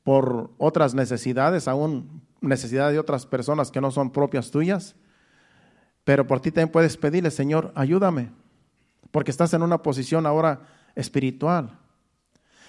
por 0.02 0.50
otras 0.58 0.94
necesidades, 0.94 1.66
aún 1.68 2.22
necesidades 2.40 2.92
de 2.92 2.98
otras 2.98 3.26
personas 3.26 3.70
que 3.70 3.80
no 3.80 3.90
son 3.90 4.10
propias 4.10 4.50
tuyas. 4.50 4.94
Pero 6.04 6.26
por 6.26 6.40
ti 6.40 6.50
también 6.50 6.70
puedes 6.70 6.96
pedirle, 6.96 7.30
Señor, 7.30 7.72
ayúdame, 7.74 8.30
porque 9.10 9.30
estás 9.30 9.54
en 9.54 9.62
una 9.62 9.82
posición 9.82 10.26
ahora 10.26 10.60
espiritual. 10.94 11.78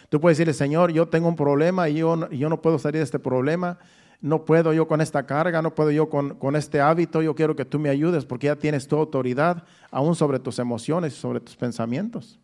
Tú 0.09 0.21
puedes 0.21 0.37
decirle, 0.37 0.53
Señor, 0.53 0.91
yo 0.91 1.09
tengo 1.09 1.27
un 1.27 1.35
problema 1.35 1.89
y 1.89 1.95
yo, 1.95 2.15
no 2.15 2.61
puedo 2.61 2.79
salir 2.79 2.99
de 2.99 3.03
este 3.03 3.19
problema, 3.19 3.79
no 4.21 4.45
puedo 4.45 4.71
yo 4.71 4.87
con 4.87 5.01
esta 5.01 5.25
carga, 5.25 5.61
no 5.61 5.75
puedo 5.75 5.91
yo 5.91 6.09
con, 6.09 6.35
con, 6.35 6.55
este 6.55 6.79
hábito, 6.79 7.21
yo 7.21 7.35
quiero 7.35 7.55
que 7.55 7.65
tú 7.65 7.79
me 7.79 7.89
ayudes 7.89 8.25
porque 8.25 8.47
ya 8.47 8.55
tienes 8.55 8.87
tu 8.87 8.95
autoridad 8.95 9.63
aún 9.91 10.15
sobre 10.15 10.39
tus 10.39 10.59
emociones 10.59 11.13
y 11.13 11.17
sobre 11.17 11.41
tus 11.41 11.57
pensamientos. 11.57 12.39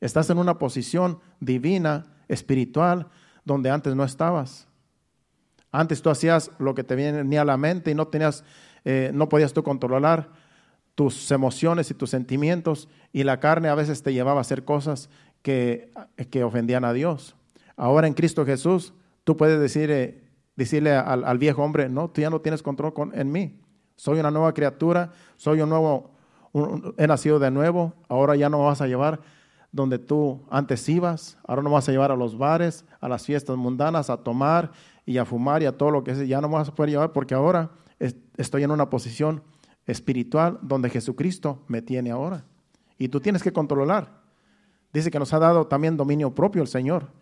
Estás 0.00 0.30
en 0.30 0.38
una 0.38 0.58
posición 0.58 1.20
divina, 1.40 2.06
espiritual, 2.28 3.08
donde 3.44 3.70
antes 3.70 3.94
no 3.94 4.04
estabas. 4.04 4.68
Antes 5.72 6.02
tú 6.02 6.10
hacías 6.10 6.50
lo 6.58 6.74
que 6.74 6.84
te 6.84 6.94
venía 6.94 7.42
a 7.42 7.44
la 7.44 7.56
mente 7.56 7.90
y 7.90 7.94
no 7.94 8.08
tenías 8.08 8.44
eh, 8.84 9.10
no 9.12 9.28
podías 9.28 9.52
tú 9.52 9.62
controlar 9.62 10.30
tus 10.94 11.30
emociones 11.30 11.90
y 11.90 11.94
tus 11.94 12.10
sentimientos 12.10 12.88
y 13.12 13.24
la 13.24 13.40
carne 13.40 13.68
a 13.68 13.74
veces 13.74 14.02
te 14.02 14.12
llevaba 14.12 14.38
a 14.38 14.42
hacer 14.42 14.64
cosas 14.64 15.08
que, 15.42 15.92
que 16.30 16.44
ofendían 16.44 16.84
a 16.84 16.92
Dios. 16.92 17.36
Ahora 17.76 18.06
en 18.06 18.14
Cristo 18.14 18.44
Jesús 18.44 18.92
tú 19.24 19.36
puedes 19.36 19.60
decir, 19.60 20.22
decirle 20.56 20.94
al, 20.94 21.38
viejo 21.38 21.62
hombre, 21.62 21.88
no, 21.88 22.10
tú 22.10 22.20
ya 22.20 22.30
no 22.30 22.40
tienes 22.40 22.62
control 22.62 22.92
con, 22.92 23.18
en 23.18 23.30
mí. 23.30 23.60
Soy 23.96 24.18
una 24.18 24.30
nueva 24.30 24.54
criatura, 24.54 25.12
soy 25.36 25.60
un 25.60 25.68
nuevo, 25.68 26.10
he 26.96 27.06
nacido 27.06 27.38
de 27.38 27.50
nuevo, 27.50 27.94
ahora 28.08 28.34
ya 28.34 28.48
no 28.48 28.64
vas 28.64 28.80
a 28.80 28.86
llevar 28.86 29.20
donde 29.72 29.98
tú 29.98 30.42
antes 30.50 30.88
ibas, 30.88 31.38
ahora 31.46 31.62
no 31.62 31.70
vas 31.70 31.88
a 31.88 31.92
llevar 31.92 32.10
a 32.10 32.16
los 32.16 32.36
bares, 32.36 32.84
a 33.00 33.08
las 33.08 33.24
fiestas 33.24 33.56
mundanas, 33.56 34.10
a 34.10 34.18
tomar 34.18 34.72
y 35.06 35.18
a 35.18 35.24
fumar 35.24 35.62
y 35.62 35.66
a 35.66 35.76
todo 35.76 35.90
lo 35.90 36.04
que 36.04 36.12
es, 36.12 36.28
ya 36.28 36.40
no 36.40 36.48
vas 36.48 36.68
a 36.68 36.74
poder 36.74 36.90
llevar 36.90 37.12
porque 37.12 37.34
ahora 37.34 37.70
estoy 38.36 38.64
en 38.64 38.70
una 38.70 38.90
posición 38.90 39.42
espiritual 39.86 40.58
donde 40.62 40.90
Jesucristo 40.90 41.62
me 41.68 41.82
tiene 41.82 42.10
ahora. 42.10 42.44
Y 42.98 43.08
tú 43.08 43.20
tienes 43.20 43.42
que 43.42 43.52
controlar. 43.52 44.20
Dice 44.92 45.10
que 45.10 45.18
nos 45.18 45.32
ha 45.32 45.38
dado 45.38 45.66
también 45.66 45.96
dominio 45.96 46.34
propio 46.34 46.62
el 46.62 46.68
Señor. 46.68 47.12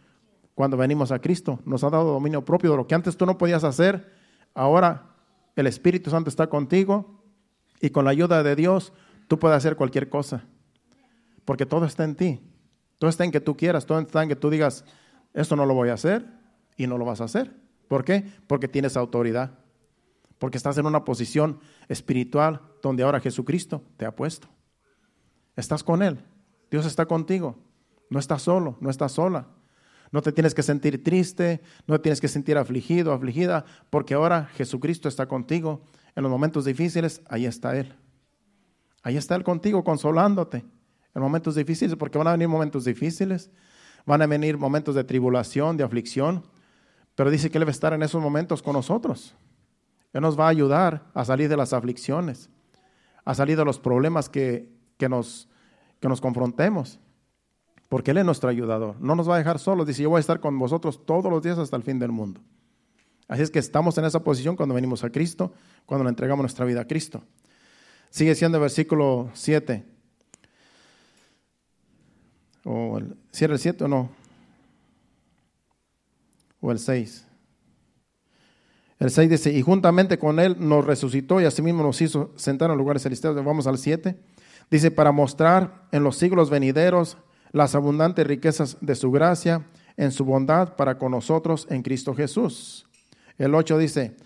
Cuando 0.54 0.76
venimos 0.76 1.12
a 1.12 1.20
Cristo, 1.20 1.60
nos 1.64 1.84
ha 1.84 1.90
dado 1.90 2.12
dominio 2.12 2.44
propio 2.44 2.70
de 2.70 2.76
lo 2.78 2.86
que 2.86 2.94
antes 2.94 3.16
tú 3.16 3.26
no 3.26 3.38
podías 3.38 3.62
hacer. 3.62 4.12
Ahora 4.54 5.14
el 5.54 5.66
Espíritu 5.66 6.10
Santo 6.10 6.30
está 6.30 6.48
contigo 6.48 7.22
y 7.80 7.90
con 7.90 8.04
la 8.04 8.10
ayuda 8.10 8.42
de 8.42 8.56
Dios 8.56 8.92
tú 9.28 9.38
puedes 9.38 9.56
hacer 9.56 9.76
cualquier 9.76 10.08
cosa. 10.08 10.44
Porque 11.48 11.64
todo 11.64 11.86
está 11.86 12.04
en 12.04 12.14
ti. 12.14 12.40
Todo 12.98 13.08
está 13.08 13.24
en 13.24 13.30
que 13.30 13.40
tú 13.40 13.56
quieras, 13.56 13.86
todo 13.86 13.98
está 13.98 14.22
en 14.22 14.28
que 14.28 14.36
tú 14.36 14.50
digas, 14.50 14.84
esto 15.32 15.56
no 15.56 15.64
lo 15.64 15.72
voy 15.72 15.88
a 15.88 15.94
hacer 15.94 16.26
y 16.76 16.86
no 16.86 16.98
lo 16.98 17.06
vas 17.06 17.22
a 17.22 17.24
hacer. 17.24 17.56
¿Por 17.88 18.04
qué? 18.04 18.22
Porque 18.46 18.68
tienes 18.68 18.98
autoridad 18.98 19.52
porque 20.38 20.56
estás 20.56 20.78
en 20.78 20.86
una 20.86 21.04
posición 21.04 21.60
espiritual 21.88 22.60
donde 22.82 23.02
ahora 23.02 23.20
Jesucristo 23.20 23.82
te 23.96 24.06
ha 24.06 24.14
puesto. 24.14 24.48
Estás 25.56 25.82
con 25.82 26.02
Él, 26.02 26.18
Dios 26.70 26.86
está 26.86 27.06
contigo, 27.06 27.56
no 28.08 28.18
estás 28.18 28.42
solo, 28.42 28.76
no 28.80 28.90
estás 28.90 29.12
sola. 29.12 29.48
No 30.10 30.22
te 30.22 30.32
tienes 30.32 30.54
que 30.54 30.62
sentir 30.62 31.04
triste, 31.04 31.60
no 31.86 31.96
te 31.96 32.04
tienes 32.04 32.20
que 32.20 32.28
sentir 32.28 32.56
afligido, 32.56 33.12
afligida, 33.12 33.66
porque 33.90 34.14
ahora 34.14 34.46
Jesucristo 34.54 35.06
está 35.06 35.26
contigo. 35.26 35.82
En 36.16 36.22
los 36.22 36.32
momentos 36.32 36.64
difíciles, 36.64 37.20
ahí 37.28 37.44
está 37.44 37.76
Él. 37.76 37.94
Ahí 39.02 39.18
está 39.18 39.34
Él 39.34 39.44
contigo, 39.44 39.84
consolándote. 39.84 40.64
En 41.18 41.22
momentos 41.22 41.56
difíciles, 41.56 41.96
porque 41.96 42.16
van 42.16 42.28
a 42.28 42.30
venir 42.30 42.46
momentos 42.46 42.84
difíciles, 42.84 43.50
van 44.06 44.22
a 44.22 44.26
venir 44.28 44.56
momentos 44.56 44.94
de 44.94 45.02
tribulación, 45.02 45.76
de 45.76 45.82
aflicción, 45.82 46.44
pero 47.16 47.28
dice 47.28 47.50
que 47.50 47.58
Él 47.58 47.64
va 47.64 47.70
a 47.70 47.72
estar 47.72 47.92
en 47.92 48.04
esos 48.04 48.22
momentos 48.22 48.62
con 48.62 48.74
nosotros. 48.74 49.34
Él 50.12 50.20
nos 50.20 50.38
va 50.38 50.46
a 50.46 50.50
ayudar 50.50 51.10
a 51.14 51.24
salir 51.24 51.48
de 51.48 51.56
las 51.56 51.72
aflicciones, 51.72 52.50
a 53.24 53.34
salir 53.34 53.56
de 53.56 53.64
los 53.64 53.80
problemas 53.80 54.28
que, 54.28 54.70
nos, 55.10 55.48
que 55.98 56.08
nos 56.08 56.20
confrontemos, 56.20 57.00
porque 57.88 58.12
Él 58.12 58.18
es 58.18 58.24
nuestro 58.24 58.48
ayudador. 58.48 58.94
No 59.00 59.16
nos 59.16 59.28
va 59.28 59.34
a 59.34 59.38
dejar 59.38 59.58
solos. 59.58 59.88
Dice, 59.88 60.04
yo 60.04 60.10
voy 60.10 60.18
a 60.18 60.20
estar 60.20 60.38
con 60.38 60.56
vosotros 60.56 61.04
todos 61.04 61.32
los 61.32 61.42
días 61.42 61.58
hasta 61.58 61.74
el 61.74 61.82
fin 61.82 61.98
del 61.98 62.12
mundo. 62.12 62.40
Así 63.26 63.42
es 63.42 63.50
que 63.50 63.58
estamos 63.58 63.98
en 63.98 64.04
esa 64.04 64.22
posición 64.22 64.54
cuando 64.54 64.76
venimos 64.76 65.02
a 65.02 65.10
Cristo, 65.10 65.52
cuando 65.84 66.04
le 66.04 66.10
entregamos 66.10 66.44
nuestra 66.44 66.64
vida 66.64 66.82
a 66.82 66.86
Cristo. 66.86 67.24
Sigue 68.08 68.36
siendo 68.36 68.58
el 68.58 68.62
versículo 68.62 69.30
7. 69.32 69.97
O 72.64 72.98
el, 72.98 73.16
¿Cierra 73.30 73.54
el 73.54 73.60
7 73.60 73.84
o 73.84 73.88
no? 73.88 74.10
O 76.60 76.72
el 76.72 76.78
6. 76.78 77.26
El 78.98 79.10
6 79.10 79.30
dice, 79.30 79.52
y 79.52 79.62
juntamente 79.62 80.18
con 80.18 80.40
él 80.40 80.56
nos 80.58 80.84
resucitó 80.84 81.40
y 81.40 81.44
asimismo 81.44 81.82
nos 81.82 82.00
hizo 82.00 82.32
sentar 82.36 82.70
en 82.70 82.78
lugares 82.78 83.02
celestiales. 83.02 83.44
Vamos 83.44 83.66
al 83.66 83.78
7. 83.78 84.18
Dice, 84.70 84.90
para 84.90 85.12
mostrar 85.12 85.86
en 85.92 86.02
los 86.02 86.16
siglos 86.16 86.50
venideros 86.50 87.16
las 87.52 87.74
abundantes 87.74 88.26
riquezas 88.26 88.76
de 88.80 88.94
su 88.94 89.10
gracia 89.10 89.64
en 89.96 90.12
su 90.12 90.24
bondad 90.24 90.76
para 90.76 90.96
con 90.96 91.12
nosotros 91.12 91.66
en 91.70 91.82
Cristo 91.82 92.14
Jesús. 92.14 92.86
El 93.36 93.54
8 93.54 93.78
dice, 93.78 94.16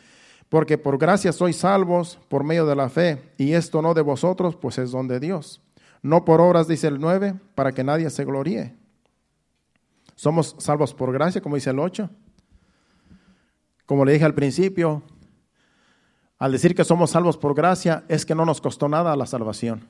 porque 0.52 0.76
por 0.76 0.98
gracia 0.98 1.32
sois 1.32 1.56
salvos 1.56 2.18
por 2.28 2.44
medio 2.44 2.66
de 2.66 2.76
la 2.76 2.90
fe, 2.90 3.32
y 3.38 3.52
esto 3.54 3.80
no 3.80 3.94
de 3.94 4.02
vosotros, 4.02 4.54
pues 4.54 4.76
es 4.76 4.90
don 4.90 5.08
de 5.08 5.18
Dios. 5.18 5.61
No 6.02 6.24
por 6.24 6.40
obras, 6.40 6.66
dice 6.66 6.88
el 6.88 7.00
9, 7.00 7.34
para 7.54 7.72
que 7.72 7.84
nadie 7.84 8.10
se 8.10 8.24
gloríe. 8.24 8.74
Somos 10.16 10.56
salvos 10.58 10.92
por 10.94 11.12
gracia, 11.12 11.40
como 11.40 11.54
dice 11.54 11.70
el 11.70 11.78
8. 11.78 12.10
Como 13.86 14.04
le 14.04 14.12
dije 14.12 14.24
al 14.24 14.34
principio, 14.34 15.02
al 16.38 16.52
decir 16.52 16.74
que 16.74 16.84
somos 16.84 17.10
salvos 17.10 17.36
por 17.36 17.54
gracia, 17.54 18.04
es 18.08 18.26
que 18.26 18.34
no 18.34 18.44
nos 18.44 18.60
costó 18.60 18.88
nada 18.88 19.14
la 19.16 19.26
salvación. 19.26 19.86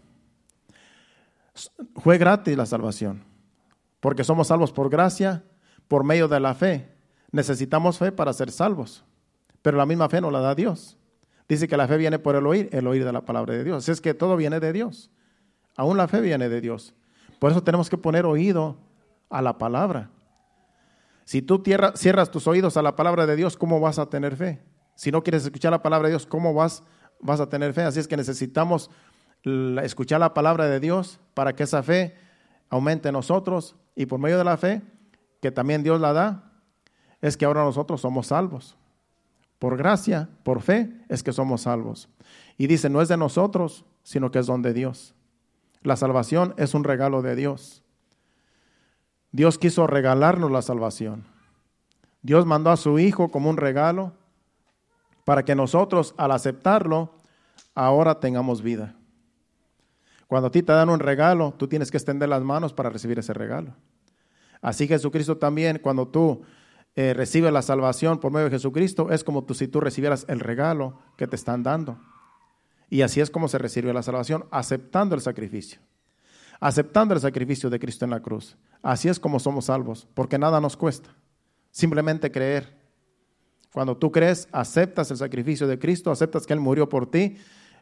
Fue 1.97 2.19
gratis 2.19 2.57
la 2.57 2.67
salvación, 2.67 3.25
porque 4.01 4.25
somos 4.25 4.49
salvos 4.49 4.73
por 4.73 4.91
gracia, 4.91 5.45
por 5.89 6.05
medio 6.05 6.29
de 6.29 6.41
la 6.41 6.55
fe. 6.55 6.89
Necesitamos 7.31 7.99
fe 7.99 8.13
para 8.13 8.33
ser 8.33 8.51
salvos. 8.51 9.05
Pero 9.63 9.79
la 9.79 9.87
misma 9.87 10.09
fe 10.09 10.21
no 10.21 10.31
la 10.31 10.41
da 10.41 10.55
Dios. 10.55 10.99
Dice 11.49 11.69
que 11.69 11.77
la 11.77 11.87
fe 11.87 11.97
viene 11.97 12.19
por 12.19 12.37
el 12.37 12.47
oír, 12.47 12.69
el 12.73 12.87
oír 12.87 13.05
de 13.05 13.13
la 13.13 13.23
palabra 13.23 13.55
de 13.55 13.65
Dios. 13.65 13.89
Es 13.89 14.01
que 14.01 14.13
todo 14.13 14.37
viene 14.37 14.61
de 14.61 14.73
Dios. 14.73 15.11
Aún 15.77 15.97
la 15.97 16.09
fe 16.09 16.21
viene 16.21 16.49
de 16.49 16.61
Dios. 16.61 16.95
Por 17.39 17.51
eso 17.51 17.63
tenemos 17.63 17.91
que 17.91 17.99
poner 17.99 18.27
oído 18.27 18.77
a 19.31 19.43
la 19.43 19.59
palabra. 19.59 20.11
Si 21.25 21.43
tú 21.43 21.63
cierras 21.95 22.31
tus 22.31 22.47
oídos 22.47 22.77
a 22.77 22.83
la 22.83 22.97
palabra 22.97 23.27
de 23.27 23.37
Dios, 23.37 23.57
¿cómo 23.57 23.81
vas 23.81 23.99
a 23.99 24.07
tener 24.07 24.37
fe? 24.37 24.63
Si 24.95 25.11
no 25.11 25.23
quieres 25.23 25.45
escuchar 25.45 25.73
la 25.73 25.83
palabra 25.83 26.09
de 26.09 26.13
Dios, 26.13 26.27
¿cómo 26.27 26.53
vas, 26.53 26.83
vas 27.21 27.41
a 27.41 27.49
tener 27.49 27.73
fe? 27.73 27.83
Así 27.83 28.01
es 28.01 28.09
que 28.09 28.17
necesitamos 28.17 28.91
escuchar 29.83 30.21
la 30.21 30.35
palabra 30.35 30.67
de 30.67 30.79
Dios 30.79 31.19
para 31.35 31.55
que 31.55 31.63
esa 31.63 31.83
fe 31.83 32.15
aumente 32.69 33.09
en 33.09 33.15
nosotros 33.15 33.77
y 33.97 34.07
por 34.07 34.19
medio 34.19 34.39
de 34.39 34.45
la 34.45 34.57
fe, 34.57 34.83
que 35.41 35.51
también 35.51 35.83
Dios 35.83 36.01
la 36.01 36.13
da, 36.13 36.53
es 37.21 37.37
que 37.37 37.45
ahora 37.45 37.65
nosotros 37.65 38.01
somos 38.01 38.29
salvos. 38.29 38.77
Por 39.59 39.77
gracia, 39.77 40.29
por 40.43 40.61
fe, 40.61 40.93
es 41.09 41.23
que 41.23 41.33
somos 41.33 41.63
salvos. 41.63 42.09
Y 42.59 42.67
dice, 42.67 42.91
no 42.91 43.01
es 43.01 43.09
de 43.09 43.17
nosotros, 43.17 43.85
sino 44.03 44.31
que 44.31 44.41
es 44.41 44.47
don 44.47 44.63
de 44.63 44.73
Dios. 44.73 45.15
La 45.83 45.97
salvación 45.97 46.55
es 46.57 46.75
un 46.75 46.85
regalo 46.85 47.23
de 47.23 47.35
Dios. 47.35 47.83
Dios 49.33 49.59
quiso 49.59 49.87
regalarnos 49.87 50.51
la 50.51 50.63
salvación. 50.63 51.25
Dios 52.23 52.47
mandó 52.47 52.71
a 52.71 52.77
su 52.77 52.99
Hijo 52.99 53.31
como 53.31 53.51
un 53.51 53.57
regalo 53.57 54.13
para 55.25 55.45
que 55.45 55.55
nosotros, 55.55 56.15
al 56.17 56.33
aceptarlo, 56.33 57.15
ahora 57.75 58.21
tengamos 58.21 58.63
vida. 58.63 58.95
Cuando 60.27 60.49
a 60.49 60.51
ti 60.51 60.63
te 60.63 60.73
dan 60.73 60.89
un 60.89 61.01
regalo, 61.01 61.55
tú 61.57 61.69
tienes 61.69 61.91
que 61.91 61.97
extender 61.97 62.29
las 62.29 62.43
manos 62.43 62.73
para 62.73 62.91
recibir 62.91 63.19
ese 63.19 63.33
regalo. 63.33 63.75
Así 64.61 64.87
Jesucristo 64.87 65.37
también, 65.37 65.79
cuando 65.79 66.09
tú 66.09 66.43
eh, 66.95 67.15
recibe 67.15 67.51
la 67.51 67.63
salvación 67.63 68.19
por 68.19 68.33
medio 68.33 68.45
de 68.45 68.53
Jesucristo, 68.53 69.11
es 69.11 69.25
como 69.25 69.45
si 69.53 69.69
tú 69.69 69.81
recibieras 69.81 70.25
el 70.29 70.41
regalo 70.41 70.99
que 71.17 71.27
te 71.27 71.37
están 71.37 71.63
dando. 71.63 71.99
Y 72.93 73.01
así 73.01 73.23
es 73.23 73.31
como 73.31 73.49
se 73.49 73.57
recibe 73.57 73.91
la 73.95 74.03
salvación, 74.03 74.45
aceptando 74.51 75.15
el 75.15 75.23
sacrificio. 75.23 75.81
Aceptando 76.61 77.15
el 77.15 77.21
sacrificio 77.23 77.71
de 77.71 77.79
Cristo 77.79 78.05
en 78.05 78.11
la 78.11 78.21
cruz. 78.21 78.59
Así 78.83 79.09
es 79.09 79.19
como 79.19 79.41
somos 79.41 79.65
salvos, 79.65 80.07
porque 80.13 80.37
nada 80.37 80.61
nos 80.61 80.77
cuesta. 80.77 81.09
Simplemente 81.71 82.31
creer. 82.31 82.77
Cuando 83.73 83.97
tú 83.97 84.13
crees, 84.13 84.47
aceptas 84.53 85.11
el 85.11 85.17
sacrificio 85.17 85.67
de 85.67 85.79
Cristo, 85.79 86.11
aceptas 86.11 86.47
que 86.47 86.53
Él 86.53 86.61
murió 86.61 86.91
por 86.91 87.11
ti, 87.11 87.39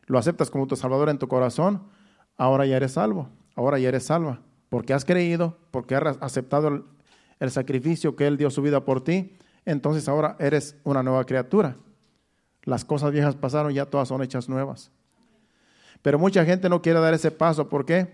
lo 0.06 0.16
aceptas 0.16 0.48
como 0.48 0.68
tu 0.68 0.76
Salvador 0.76 1.08
en 1.08 1.18
tu 1.18 1.26
corazón, 1.26 1.88
ahora 2.36 2.64
ya 2.64 2.76
eres 2.76 2.92
salvo, 2.92 3.30
ahora 3.56 3.80
ya 3.80 3.88
eres 3.88 4.04
salva, 4.04 4.42
porque 4.68 4.94
has 4.94 5.04
creído, 5.04 5.58
porque 5.72 5.96
has 5.96 6.18
aceptado 6.20 6.68
el, 6.68 6.84
el 7.40 7.50
sacrificio 7.50 8.14
que 8.14 8.28
Él 8.28 8.36
dio 8.36 8.48
su 8.48 8.62
vida 8.62 8.84
por 8.84 9.02
ti, 9.02 9.36
entonces 9.64 10.08
ahora 10.08 10.36
eres 10.38 10.76
una 10.84 11.02
nueva 11.02 11.26
criatura. 11.26 11.74
Las 12.62 12.84
cosas 12.84 13.10
viejas 13.10 13.34
pasaron, 13.34 13.72
ya 13.72 13.86
todas 13.86 14.06
son 14.06 14.22
hechas 14.22 14.48
nuevas. 14.48 14.92
Pero 16.02 16.18
mucha 16.18 16.44
gente 16.44 16.68
no 16.68 16.82
quiere 16.82 17.00
dar 17.00 17.14
ese 17.14 17.30
paso. 17.30 17.68
¿Por 17.68 17.84
qué? 17.84 18.12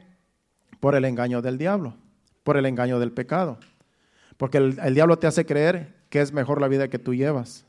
Por 0.80 0.94
el 0.94 1.04
engaño 1.04 1.42
del 1.42 1.58
diablo, 1.58 1.94
por 2.42 2.56
el 2.56 2.66
engaño 2.66 2.98
del 2.98 3.12
pecado. 3.12 3.58
Porque 4.36 4.58
el, 4.58 4.94
diablo 4.94 5.18
te 5.18 5.26
hace 5.26 5.46
creer 5.46 5.94
que 6.10 6.20
es 6.20 6.32
mejor 6.32 6.60
la 6.60 6.68
vida 6.68 6.88
que 6.88 6.98
tú 6.98 7.14
llevas. 7.14 7.64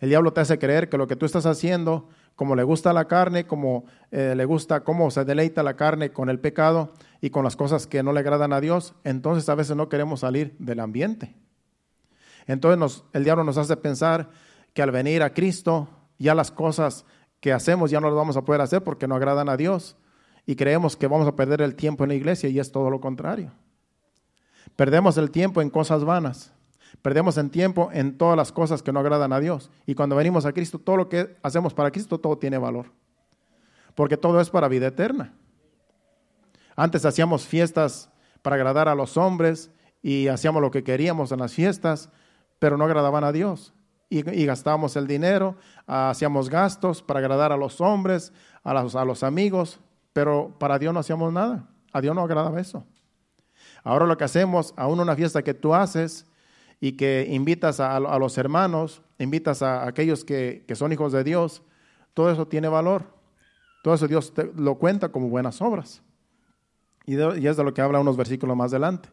El 0.00 0.08
diablo 0.08 0.32
te 0.32 0.40
hace 0.40 0.58
creer 0.58 0.88
que 0.88 0.96
lo 0.96 1.06
que 1.06 1.16
tú 1.16 1.26
estás 1.26 1.44
haciendo, 1.44 2.08
como 2.36 2.56
le 2.56 2.62
gusta 2.62 2.92
la 2.92 3.06
carne, 3.06 3.46
como 3.46 3.84
eh, 4.10 4.34
le 4.34 4.44
gusta, 4.46 4.80
cómo 4.80 5.10
se 5.10 5.24
deleita 5.24 5.62
la 5.62 5.76
carne 5.76 6.10
con 6.10 6.30
el 6.30 6.40
pecado, 6.40 6.94
y 7.20 7.30
con 7.30 7.44
las 7.44 7.56
cosas 7.56 7.86
que 7.86 8.02
no 8.02 8.12
le 8.12 8.20
agradan 8.20 8.52
a 8.52 8.60
Dios, 8.60 8.94
entonces 9.04 9.48
a 9.48 9.54
veces 9.54 9.76
no 9.76 9.88
queremos 9.88 10.20
salir 10.20 10.54
del 10.58 10.80
ambiente. 10.80 11.34
Entonces 12.46 13.04
el 13.12 13.24
diablo 13.24 13.44
nos 13.44 13.58
hace 13.58 13.76
pensar 13.76 14.30
que 14.72 14.82
al 14.82 14.90
venir 14.90 15.22
a 15.22 15.34
Cristo 15.34 15.88
ya 16.18 16.34
las 16.34 16.50
cosas 16.50 17.04
que 17.40 17.52
hacemos 17.52 17.90
ya 17.90 18.00
no 18.00 18.08
las 18.08 18.16
vamos 18.16 18.36
a 18.36 18.42
poder 18.42 18.60
hacer 18.60 18.84
porque 18.84 19.08
no 19.08 19.16
agradan 19.16 19.48
a 19.48 19.56
Dios 19.56 19.96
y 20.46 20.56
creemos 20.56 20.96
que 20.96 21.06
vamos 21.06 21.26
a 21.26 21.36
perder 21.36 21.62
el 21.62 21.74
tiempo 21.74 22.04
en 22.04 22.08
la 22.08 22.14
iglesia 22.14 22.48
y 22.48 22.58
es 22.58 22.70
todo 22.70 22.90
lo 22.90 23.00
contrario. 23.00 23.52
Perdemos 24.76 25.16
el 25.16 25.30
tiempo 25.30 25.62
en 25.62 25.70
cosas 25.70 26.04
vanas. 26.04 26.52
Perdemos 27.02 27.38
el 27.38 27.50
tiempo 27.50 27.90
en 27.92 28.18
todas 28.18 28.36
las 28.36 28.52
cosas 28.52 28.82
que 28.82 28.92
no 28.92 29.00
agradan 29.00 29.32
a 29.32 29.40
Dios. 29.40 29.70
Y 29.86 29.94
cuando 29.94 30.16
venimos 30.16 30.44
a 30.44 30.52
Cristo, 30.52 30.78
todo 30.78 30.96
lo 30.96 31.08
que 31.08 31.36
hacemos 31.42 31.72
para 31.72 31.90
Cristo, 31.90 32.18
todo 32.18 32.36
tiene 32.36 32.58
valor. 32.58 32.92
Porque 33.94 34.16
todo 34.16 34.40
es 34.40 34.50
para 34.50 34.68
vida 34.68 34.88
eterna. 34.88 35.32
Antes 36.76 37.04
hacíamos 37.04 37.46
fiestas 37.46 38.10
para 38.42 38.56
agradar 38.56 38.88
a 38.88 38.94
los 38.94 39.16
hombres 39.16 39.70
y 40.02 40.28
hacíamos 40.28 40.62
lo 40.62 40.70
que 40.70 40.82
queríamos 40.82 41.32
en 41.32 41.40
las 41.40 41.52
fiestas, 41.52 42.10
pero 42.58 42.76
no 42.76 42.84
agradaban 42.84 43.24
a 43.24 43.32
Dios. 43.32 43.74
Y, 44.12 44.44
gastábamos 44.44 44.96
el 44.96 45.06
dinero, 45.06 45.56
hacíamos 45.86 46.50
gastos 46.50 47.00
para 47.00 47.20
agradar 47.20 47.52
a 47.52 47.56
los 47.56 47.80
hombres, 47.80 48.32
a 48.64 48.74
los, 48.74 48.96
a 48.96 49.04
los 49.04 49.22
amigos, 49.22 49.78
pero 50.12 50.52
para 50.58 50.80
Dios 50.80 50.92
no 50.92 50.98
hacíamos 50.98 51.32
nada. 51.32 51.68
A 51.92 52.00
Dios 52.00 52.14
no 52.14 52.22
agradaba 52.22 52.60
eso. 52.60 52.84
Ahora 53.84 54.06
lo 54.06 54.18
que 54.18 54.24
hacemos, 54.24 54.74
aún 54.76 55.00
una 55.00 55.16
fiesta 55.16 55.42
que 55.42 55.54
tú 55.54 55.74
haces 55.74 56.26
y 56.80 56.92
que 56.92 57.26
invitas 57.30 57.78
a, 57.78 58.00
los 58.00 58.38
hermanos, 58.38 59.02
invitas 59.18 59.62
a 59.62 59.86
aquellos 59.86 60.24
que, 60.24 60.64
son 60.74 60.92
hijos 60.92 61.12
de 61.12 61.24
Dios, 61.24 61.62
todo 62.14 62.30
eso 62.30 62.48
tiene 62.48 62.68
valor. 62.68 63.04
Todo 63.82 63.94
eso 63.94 64.08
Dios 64.08 64.32
lo 64.56 64.74
cuenta 64.76 65.10
como 65.10 65.28
buenas 65.28 65.62
obras. 65.62 66.02
Y, 67.06 67.14
es 67.14 67.56
de 67.56 67.64
lo 67.64 67.72
que 67.72 67.80
habla 67.80 68.00
unos 68.00 68.16
versículos 68.16 68.56
más 68.56 68.72
adelante. 68.72 69.08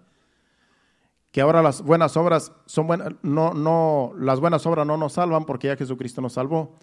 Que 1.38 1.42
ahora 1.42 1.62
las 1.62 1.84
buenas 1.84 2.18
obras 2.18 2.52
son 2.66 2.88
buenas, 2.88 3.10
no, 3.22 3.54
no, 3.54 4.12
las 4.18 4.40
buenas 4.40 4.66
obras 4.66 4.88
no 4.88 4.98
nos 4.98 5.14
salvan 5.14 5.46
porque 5.46 5.68
ya 5.68 5.76
Jesucristo 5.76 6.20
nos 6.20 6.34
salvó. 6.34 6.80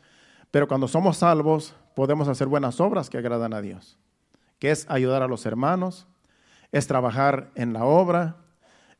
Pero 0.52 0.68
cuando 0.68 0.86
somos 0.86 1.16
salvos, 1.16 1.74
podemos 1.96 2.28
hacer 2.28 2.46
buenas 2.46 2.80
obras 2.80 3.10
que 3.10 3.18
agradan 3.18 3.52
a 3.52 3.60
Dios. 3.60 3.98
Que 4.60 4.70
es 4.70 4.88
ayudar 4.88 5.24
a 5.24 5.26
los 5.26 5.44
hermanos, 5.44 6.06
es 6.70 6.86
trabajar 6.86 7.50
en 7.56 7.72
la 7.72 7.84
obra, 7.84 8.36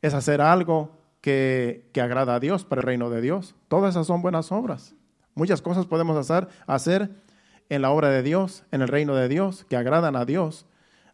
es 0.02 0.12
hacer 0.12 0.40
algo 0.40 0.90
que, 1.20 1.88
que 1.92 2.00
agrada 2.00 2.34
a 2.34 2.40
Dios 2.40 2.64
para 2.64 2.80
el 2.80 2.86
reino 2.86 3.08
de 3.08 3.20
Dios. 3.20 3.54
Todas 3.68 3.94
esas 3.94 4.08
son 4.08 4.22
buenas 4.22 4.50
obras. 4.50 4.96
Muchas 5.36 5.62
cosas 5.62 5.86
podemos 5.86 6.16
hacer, 6.16 6.48
hacer 6.66 7.22
en 7.68 7.80
la 7.80 7.92
obra 7.92 8.08
de 8.08 8.24
Dios, 8.24 8.64
en 8.72 8.82
el 8.82 8.88
reino 8.88 9.14
de 9.14 9.28
Dios, 9.28 9.64
que 9.66 9.76
agradan 9.76 10.16
a 10.16 10.24
Dios 10.24 10.66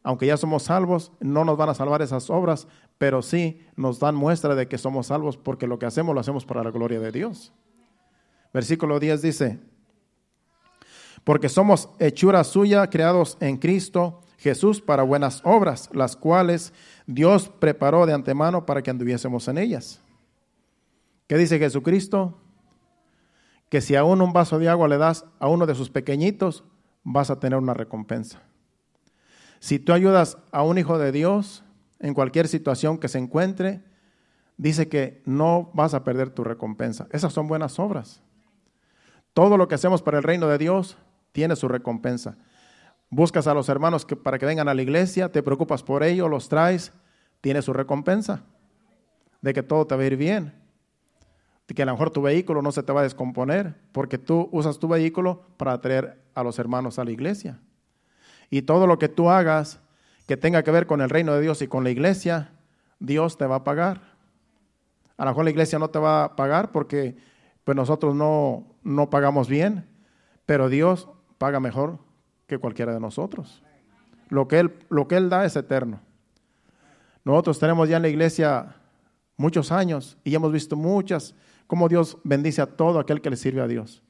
aunque 0.02 0.26
ya 0.26 0.36
somos 0.36 0.64
salvos, 0.64 1.12
no 1.20 1.44
nos 1.44 1.56
van 1.56 1.68
a 1.68 1.74
salvar 1.74 2.02
esas 2.02 2.30
obras, 2.30 2.66
pero 2.98 3.22
sí 3.22 3.66
nos 3.76 3.98
dan 4.00 4.14
muestra 4.14 4.54
de 4.54 4.68
que 4.68 4.78
somos 4.78 5.08
salvos 5.08 5.36
porque 5.36 5.66
lo 5.66 5.78
que 5.78 5.86
hacemos 5.86 6.14
lo 6.14 6.20
hacemos 6.20 6.44
para 6.44 6.64
la 6.64 6.70
gloria 6.70 7.00
de 7.00 7.12
Dios. 7.12 7.52
Versículo 8.52 8.98
10 8.98 9.22
dice, 9.22 9.60
porque 11.24 11.48
somos 11.48 11.90
hechura 11.98 12.42
suya, 12.44 12.88
creados 12.88 13.36
en 13.40 13.58
Cristo 13.58 14.22
Jesús 14.38 14.80
para 14.80 15.02
buenas 15.02 15.42
obras, 15.44 15.90
las 15.92 16.16
cuales 16.16 16.72
Dios 17.06 17.50
preparó 17.58 18.06
de 18.06 18.14
antemano 18.14 18.64
para 18.64 18.82
que 18.82 18.90
anduviésemos 18.90 19.46
en 19.48 19.58
ellas. 19.58 20.00
¿Qué 21.26 21.36
dice 21.36 21.58
Jesucristo? 21.58 22.38
Que 23.68 23.82
si 23.82 23.96
aún 23.96 24.22
un 24.22 24.32
vaso 24.32 24.58
de 24.58 24.68
agua 24.70 24.88
le 24.88 24.96
das 24.96 25.26
a 25.38 25.48
uno 25.48 25.66
de 25.66 25.74
sus 25.74 25.90
pequeñitos, 25.90 26.64
vas 27.04 27.30
a 27.30 27.38
tener 27.38 27.58
una 27.58 27.74
recompensa. 27.74 28.42
Si 29.60 29.78
tú 29.78 29.92
ayudas 29.92 30.38
a 30.50 30.62
un 30.62 30.78
hijo 30.78 30.98
de 30.98 31.12
Dios 31.12 31.62
en 32.00 32.14
cualquier 32.14 32.48
situación 32.48 32.98
que 32.98 33.08
se 33.08 33.18
encuentre, 33.18 33.82
dice 34.56 34.88
que 34.88 35.22
no 35.26 35.70
vas 35.74 35.94
a 35.94 36.02
perder 36.02 36.30
tu 36.30 36.42
recompensa. 36.44 37.06
Esas 37.12 37.32
son 37.32 37.46
buenas 37.46 37.78
obras. 37.78 38.22
Todo 39.34 39.56
lo 39.58 39.68
que 39.68 39.74
hacemos 39.74 40.02
para 40.02 40.16
el 40.16 40.24
reino 40.24 40.48
de 40.48 40.58
Dios 40.58 40.96
tiene 41.32 41.56
su 41.56 41.68
recompensa. 41.68 42.36
Buscas 43.10 43.46
a 43.46 43.54
los 43.54 43.68
hermanos 43.68 44.06
para 44.22 44.38
que 44.38 44.46
vengan 44.46 44.68
a 44.68 44.74
la 44.74 44.82
iglesia, 44.82 45.30
te 45.30 45.42
preocupas 45.42 45.82
por 45.82 46.02
ellos, 46.02 46.30
los 46.30 46.48
traes, 46.48 46.92
tiene 47.40 47.60
su 47.60 47.72
recompensa 47.72 48.42
de 49.42 49.52
que 49.52 49.62
todo 49.62 49.86
te 49.86 49.94
va 49.94 50.02
a 50.02 50.06
ir 50.06 50.16
bien. 50.16 50.54
que 51.66 51.82
a 51.82 51.86
lo 51.86 51.92
mejor 51.92 52.10
tu 52.10 52.22
vehículo 52.22 52.62
no 52.62 52.72
se 52.72 52.82
te 52.82 52.92
va 52.92 53.00
a 53.00 53.04
descomponer, 53.04 53.76
porque 53.92 54.18
tú 54.18 54.48
usas 54.50 54.78
tu 54.78 54.88
vehículo 54.88 55.42
para 55.56 55.80
traer 55.80 56.20
a 56.34 56.42
los 56.42 56.58
hermanos 56.58 56.98
a 56.98 57.04
la 57.04 57.12
iglesia. 57.12 57.60
Y 58.50 58.62
todo 58.62 58.86
lo 58.86 58.98
que 58.98 59.08
tú 59.08 59.30
hagas 59.30 59.80
que 60.26 60.36
tenga 60.36 60.62
que 60.62 60.70
ver 60.70 60.86
con 60.86 61.00
el 61.00 61.10
reino 61.10 61.32
de 61.32 61.40
Dios 61.40 61.62
y 61.62 61.68
con 61.68 61.84
la 61.84 61.90
iglesia, 61.90 62.52
Dios 62.98 63.38
te 63.38 63.46
va 63.46 63.56
a 63.56 63.64
pagar. 63.64 64.00
A 65.16 65.24
lo 65.24 65.30
mejor 65.30 65.44
la 65.44 65.50
iglesia 65.50 65.78
no 65.78 65.90
te 65.90 65.98
va 65.98 66.24
a 66.24 66.36
pagar 66.36 66.72
porque 66.72 67.16
pues 67.64 67.76
nosotros 67.76 68.14
no, 68.14 68.66
no 68.82 69.10
pagamos 69.10 69.48
bien, 69.48 69.86
pero 70.46 70.68
Dios 70.68 71.08
paga 71.38 71.60
mejor 71.60 71.98
que 72.46 72.58
cualquiera 72.58 72.92
de 72.92 73.00
nosotros. 73.00 73.62
Lo 74.28 74.48
que, 74.48 74.60
él, 74.60 74.78
lo 74.88 75.08
que 75.08 75.16
Él 75.16 75.28
da 75.28 75.44
es 75.44 75.56
eterno. 75.56 76.00
Nosotros 77.24 77.58
tenemos 77.58 77.88
ya 77.88 77.96
en 77.96 78.02
la 78.02 78.08
iglesia 78.08 78.76
muchos 79.36 79.72
años 79.72 80.16
y 80.24 80.34
hemos 80.34 80.52
visto 80.52 80.76
muchas, 80.76 81.34
cómo 81.66 81.88
Dios 81.88 82.18
bendice 82.24 82.62
a 82.62 82.66
todo 82.66 82.98
aquel 82.98 83.20
que 83.20 83.30
le 83.30 83.36
sirve 83.36 83.60
a 83.60 83.66
Dios. 83.66 84.02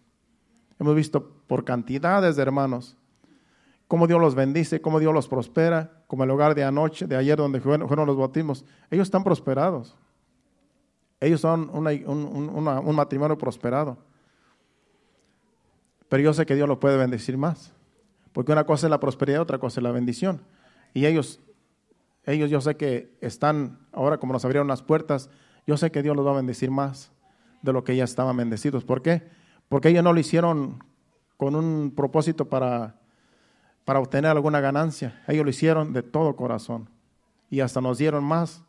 Hemos 0.78 0.94
visto 0.94 1.42
por 1.46 1.64
cantidades 1.64 2.36
de 2.36 2.42
hermanos 2.42 2.96
cómo 3.90 4.06
Dios 4.06 4.20
los 4.20 4.36
bendice, 4.36 4.80
cómo 4.80 5.00
Dios 5.00 5.12
los 5.12 5.26
prospera, 5.26 6.04
como 6.06 6.22
el 6.22 6.30
hogar 6.30 6.54
de 6.54 6.62
anoche, 6.62 7.08
de 7.08 7.16
ayer 7.16 7.36
donde 7.36 7.60
fueron, 7.60 8.06
los 8.06 8.16
bautismos. 8.16 8.64
Ellos 8.88 9.08
están 9.08 9.24
prosperados. 9.24 9.96
Ellos 11.18 11.40
son 11.40 11.68
un, 11.74 12.94
matrimonio 12.94 13.36
prosperado. 13.36 13.98
Pero 16.08 16.22
yo 16.22 16.32
sé 16.32 16.46
que 16.46 16.54
Dios 16.54 16.68
los 16.68 16.78
puede 16.78 16.96
bendecir 16.98 17.36
más. 17.36 17.72
Porque 18.32 18.52
una 18.52 18.62
cosa 18.62 18.86
es 18.86 18.92
la 18.92 19.00
prosperidad, 19.00 19.40
otra 19.40 19.58
cosa 19.58 19.80
es 19.80 19.82
la 19.82 19.90
bendición. 19.90 20.40
Y 20.94 21.06
ellos, 21.06 21.40
ellos 22.26 22.48
yo 22.48 22.60
sé 22.60 22.76
que 22.76 23.18
están, 23.20 23.80
ahora 23.90 24.18
como 24.18 24.32
nos 24.32 24.44
abrieron 24.44 24.68
las 24.68 24.82
puertas, 24.82 25.30
yo 25.66 25.76
sé 25.76 25.90
que 25.90 26.04
Dios 26.04 26.14
los 26.14 26.24
va 26.24 26.30
a 26.30 26.36
bendecir 26.36 26.70
más 26.70 27.10
de 27.60 27.72
lo 27.72 27.82
que 27.82 27.96
ya 27.96 28.04
estaban 28.04 28.36
bendecidos. 28.36 28.84
¿Por 28.84 29.02
qué? 29.02 29.24
Porque 29.68 29.88
ellos 29.88 30.04
no 30.04 30.12
lo 30.12 30.20
hicieron 30.20 30.78
con 31.36 31.56
un 31.56 31.92
propósito 31.96 32.48
para, 32.48 32.99
para 33.84 34.00
obtener 34.00 34.30
alguna 34.30 34.60
ganancia. 34.60 35.22
Ellos 35.26 35.44
lo 35.44 35.50
hicieron 35.50 35.92
de 35.92 36.02
todo 36.02 36.36
corazón. 36.36 36.88
Y 37.50 37.60
hasta 37.60 37.80
nos 37.80 37.98
dieron 37.98 38.24
más 38.24 38.62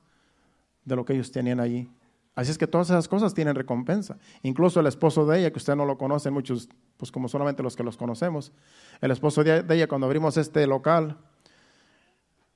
de 0.85 0.95
lo 0.95 1.05
que 1.05 1.13
ellos 1.13 1.31
tenían 1.31 1.59
allí. 1.59 1.89
Así 2.33 2.49
es 2.49 2.57
que 2.57 2.67
todas 2.67 2.89
esas 2.89 3.07
cosas 3.07 3.33
tienen 3.33 3.55
recompensa. 3.55 4.17
Incluso 4.41 4.79
el 4.79 4.87
esposo 4.87 5.25
de 5.25 5.39
ella, 5.39 5.51
que 5.51 5.57
usted 5.57 5.75
no 5.75 5.85
lo 5.85 5.97
conoce, 5.97 6.31
muchos, 6.31 6.69
pues 6.97 7.11
como 7.11 7.27
solamente 7.27 7.61
los 7.61 7.75
que 7.75 7.83
los 7.83 7.97
conocemos, 7.97 8.53
el 9.01 9.11
esposo 9.11 9.43
de 9.43 9.65
ella 9.69 9.87
cuando 9.87 10.07
abrimos 10.07 10.37
este 10.37 10.65
local, 10.65 11.17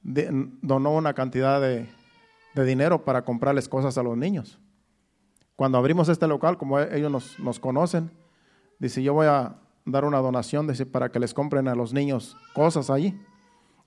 donó 0.01 0.91
una 0.91 1.13
cantidad 1.13 1.59
de, 1.59 1.89
dinero 2.55 3.03
para 3.03 3.25
comprarles 3.25 3.67
cosas 3.67 3.97
a 3.97 4.03
los 4.03 4.15
niños. 4.15 4.59
Cuando 5.57 5.77
abrimos 5.77 6.07
este 6.07 6.25
local, 6.25 6.57
como 6.57 6.79
ellos 6.79 7.11
nos, 7.11 7.37
nos 7.39 7.59
conocen, 7.59 8.11
dice, 8.79 9.03
yo 9.03 9.13
voy 9.13 9.27
a 9.27 9.57
dar 9.85 10.03
una 10.03 10.17
donación 10.17 10.67
para 10.91 11.09
que 11.09 11.19
les 11.19 11.33
compren 11.33 11.67
a 11.67 11.75
los 11.75 11.93
niños 11.93 12.35
cosas 12.53 12.89
allí. 12.89 13.19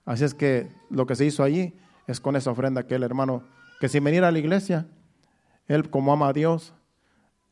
Así 0.05 0.23
es 0.23 0.33
que 0.33 0.71
lo 0.89 1.05
que 1.05 1.15
se 1.15 1.25
hizo 1.25 1.43
allí 1.43 1.75
es 2.07 2.19
con 2.19 2.35
esa 2.35 2.51
ofrenda 2.51 2.87
que 2.87 2.95
el 2.95 3.03
hermano, 3.03 3.43
que 3.79 3.89
si 3.89 3.99
veniera 3.99 4.29
a 4.29 4.31
la 4.31 4.39
iglesia, 4.39 4.87
él 5.67 5.89
como 5.89 6.11
ama 6.11 6.29
a 6.29 6.33
Dios, 6.33 6.73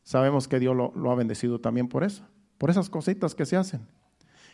sabemos 0.02 0.48
que 0.48 0.58
Dios 0.58 0.74
lo, 0.74 1.10
ha 1.10 1.14
bendecido 1.14 1.60
también 1.60 1.88
por 1.88 2.02
eso, 2.02 2.24
por 2.56 2.70
esas 2.70 2.90
cositas 2.90 3.34
que 3.34 3.46
se 3.46 3.56
hacen. 3.56 3.86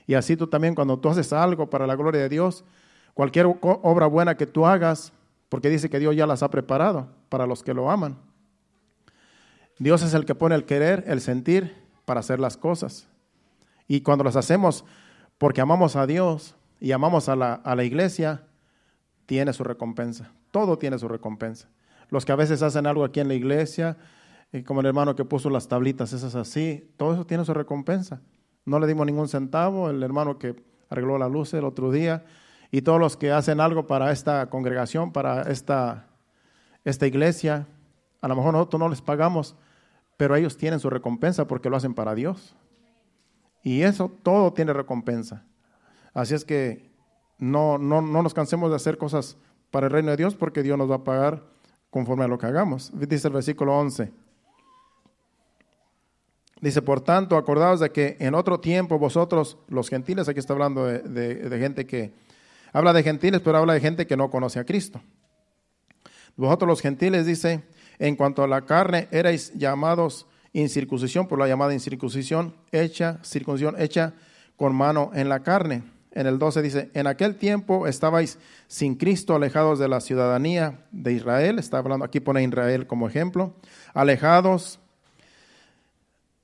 Y 0.06 0.14
así 0.14 0.36
tú 0.36 0.48
también 0.48 0.74
cuando 0.74 0.98
tú 0.98 1.08
haces 1.08 1.32
algo 1.32 1.70
para 1.70 1.86
la 1.86 1.96
gloria 1.96 2.20
de 2.20 2.28
Dios, 2.28 2.64
cualquier 3.14 3.46
obra 3.46 4.06
buena 4.06 4.36
que 4.36 4.46
tú 4.46 4.66
hagas, 4.66 5.12
porque 5.48 5.70
dice 5.70 5.88
que 5.88 5.98
Dios 5.98 6.14
ya 6.14 6.26
las 6.26 6.42
ha 6.42 6.50
preparado 6.50 7.08
para 7.28 7.46
los 7.46 7.62
que 7.62 7.72
lo 7.72 7.90
aman. 7.90 8.18
Dios 9.78 10.02
es 10.02 10.12
el 10.12 10.24
que 10.24 10.34
pone 10.34 10.54
el 10.54 10.64
querer, 10.64 11.04
el 11.06 11.20
sentir 11.20 11.74
para 12.04 12.20
hacer 12.20 12.38
las 12.40 12.56
cosas. 12.56 13.08
Y 13.86 14.00
cuando 14.00 14.24
las 14.24 14.36
hacemos 14.36 14.84
porque 15.38 15.60
amamos 15.60 15.96
a 15.96 16.06
Dios 16.06 16.56
y 16.80 16.92
amamos 16.92 17.28
a 17.28 17.36
la, 17.36 17.54
a 17.54 17.74
la 17.76 17.84
iglesia, 17.84 18.44
tiene 19.26 19.52
su 19.52 19.64
recompensa. 19.64 20.32
Todo 20.50 20.78
tiene 20.78 20.98
su 20.98 21.08
recompensa 21.08 21.68
los 22.10 22.24
que 22.24 22.32
a 22.32 22.36
veces 22.36 22.62
hacen 22.62 22.86
algo 22.86 23.04
aquí 23.04 23.20
en 23.20 23.28
la 23.28 23.34
iglesia, 23.34 23.96
eh, 24.52 24.64
como 24.64 24.80
el 24.80 24.86
hermano 24.86 25.16
que 25.16 25.24
puso 25.24 25.50
las 25.50 25.68
tablitas 25.68 26.12
esas 26.12 26.34
así, 26.34 26.92
todo 26.96 27.14
eso 27.14 27.26
tiene 27.26 27.44
su 27.44 27.54
recompensa. 27.54 28.20
No 28.64 28.78
le 28.78 28.86
dimos 28.86 29.06
ningún 29.06 29.28
centavo, 29.28 29.90
el 29.90 30.02
hermano 30.02 30.38
que 30.38 30.62
arregló 30.88 31.18
la 31.18 31.28
luz 31.28 31.52
el 31.54 31.64
otro 31.64 31.90
día, 31.90 32.24
y 32.70 32.82
todos 32.82 33.00
los 33.00 33.16
que 33.16 33.32
hacen 33.32 33.60
algo 33.60 33.86
para 33.86 34.12
esta 34.12 34.48
congregación, 34.48 35.12
para 35.12 35.42
esta, 35.42 36.06
esta 36.84 37.06
iglesia, 37.06 37.66
a 38.20 38.28
lo 38.28 38.36
mejor 38.36 38.52
nosotros 38.52 38.80
no 38.80 38.88
les 38.88 39.02
pagamos, 39.02 39.56
pero 40.16 40.36
ellos 40.36 40.56
tienen 40.56 40.80
su 40.80 40.90
recompensa 40.90 41.46
porque 41.46 41.68
lo 41.68 41.76
hacen 41.76 41.94
para 41.94 42.14
Dios. 42.14 42.54
Y 43.64 43.82
eso 43.82 44.12
todo 44.22 44.52
tiene 44.52 44.72
recompensa. 44.72 45.42
Así 46.12 46.34
es 46.34 46.44
que 46.44 46.92
no, 47.38 47.78
no, 47.78 48.00
no 48.00 48.22
nos 48.22 48.34
cansemos 48.34 48.70
de 48.70 48.76
hacer 48.76 48.98
cosas 48.98 49.36
para 49.70 49.86
el 49.86 49.92
reino 49.92 50.10
de 50.10 50.18
Dios 50.18 50.36
porque 50.36 50.62
Dios 50.62 50.78
nos 50.78 50.88
va 50.88 50.96
a 50.96 51.04
pagar 51.04 51.42
conforme 51.90 52.24
a 52.24 52.28
lo 52.28 52.38
que 52.38 52.46
hagamos. 52.46 52.92
Dice 52.94 53.26
el 53.26 53.34
versículo 53.34 53.76
11. 53.76 54.12
Dice, 56.60 56.82
por 56.82 57.00
tanto, 57.00 57.36
acordaos 57.36 57.80
de 57.80 57.90
que 57.90 58.16
en 58.20 58.34
otro 58.34 58.60
tiempo 58.60 58.98
vosotros, 58.98 59.58
los 59.68 59.88
gentiles, 59.88 60.28
aquí 60.28 60.38
está 60.38 60.52
hablando 60.52 60.86
de, 60.86 61.58
gente 61.58 61.86
que, 61.86 62.14
habla 62.72 62.92
de 62.92 63.02
gentiles, 63.02 63.40
pero 63.42 63.58
habla 63.58 63.74
de 63.74 63.80
gente 63.80 64.06
que 64.06 64.16
no 64.16 64.30
conoce 64.30 64.58
a 64.58 64.64
Cristo. 64.64 65.00
Vosotros 66.36 66.68
los 66.68 66.80
gentiles, 66.80 67.26
dice, 67.26 67.64
en 67.98 68.16
cuanto 68.16 68.42
a 68.42 68.48
la 68.48 68.62
carne, 68.62 69.08
erais 69.10 69.52
llamados 69.54 70.26
incircuncisión 70.54 71.28
por 71.28 71.38
la 71.38 71.46
llamada 71.46 71.74
incircuncisión 71.74 72.54
hecha, 72.72 73.18
circuncisión 73.22 73.78
hecha 73.78 74.14
con 74.56 74.74
mano 74.74 75.10
en 75.14 75.28
la 75.28 75.40
carne 75.40 75.82
en 76.14 76.28
el 76.28 76.38
12 76.38 76.62
dice, 76.62 76.90
en 76.94 77.08
aquel 77.08 77.34
tiempo 77.34 77.88
estabais 77.88 78.38
sin 78.68 78.94
Cristo, 78.94 79.34
alejados 79.34 79.80
de 79.80 79.88
la 79.88 80.00
ciudadanía 80.00 80.78
de 80.92 81.12
Israel, 81.12 81.58
está 81.58 81.78
hablando 81.78 82.04
aquí, 82.04 82.20
pone 82.20 82.42
Israel 82.44 82.86
como 82.86 83.08
ejemplo, 83.08 83.52
alejados, 83.94 84.78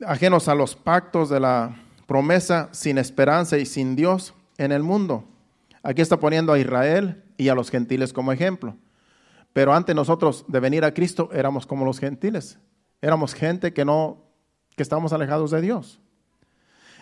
ajenos 0.04 0.48
a 0.48 0.56
los 0.56 0.74
pactos 0.74 1.28
de 1.28 1.38
la 1.38 1.76
promesa, 2.06 2.68
sin 2.72 2.98
esperanza 2.98 3.58
y 3.58 3.66
sin 3.66 3.94
Dios 3.94 4.34
en 4.58 4.72
el 4.72 4.82
mundo. 4.82 5.24
Aquí 5.84 6.02
está 6.02 6.18
poniendo 6.18 6.52
a 6.52 6.58
Israel 6.58 7.22
y 7.36 7.48
a 7.48 7.54
los 7.54 7.70
gentiles 7.70 8.12
como 8.12 8.32
ejemplo. 8.32 8.74
Pero 9.52 9.72
antes 9.72 9.94
nosotros 9.94 10.44
de 10.48 10.58
venir 10.58 10.84
a 10.84 10.92
Cristo 10.92 11.30
éramos 11.32 11.64
como 11.64 11.84
los 11.84 12.00
gentiles. 12.00 12.58
Éramos 13.03 13.34
gente 13.34 13.72
que 13.72 13.84
no, 13.84 14.18
que 14.76 14.82
estábamos 14.82 15.12
alejados 15.12 15.51
de 15.51 15.61
Dios. 15.61 16.01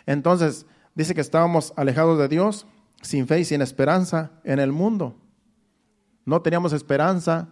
Entonces, 0.06 0.66
dice 0.94 1.14
que 1.14 1.20
estábamos 1.20 1.72
alejados 1.76 2.18
de 2.18 2.28
Dios, 2.28 2.66
sin 3.02 3.26
fe 3.26 3.40
y 3.40 3.44
sin 3.44 3.62
esperanza 3.62 4.32
en 4.44 4.58
el 4.58 4.72
mundo. 4.72 5.16
No 6.24 6.42
teníamos 6.42 6.72
esperanza 6.72 7.48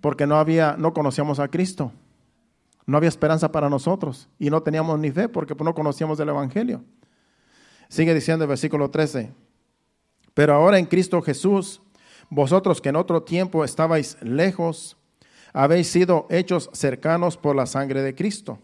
porque 0.00 0.26
no 0.26 0.36
había, 0.36 0.76
no 0.78 0.92
conocíamos 0.92 1.40
a 1.40 1.48
Cristo. 1.48 1.92
No 2.86 2.98
había 2.98 3.08
esperanza 3.08 3.50
para 3.50 3.70
nosotros 3.70 4.28
y 4.38 4.50
no 4.50 4.62
teníamos 4.62 4.98
ni 4.98 5.10
fe 5.10 5.28
porque 5.28 5.54
no 5.54 5.74
conocíamos 5.74 6.18
del 6.18 6.28
Evangelio. 6.28 6.84
Sigue 7.88 8.12
diciendo 8.12 8.44
el 8.44 8.48
versículo 8.48 8.90
13. 8.90 9.32
Pero 10.34 10.54
ahora 10.54 10.78
en 10.78 10.86
Cristo 10.86 11.22
Jesús, 11.22 11.80
vosotros 12.28 12.80
que 12.80 12.90
en 12.90 12.96
otro 12.96 13.22
tiempo 13.22 13.64
estabais 13.64 14.18
lejos, 14.20 14.96
habéis 15.54 15.88
sido 15.88 16.26
hechos 16.28 16.68
cercanos 16.74 17.38
por 17.38 17.56
la 17.56 17.64
sangre 17.64 18.02
de 18.02 18.14
Cristo. 18.14 18.58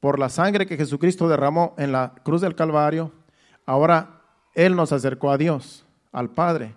Por 0.00 0.18
la 0.18 0.28
sangre 0.28 0.66
que 0.66 0.76
Jesucristo 0.76 1.28
derramó 1.28 1.74
en 1.78 1.92
la 1.92 2.14
cruz 2.24 2.40
del 2.40 2.56
Calvario, 2.56 3.12
Ahora 3.68 4.22
Él 4.54 4.76
nos 4.76 4.92
acercó 4.92 5.30
a 5.30 5.36
Dios, 5.36 5.84
al 6.10 6.30
Padre, 6.30 6.74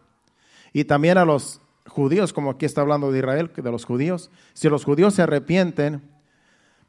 y 0.73 0.83
también 0.83 1.17
a 1.17 1.23
los 1.23 1.61
judíos, 1.87 2.33
como 2.33 2.51
aquí 2.51 2.65
está 2.65 2.81
hablando 2.81 3.13
de 3.13 3.19
Israel, 3.19 3.49
de 3.55 3.71
los 3.71 3.85
judíos. 3.85 4.29
Si 4.51 4.67
los 4.67 4.83
judíos 4.83 5.13
se 5.13 5.21
arrepienten, 5.21 6.01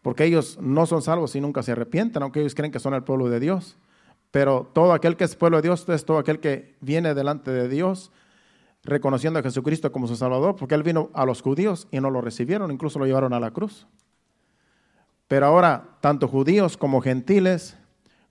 porque 0.02 0.24
ellos 0.24 0.58
no 0.60 0.86
son 0.86 1.02
salvos 1.02 1.36
y 1.36 1.40
nunca 1.40 1.62
se 1.62 1.70
arrepienten, 1.70 2.20
aunque 2.20 2.40
ellos 2.40 2.56
creen 2.56 2.72
que 2.72 2.80
son 2.80 2.94
el 2.94 3.04
pueblo 3.04 3.28
de 3.28 3.38
Dios. 3.38 3.76
Pero 4.32 4.68
todo 4.74 4.92
aquel 4.92 5.16
que 5.16 5.22
es 5.22 5.36
pueblo 5.36 5.58
de 5.58 5.68
Dios 5.68 5.88
es 5.88 6.04
todo 6.04 6.18
aquel 6.18 6.40
que 6.40 6.74
viene 6.80 7.14
delante 7.14 7.52
de 7.52 7.68
Dios 7.68 8.10
reconociendo 8.84 9.38
a 9.38 9.42
Jesucristo 9.42 9.92
como 9.92 10.06
su 10.06 10.16
Salvador, 10.16 10.56
porque 10.56 10.74
Él 10.74 10.82
vino 10.82 11.10
a 11.14 11.24
los 11.24 11.42
judíos 11.42 11.88
y 11.90 12.00
no 12.00 12.10
lo 12.10 12.20
recibieron, 12.20 12.70
incluso 12.70 12.98
lo 12.98 13.06
llevaron 13.06 13.32
a 13.32 13.40
la 13.40 13.50
cruz. 13.50 13.86
Pero 15.28 15.46
ahora, 15.46 15.96
tanto 16.00 16.28
judíos 16.28 16.76
como 16.76 17.00
gentiles 17.00 17.76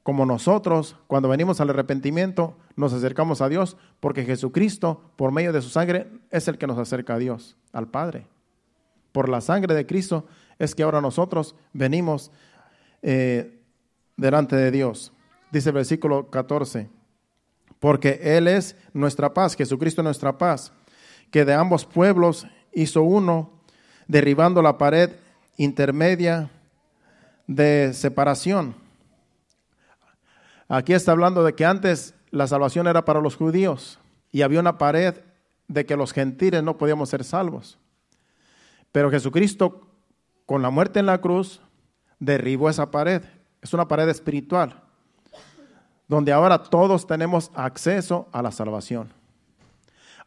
como 0.03 0.25
nosotros, 0.25 0.95
cuando 1.07 1.29
venimos 1.29 1.61
al 1.61 1.69
arrepentimiento, 1.69 2.57
nos 2.75 2.91
acercamos 2.91 3.41
a 3.41 3.49
Dios, 3.49 3.77
porque 3.99 4.25
Jesucristo, 4.25 5.01
por 5.15 5.31
medio 5.31 5.53
de 5.53 5.61
su 5.61 5.69
sangre, 5.69 6.07
es 6.31 6.47
el 6.47 6.57
que 6.57 6.67
nos 6.67 6.77
acerca 6.77 7.15
a 7.15 7.19
Dios, 7.19 7.55
al 7.71 7.87
Padre. 7.87 8.27
Por 9.11 9.29
la 9.29 9.41
sangre 9.41 9.75
de 9.75 9.85
Cristo 9.85 10.25
es 10.57 10.73
que 10.73 10.83
ahora 10.83 11.01
nosotros 11.01 11.55
venimos 11.73 12.31
eh, 13.01 13.59
delante 14.17 14.55
de 14.55 14.71
Dios. 14.71 15.13
Dice 15.51 15.69
el 15.69 15.75
versículo 15.75 16.29
14, 16.29 16.89
porque 17.81 18.19
Él 18.37 18.47
es 18.47 18.75
nuestra 18.93 19.33
paz, 19.33 19.55
Jesucristo 19.55 20.01
es 20.01 20.03
nuestra 20.03 20.37
paz, 20.37 20.71
que 21.31 21.45
de 21.45 21.55
ambos 21.55 21.83
pueblos 21.83 22.45
hizo 22.71 23.01
uno, 23.01 23.49
derribando 24.07 24.61
la 24.61 24.77
pared 24.77 25.09
intermedia 25.57 26.51
de 27.47 27.91
separación. 27.93 28.75
Aquí 30.69 30.93
está 30.93 31.11
hablando 31.11 31.43
de 31.43 31.55
que 31.55 31.65
antes 31.65 32.13
la 32.29 32.45
salvación 32.45 32.85
era 32.85 33.03
para 33.03 33.19
los 33.19 33.35
judíos 33.35 33.97
y 34.31 34.43
había 34.43 34.59
una 34.59 34.77
pared 34.77 35.15
de 35.67 35.85
que 35.87 35.97
los 35.97 36.13
gentiles 36.13 36.61
no 36.61 36.77
podíamos 36.77 37.09
ser 37.09 37.23
salvos. 37.23 37.79
Pero 38.91 39.09
Jesucristo, 39.09 39.87
con 40.45 40.61
la 40.61 40.69
muerte 40.69 40.99
en 40.99 41.07
la 41.07 41.19
cruz, 41.19 41.61
derribó 42.19 42.69
esa 42.69 42.91
pared. 42.91 43.23
Es 43.59 43.73
una 43.73 43.87
pared 43.87 44.07
espiritual, 44.07 44.83
donde 46.11 46.33
ahora 46.33 46.61
todos 46.61 47.07
tenemos 47.07 47.51
acceso 47.55 48.27
a 48.33 48.41
la 48.41 48.51
salvación. 48.51 49.13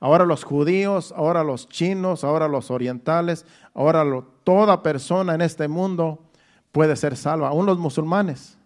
Ahora 0.00 0.24
los 0.24 0.42
judíos, 0.42 1.12
ahora 1.14 1.44
los 1.44 1.68
chinos, 1.68 2.24
ahora 2.24 2.48
los 2.48 2.70
orientales, 2.70 3.44
ahora 3.74 4.02
toda 4.44 4.82
persona 4.82 5.34
en 5.34 5.42
este 5.42 5.68
mundo 5.68 6.22
puede 6.72 6.96
ser 6.96 7.18
salva, 7.18 7.48
aún 7.48 7.66
los 7.66 7.76
musulmanes 7.76 8.56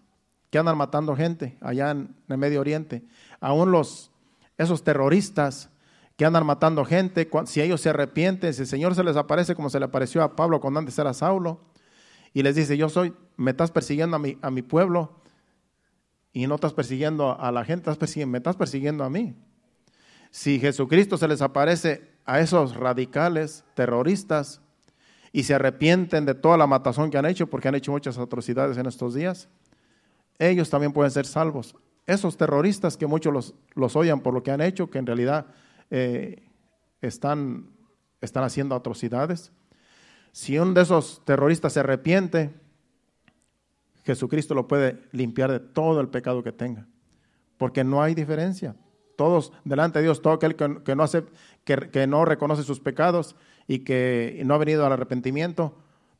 que 0.49 0.59
andan 0.59 0.77
matando 0.77 1.13
gente 1.13 1.57
allá 1.59 1.91
en 1.91 2.15
el 2.29 2.37
Medio 2.37 2.61
Oriente, 2.61 3.03
aún 3.41 3.73
los 3.73 4.11
esos 4.57 4.85
terroristas 4.85 5.69
que 6.15 6.23
andan 6.23 6.45
matando 6.45 6.85
gente, 6.85 7.29
si 7.47 7.59
ellos 7.59 7.81
se 7.81 7.89
arrepienten, 7.89 8.53
si 8.53 8.61
el 8.61 8.67
Señor 8.67 8.95
se 8.95 9.03
les 9.03 9.17
aparece 9.17 9.55
como 9.55 9.69
se 9.69 9.79
le 9.79 9.87
apareció 9.87 10.23
a 10.23 10.37
Pablo 10.37 10.61
cuando 10.61 10.79
antes 10.79 10.97
era 10.97 11.13
Saulo, 11.13 11.59
y 12.33 12.43
les 12.43 12.55
dice, 12.55 12.77
yo 12.77 12.87
soy, 12.87 13.13
me 13.35 13.51
estás 13.51 13.71
persiguiendo 13.71 14.15
a 14.15 14.19
mi, 14.19 14.37
a 14.41 14.49
mi 14.51 14.61
pueblo, 14.61 15.18
y 16.31 16.47
no 16.47 16.55
estás 16.55 16.73
persiguiendo 16.73 17.39
a 17.39 17.51
la 17.51 17.65
gente, 17.65 17.89
estás 17.89 18.15
me 18.17 18.37
estás 18.37 18.55
persiguiendo 18.55 19.03
a 19.03 19.09
mí. 19.09 19.35
Si 20.31 20.59
Jesucristo 20.59 21.17
se 21.17 21.27
les 21.27 21.41
aparece 21.41 22.09
a 22.25 22.39
esos 22.39 22.75
radicales 22.75 23.63
terroristas 23.73 24.61
y 25.31 25.43
se 25.43 25.55
arrepienten 25.55 26.25
de 26.25 26.35
toda 26.35 26.57
la 26.57 26.67
matazón 26.67 27.09
que 27.09 27.17
han 27.17 27.25
hecho, 27.25 27.47
porque 27.47 27.67
han 27.67 27.75
hecho 27.75 27.91
muchas 27.91 28.17
atrocidades 28.17 28.77
en 28.77 28.85
estos 28.85 29.15
días, 29.15 29.49
ellos 30.37 30.69
también 30.69 30.93
pueden 30.93 31.11
ser 31.11 31.25
salvos. 31.25 31.75
Esos 32.05 32.37
terroristas 32.37 32.97
que 32.97 33.07
muchos 33.07 33.33
los, 33.33 33.55
los 33.75 33.95
odian 33.95 34.21
por 34.21 34.33
lo 34.33 34.43
que 34.43 34.51
han 34.51 34.61
hecho, 34.61 34.89
que 34.89 34.99
en 34.99 35.05
realidad 35.05 35.47
eh, 35.89 36.47
están, 37.01 37.69
están 38.21 38.43
haciendo 38.43 38.75
atrocidades, 38.75 39.51
si 40.31 40.59
uno 40.59 40.73
de 40.73 40.81
esos 40.81 41.23
terroristas 41.25 41.73
se 41.73 41.79
arrepiente, 41.79 42.53
Jesucristo 44.09 44.55
lo 44.55 44.67
puede 44.67 45.03
limpiar 45.11 45.51
de 45.51 45.59
todo 45.59 46.01
el 46.01 46.09
pecado 46.09 46.41
que 46.41 46.51
tenga, 46.51 46.87
porque 47.59 47.83
no 47.83 48.01
hay 48.01 48.15
diferencia. 48.15 48.75
Todos 49.15 49.53
delante 49.65 49.99
de 49.99 50.05
Dios, 50.05 50.23
todo 50.23 50.33
aquel 50.33 50.55
que, 50.55 50.95
no, 50.95 51.03
hace, 51.03 51.25
que 51.63 52.07
no 52.07 52.25
reconoce 52.25 52.63
sus 52.63 52.79
pecados 52.79 53.35
y 53.67 53.79
que 53.79 54.41
no 54.47 54.55
ha 54.55 54.57
venido 54.57 54.83
al 54.83 54.93
arrepentimiento, 54.93 55.77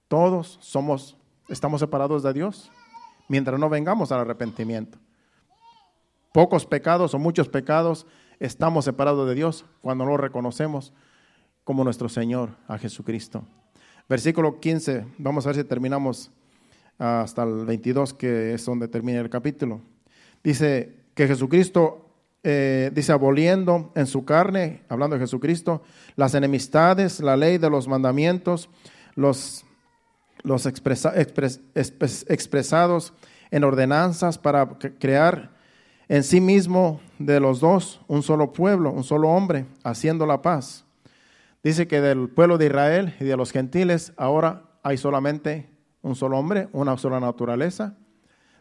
todos 0.07 0.59
somos, 0.61 1.17
estamos 1.47 1.79
separados 1.79 2.21
de 2.21 2.31
Dios 2.31 2.71
mientras 3.27 3.59
no 3.59 3.69
vengamos 3.69 4.11
al 4.11 4.19
arrepentimiento. 4.19 4.99
Pocos 6.31 6.67
pecados 6.67 7.15
o 7.15 7.17
muchos 7.17 7.49
pecados 7.49 8.05
estamos 8.39 8.85
separados 8.85 9.27
de 9.27 9.33
Dios 9.33 9.65
cuando 9.81 10.05
no 10.05 10.11
lo 10.11 10.17
reconocemos 10.17 10.93
como 11.63 11.83
nuestro 11.83 12.07
Señor, 12.07 12.51
a 12.67 12.77
Jesucristo. 12.77 13.45
Versículo 14.07 14.59
15, 14.59 15.07
vamos 15.17 15.47
a 15.47 15.49
ver 15.49 15.55
si 15.55 15.63
terminamos 15.63 16.31
hasta 16.99 17.43
el 17.43 17.65
22, 17.65 18.13
que 18.13 18.53
es 18.53 18.63
donde 18.65 18.87
termina 18.87 19.19
el 19.19 19.29
capítulo. 19.29 19.81
Dice 20.43 20.93
que 21.15 21.27
Jesucristo, 21.27 22.05
eh, 22.43 22.91
dice, 22.93 23.11
aboliendo 23.11 23.91
en 23.95 24.05
su 24.05 24.25
carne, 24.25 24.83
hablando 24.89 25.15
de 25.15 25.21
Jesucristo, 25.21 25.81
las 26.15 26.35
enemistades, 26.35 27.19
la 27.19 27.35
ley 27.35 27.57
de 27.57 27.71
los 27.71 27.87
mandamientos, 27.87 28.69
los 29.15 29.65
los 30.43 30.65
expresados 30.65 33.13
en 33.51 33.63
ordenanzas 33.63 34.37
para 34.37 34.67
crear 34.99 35.51
en 36.07 36.23
sí 36.23 36.39
mismo 36.41 37.01
de 37.17 37.39
los 37.39 37.59
dos 37.59 38.01
un 38.07 38.21
solo 38.23 38.53
pueblo, 38.53 38.91
un 38.91 39.03
solo 39.03 39.29
hombre, 39.29 39.65
haciendo 39.83 40.25
la 40.25 40.41
paz. 40.41 40.85
Dice 41.63 41.87
que 41.87 42.01
del 42.01 42.29
pueblo 42.29 42.57
de 42.57 42.65
Israel 42.67 43.15
y 43.19 43.25
de 43.25 43.37
los 43.37 43.51
gentiles 43.51 44.13
ahora 44.17 44.63
hay 44.81 44.97
solamente 44.97 45.69
un 46.01 46.15
solo 46.15 46.37
hombre, 46.37 46.69
una 46.71 46.97
sola 46.97 47.19
naturaleza, 47.19 47.97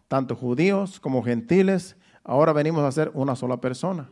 tanto 0.08 0.34
judíos 0.34 1.00
como 1.00 1.22
gentiles, 1.22 1.96
ahora 2.24 2.52
venimos 2.52 2.82
a 2.82 2.92
ser 2.92 3.10
una 3.14 3.36
sola 3.36 3.60
persona. 3.60 4.10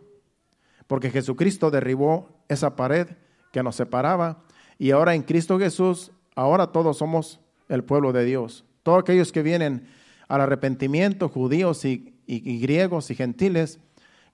Porque 0.87 1.11
Jesucristo 1.11 1.71
derribó 1.71 2.29
esa 2.49 2.77
pared 2.77 3.09
que 3.53 3.63
nos 3.63 3.77
separaba 3.77 4.45
y 4.79 4.91
ahora 4.91 5.15
en 5.15 5.23
Cristo 5.23 5.59
Jesús, 5.59 6.13
ahora 6.35 6.69
todos 6.69 6.99
somos 6.99 7.41
el 7.69 7.83
pueblo 7.83 8.13
de 8.13 8.25
Dios. 8.25 8.65
Todos 8.83 9.01
aquellos 9.01 9.33
que 9.33 9.43
vienen 9.43 9.87
al 10.29 10.41
arrepentimiento, 10.41 11.29
judíos 11.29 11.85
y, 11.85 12.13
griegos 12.27 13.11
y 13.11 13.15
gentiles, 13.15 13.81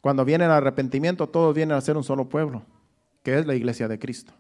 cuando 0.01 0.25
vienen 0.25 0.51
al 0.51 0.59
arrepentimiento, 0.59 1.29
todos 1.29 1.55
vienen 1.55 1.77
a 1.77 1.81
ser 1.81 1.97
un 1.97 2.05
solo 2.05 2.29
pueblo, 2.29 2.63
que 3.23 3.39
es 3.39 3.47
la 3.47 3.55
iglesia 3.55 3.89
de 3.89 3.99
Cristo. 3.99 4.33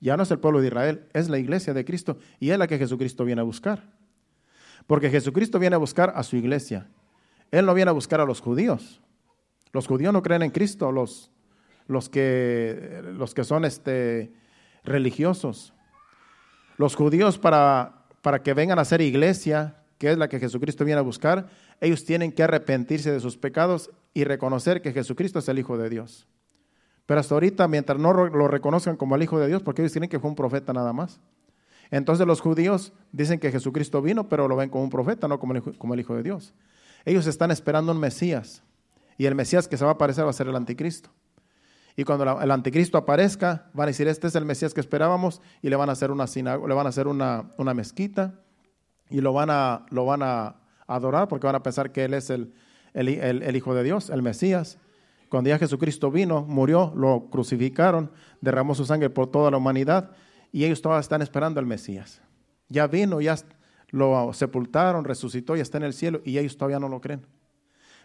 Ya 0.00 0.16
no 0.16 0.22
es 0.22 0.30
el 0.30 0.38
pueblo 0.38 0.60
de 0.60 0.68
Israel, 0.68 1.06
es 1.12 1.28
la 1.28 1.38
iglesia 1.38 1.74
de 1.74 1.84
Cristo 1.84 2.18
y 2.38 2.50
es 2.50 2.58
la 2.58 2.66
que 2.66 2.78
Jesucristo 2.78 3.24
viene 3.24 3.40
a 3.40 3.44
buscar. 3.44 3.82
Porque 4.86 5.10
Jesucristo 5.10 5.58
viene 5.58 5.76
a 5.76 5.78
buscar 5.78 6.12
a 6.14 6.22
su 6.22 6.36
iglesia. 6.36 6.88
Él 7.50 7.66
no 7.66 7.74
viene 7.74 7.90
a 7.90 7.92
buscar 7.92 8.20
a 8.20 8.24
los 8.24 8.40
judíos. 8.40 9.00
Los 9.72 9.86
judíos 9.86 10.12
no 10.12 10.22
creen 10.22 10.42
en 10.42 10.50
Cristo, 10.50 10.92
los, 10.92 11.30
los, 11.86 12.08
que, 12.08 13.02
los 13.14 13.34
que 13.34 13.44
son 13.44 13.64
este, 13.64 14.32
religiosos. 14.84 15.74
Los 16.76 16.94
judíos 16.94 17.38
para 17.38 17.98
para 18.22 18.42
que 18.42 18.54
vengan 18.54 18.78
a 18.78 18.84
ser 18.84 19.00
iglesia, 19.00 19.76
que 19.98 20.10
es 20.10 20.18
la 20.18 20.28
que 20.28 20.38
Jesucristo 20.38 20.84
viene 20.84 20.98
a 20.98 21.02
buscar, 21.02 21.48
ellos 21.80 22.04
tienen 22.04 22.32
que 22.32 22.42
arrepentirse 22.42 23.10
de 23.10 23.20
sus 23.20 23.36
pecados 23.36 23.90
y 24.14 24.24
reconocer 24.24 24.82
que 24.82 24.92
Jesucristo 24.92 25.38
es 25.38 25.48
el 25.48 25.58
Hijo 25.58 25.78
de 25.78 25.88
Dios. 25.88 26.26
Pero 27.08 27.20
hasta 27.20 27.32
ahorita, 27.32 27.66
mientras 27.68 27.98
no 27.98 28.12
lo 28.12 28.48
reconozcan 28.48 28.98
como 28.98 29.16
el 29.16 29.22
Hijo 29.22 29.38
de 29.38 29.48
Dios, 29.48 29.62
porque 29.62 29.80
ellos 29.80 29.92
tienen 29.92 30.10
que 30.10 30.20
fue 30.20 30.28
un 30.28 30.36
profeta 30.36 30.74
nada 30.74 30.92
más. 30.92 31.20
Entonces 31.90 32.26
los 32.26 32.42
judíos 32.42 32.92
dicen 33.12 33.40
que 33.40 33.50
Jesucristo 33.50 34.02
vino, 34.02 34.28
pero 34.28 34.46
lo 34.46 34.56
ven 34.56 34.68
como 34.68 34.84
un 34.84 34.90
profeta, 34.90 35.26
no 35.26 35.40
como 35.40 35.54
el, 35.54 35.60
hijo, 35.60 35.72
como 35.78 35.94
el 35.94 36.00
Hijo 36.00 36.14
de 36.14 36.22
Dios. 36.22 36.52
Ellos 37.06 37.26
están 37.26 37.50
esperando 37.50 37.92
un 37.92 37.98
Mesías, 37.98 38.62
y 39.16 39.24
el 39.24 39.34
Mesías 39.34 39.68
que 39.68 39.78
se 39.78 39.84
va 39.86 39.92
a 39.92 39.94
aparecer 39.94 40.26
va 40.26 40.28
a 40.28 40.34
ser 40.34 40.48
el 40.48 40.56
anticristo. 40.56 41.08
Y 41.96 42.04
cuando 42.04 42.42
el 42.42 42.50
anticristo 42.50 42.98
aparezca, 42.98 43.70
van 43.72 43.84
a 43.84 43.86
decir, 43.86 44.06
este 44.06 44.26
es 44.26 44.34
el 44.34 44.44
Mesías 44.44 44.74
que 44.74 44.80
esperábamos, 44.80 45.40
y 45.62 45.70
le 45.70 45.76
van 45.76 45.88
a 45.88 45.92
hacer 45.92 46.10
una 46.10 46.26
le 46.26 46.74
van 46.74 46.84
a 46.84 46.90
hacer 46.90 47.08
una, 47.08 47.74
mezquita, 47.74 48.34
y 49.08 49.22
lo 49.22 49.32
van, 49.32 49.48
a, 49.48 49.86
lo 49.88 50.04
van 50.04 50.22
a 50.22 50.56
adorar 50.86 51.26
porque 51.28 51.46
van 51.46 51.56
a 51.56 51.62
pensar 51.62 51.90
que 51.90 52.04
Él 52.04 52.12
es 52.12 52.28
el, 52.28 52.52
el, 52.92 53.56
Hijo 53.56 53.74
de 53.74 53.82
Dios, 53.82 54.10
el 54.10 54.20
Mesías. 54.20 54.76
Cuando 55.28 55.50
ya 55.50 55.58
Jesucristo 55.58 56.10
vino, 56.10 56.42
murió, 56.42 56.92
lo 56.96 57.28
crucificaron, 57.30 58.10
derramó 58.40 58.74
su 58.74 58.84
sangre 58.84 59.10
por 59.10 59.30
toda 59.30 59.50
la 59.50 59.56
humanidad, 59.56 60.12
y 60.52 60.64
ellos 60.64 60.80
todavía 60.80 61.00
están 61.00 61.22
esperando 61.22 61.60
al 61.60 61.66
Mesías. 61.66 62.22
Ya 62.68 62.86
vino, 62.86 63.20
ya 63.20 63.36
lo 63.90 64.32
sepultaron, 64.32 65.04
resucitó 65.04 65.56
y 65.56 65.60
está 65.60 65.78
en 65.78 65.84
el 65.84 65.92
cielo, 65.92 66.20
y 66.24 66.38
ellos 66.38 66.56
todavía 66.56 66.80
no 66.80 66.88
lo 66.88 67.00
creen. 67.00 67.26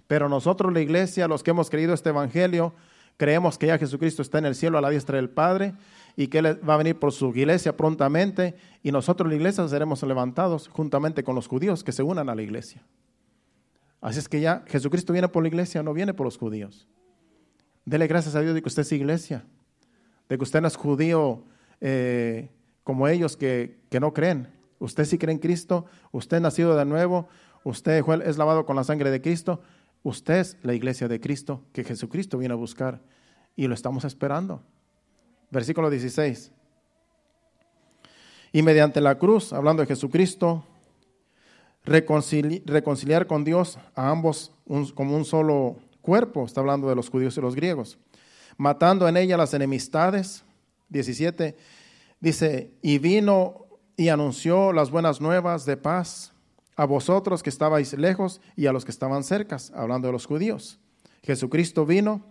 Pero 0.07 0.28
nosotros, 0.28 0.74
la 0.74 0.82
iglesia, 0.82 1.28
los 1.28 1.43
que 1.43 1.51
hemos 1.51 1.69
creído 1.69 1.93
este 1.93 2.09
Evangelio, 2.09 2.74
Creemos 3.17 3.57
que 3.57 3.67
ya 3.67 3.78
Jesucristo 3.78 4.21
está 4.21 4.39
en 4.39 4.45
el 4.45 4.55
cielo 4.55 4.78
a 4.78 4.82
la 4.82 4.89
diestra 4.89 5.17
del 5.17 5.30
Padre 5.30 5.76
y 6.15 6.28
que 6.28 6.39
Él 6.39 6.67
va 6.67 6.74
a 6.74 6.78
venir 6.78 6.97
por 6.97 7.11
su 7.11 7.30
iglesia 7.36 7.78
prontamente 7.78 8.55
y 8.82 8.91
nosotros 8.91 9.30
la 9.30 9.36
iglesia 9.36 9.67
seremos 9.67 10.01
levantados 10.03 10.67
juntamente 10.67 11.24
con 11.24 11.36
los 11.36 11.47
judíos 11.47 11.84
que 11.84 11.91
se 11.91 12.03
unan 12.03 12.30
a 12.30 12.36
la 12.36 12.41
iglesia. 12.41 12.84
Así 14.01 14.19
es 14.19 14.28
que 14.28 14.41
ya 14.41 14.63
Jesucristo 14.67 15.13
viene 15.13 15.30
por 15.30 15.43
la 15.43 15.47
iglesia, 15.47 15.84
no 15.84 15.93
viene 15.93 16.13
por 16.13 16.26
los 16.26 16.38
judíos. 16.38 16.88
Dele 17.86 18.07
gracias 18.07 18.36
a 18.36 18.41
Dios 18.41 18.53
de 18.53 18.61
que 18.61 18.69
usted 18.69 18.81
es 18.81 18.91
iglesia, 18.91 19.43
de 20.29 20.38
que 20.38 20.43
usted 20.43 20.61
no 20.61 20.67
es 20.67 20.75
judío 20.75 21.43
eh, 21.81 22.49
como 22.84 23.07
ellos 23.07 23.36
que, 23.38 23.77
que 23.89 23.99
no 23.99 24.13
creen. 24.13 24.47
Usted 24.79 25.05
sí 25.05 25.17
cree 25.17 25.34
en 25.34 25.39
Cristo, 25.39 25.86
usted 26.11 26.38
es 26.38 26.43
nacido 26.43 26.75
de 26.75 26.86
nuevo, 26.86 27.27
usted 27.63 28.03
es 28.25 28.38
lavado 28.38 28.65
con 28.65 28.75
la 28.75 28.84
sangre 28.84 29.11
de 29.11 29.21
Cristo, 29.21 29.61
Usted 30.03 30.36
es 30.36 30.57
la 30.63 30.73
iglesia 30.73 31.07
de 31.07 31.21
Cristo 31.21 31.63
que 31.71 31.86
Jesucristo 31.86 32.38
viene 32.38 32.53
a 32.53 32.57
buscar 32.57 33.01
y 33.55 33.67
lo 33.67 33.73
estamos 33.73 34.03
esperando. 34.03 34.61
Versículo 35.49 35.89
16. 35.89 36.51
Y 38.51 38.61
mediante 38.61 38.99
la 38.99 39.17
cruz, 39.17 39.53
hablando 39.53 39.81
de 39.81 39.88
Jesucristo, 39.88 40.65
reconciliar 41.86 43.27
con 43.27 43.45
Dios 43.45 43.79
a 43.95 44.09
ambos 44.09 44.51
como 44.93 45.15
un 45.15 45.25
solo 45.25 45.77
cuerpo, 46.04 46.45
está 46.45 46.60
hablando 46.60 46.88
de 46.88 46.95
los 46.95 47.10
judíos 47.10 47.36
y 47.38 47.41
los 47.41 47.56
griegos, 47.56 47.97
matando 48.58 49.08
en 49.08 49.18
ella 49.18 49.38
las 49.38 49.56
enemistades. 49.56 50.43
17 50.89 51.58
dice, 52.20 52.72
y 52.84 52.99
vino 52.99 53.66
y 53.97 54.10
anunció 54.10 54.72
las 54.72 54.91
buenas 54.91 55.20
nuevas 55.22 55.66
de 55.66 55.78
paz 55.78 56.34
a 56.76 56.86
vosotros 56.86 57.41
que 57.41 57.49
estabais 57.49 57.93
lejos 57.93 58.41
y 58.56 58.68
a 58.68 58.74
los 58.74 58.86
que 58.86 58.91
estaban 58.91 59.24
cerca, 59.24 59.58
hablando 59.74 60.08
de 60.08 60.12
los 60.12 60.26
judíos. 60.26 60.80
Jesucristo 61.24 61.86
vino, 61.86 62.22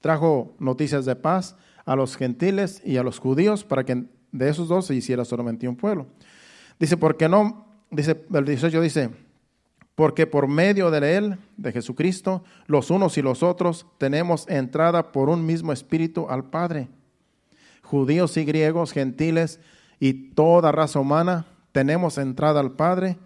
trajo 0.00 0.54
noticias 0.58 1.04
de 1.04 1.16
paz 1.16 1.56
a 1.84 1.96
los 1.96 2.16
gentiles 2.16 2.80
y 2.84 2.96
a 2.96 3.02
los 3.02 3.18
judíos 3.18 3.64
para 3.64 3.84
que 3.84 4.04
de 4.32 4.48
esos 4.48 4.68
dos 4.68 4.86
se 4.86 4.94
hiciera 4.94 5.24
solamente 5.24 5.68
un 5.68 5.76
pueblo. 5.76 6.06
Dice, 6.78 6.96
porque 6.96 7.28
no, 7.28 7.66
dice, 7.90 8.24
el 8.32 8.44
18 8.44 8.80
dice, 8.80 9.10
porque 9.96 10.26
por 10.26 10.46
medio 10.46 10.90
de 10.90 11.16
Él, 11.16 11.38
de 11.56 11.72
Jesucristo, 11.72 12.44
los 12.66 12.90
unos 12.90 13.16
y 13.16 13.22
los 13.22 13.42
otros 13.42 13.86
tenemos 13.96 14.46
entrada 14.46 15.10
por 15.10 15.30
un 15.30 15.44
mismo 15.44 15.72
espíritu 15.72 16.26
al 16.28 16.44
Padre. 16.44 16.88
Judíos 17.82 18.36
y 18.36 18.44
griegos, 18.44 18.92
gentiles 18.92 19.58
y 19.98 20.12
toda 20.34 20.70
raza 20.70 21.00
humana, 21.00 21.46
tenemos 21.72 22.18
entrada 22.18 22.60
al 22.60 22.72
Padre 22.72 23.16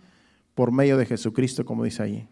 por 0.54 0.70
medio 0.70 0.96
de 0.96 1.06
Jesucristo, 1.06 1.64
como 1.64 1.82
dice 1.82 2.04
allí. 2.04 2.28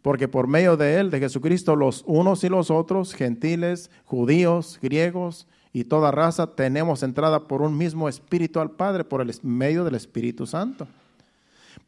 Porque 0.00 0.28
por 0.28 0.46
medio 0.46 0.76
de 0.76 1.00
Él, 1.00 1.10
de 1.10 1.18
Jesucristo, 1.18 1.74
los 1.74 2.04
unos 2.06 2.44
y 2.44 2.48
los 2.48 2.70
otros, 2.70 3.14
gentiles, 3.14 3.90
judíos, 4.04 4.78
griegos 4.80 5.48
y 5.72 5.84
toda 5.84 6.12
raza, 6.12 6.54
tenemos 6.54 7.02
entrada 7.02 7.48
por 7.48 7.62
un 7.62 7.76
mismo 7.76 8.08
espíritu 8.08 8.60
al 8.60 8.70
Padre, 8.70 9.02
por 9.02 9.20
el 9.20 9.32
medio 9.42 9.82
del 9.82 9.96
Espíritu 9.96 10.46
Santo. 10.46 10.86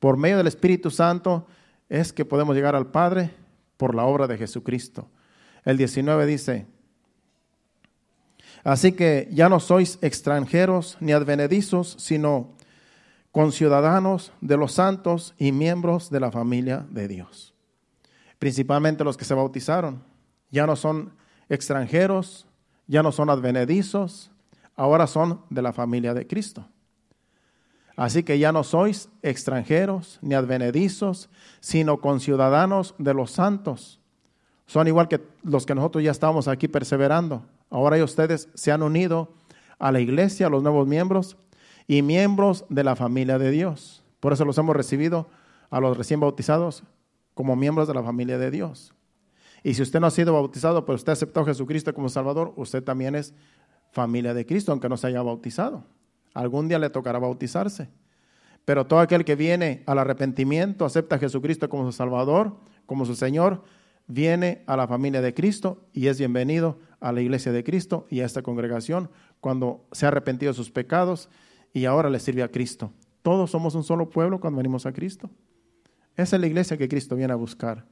Por 0.01 0.17
medio 0.17 0.39
del 0.39 0.49
Espíritu 0.49 0.91
Santo, 0.91 1.47
es 1.89 2.13
que 2.13 2.25
podemos 2.25 2.55
llegar 2.55 2.75
al 2.77 2.91
Padre 2.91 3.31
por 3.77 3.95
la 3.95 4.05
obra 4.05 4.27
de 4.27 4.37
Jesucristo. 4.37 5.09
El 5.65 5.77
19 5.77 6.27
dice, 6.27 6.67
así 8.65 8.93
que 8.93 9.29
ya 9.33 9.49
no 9.49 9.61
sois 9.61 9.99
extranjeros 10.03 10.97
ni 11.01 11.13
advenedizos, 11.13 11.97
sino 11.99 12.57
conciudadanos 13.33 14.33
de 14.41 14.57
los 14.57 14.73
santos 14.73 15.35
y 15.39 15.53
miembros 15.53 16.11
de 16.11 16.21
la 16.21 16.31
familia 16.31 16.87
de 16.91 17.09
Dios. 17.09 17.55
Principalmente 18.39 19.05
los 19.05 19.17
que 19.17 19.25
se 19.25 19.35
bautizaron, 19.35 20.03
ya 20.51 20.67
no 20.67 20.77
son 20.77 21.13
extranjeros, 21.49 22.47
ya 22.87 23.03
no 23.03 23.13
son 23.13 23.31
advenedizos, 23.31 24.31
ahora 24.77 25.07
son 25.07 25.43
de 25.51 25.63
la 25.63 25.73
familia 25.73 26.15
de 26.15 26.27
Cristo. 26.27 26.69
Así 27.99 28.23
que 28.23 28.39
ya 28.39 28.53
no 28.53 28.63
sois 28.63 29.09
extranjeros 29.23 30.21
ni 30.23 30.37
advenedizos, 30.37 31.29
sino 31.59 32.01
conciudadanos 32.01 32.95
de 32.97 33.13
los 33.13 33.33
santos. 33.33 33.99
Son 34.67 34.87
igual 34.87 35.09
que 35.09 35.21
los 35.43 35.67
que 35.67 35.75
nosotros 35.75 36.05
ya 36.05 36.13
estamos 36.13 36.47
aquí 36.47 36.69
perseverando. 36.69 37.43
Ahora 37.71 38.03
ustedes 38.05 38.51
se 38.55 38.71
han 38.71 38.85
unido 38.85 39.33
a 39.81 39.91
la 39.91 39.99
iglesia, 39.99 40.49
los 40.49 40.63
nuevos 40.63 40.87
miembros, 40.87 41.37
y 41.89 42.03
miembros 42.03 42.65
de 42.69 42.85
la 42.85 42.95
familia 42.95 43.37
de 43.37 43.51
Dios. 43.51 44.05
Por 44.21 44.33
eso 44.33 44.45
los 44.45 44.57
hemos 44.59 44.77
recibido 44.77 45.29
a 45.69 45.81
los 45.81 45.97
recién 45.97 46.21
bautizados 46.21 46.85
como 47.35 47.57
miembros 47.57 47.89
de 47.89 47.95
la 47.95 48.05
familia 48.05 48.39
de 48.39 48.53
Dios. 48.53 48.95
Y 49.65 49.75
si 49.75 49.83
usted 49.83 49.99
no 49.99 50.07
ha 50.07 50.13
sido 50.13 50.35
bautizado, 50.35 50.87
pero 50.87 50.95
usted 50.95 51.15
aceptó 51.15 51.41
a 51.41 51.47
Jesucristo 51.47 51.93
como 51.93 52.09
Salvador, 52.09 52.53
usted 52.55 52.85
también 52.85 53.17
es 53.17 53.35
familia 53.91 54.35
de 54.35 54.47
Cristo, 54.47 54.71
aunque 54.71 54.89
no 54.89 54.97
se 54.97 55.09
haya 55.09 55.21
bautizado. 55.21 55.98
Algún 56.39 56.69
día 56.69 56.79
le 56.79 56.89
tocará 56.89 57.19
bautizarse. 57.19 57.89
Pero 58.65 58.87
todo 58.87 59.01
aquel 59.01 59.25
que 59.25 59.35
viene 59.35 59.83
al 59.87 59.99
arrepentimiento, 59.99 60.85
acepta 60.85 61.17
a 61.17 61.19
Jesucristo 61.19 61.69
como 61.69 61.85
su 61.85 61.91
Salvador, 61.91 62.55
como 62.87 63.05
su 63.07 63.17
Señor, 63.17 63.65
viene 64.07 64.63
a 64.69 64.77
la 64.77 64.87
familia 64.87 65.21
de 65.21 65.35
Cristo 65.35 65.89
y 65.93 66.07
es 66.07 66.17
bienvenido 66.17 66.79
a 67.01 67.11
la 67.11 67.23
iglesia 67.23 67.51
de 67.51 67.65
Cristo 67.65 68.07
y 68.09 68.21
a 68.21 68.25
esta 68.25 68.43
congregación 68.43 69.11
cuando 69.41 69.85
se 69.91 70.07
ha 70.07 70.11
arrepentido 70.11 70.53
de 70.53 70.57
sus 70.57 70.71
pecados 70.71 71.29
y 71.73 71.87
ahora 71.87 72.09
le 72.09 72.21
sirve 72.21 72.45
a 72.45 72.53
Cristo. 72.53 72.93
Todos 73.23 73.51
somos 73.51 73.75
un 73.75 73.83
solo 73.83 74.09
pueblo 74.09 74.39
cuando 74.39 74.59
venimos 74.59 74.87
a 74.87 74.93
Cristo. 74.93 75.29
Esa 76.17 76.37
es 76.37 76.41
la 76.41 76.47
iglesia 76.47 76.77
que 76.77 76.89
Cristo 76.89 77.17
viene 77.17 77.33
a 77.33 77.37
buscar. 77.37 77.85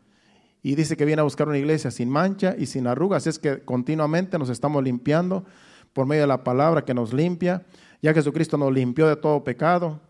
Y 0.62 0.76
dice 0.76 0.96
que 0.96 1.04
viene 1.04 1.18
a 1.18 1.24
buscar 1.24 1.48
una 1.48 1.58
iglesia 1.58 1.90
sin 1.90 2.10
mancha 2.10 2.54
y 2.56 2.66
sin 2.66 2.86
arrugas. 2.86 3.26
Es 3.26 3.40
que 3.40 3.64
continuamente 3.64 4.38
nos 4.38 4.50
estamos 4.50 4.84
limpiando 4.84 5.44
por 5.92 6.06
medio 6.06 6.22
de 6.22 6.28
la 6.28 6.44
palabra 6.44 6.84
que 6.84 6.94
nos 6.94 7.12
limpia 7.12 7.64
ya 8.02 8.14
Jesucristo 8.14 8.56
nos 8.56 8.72
limpió 8.72 9.08
de 9.08 9.16
todo 9.16 9.44
pecado, 9.44 10.00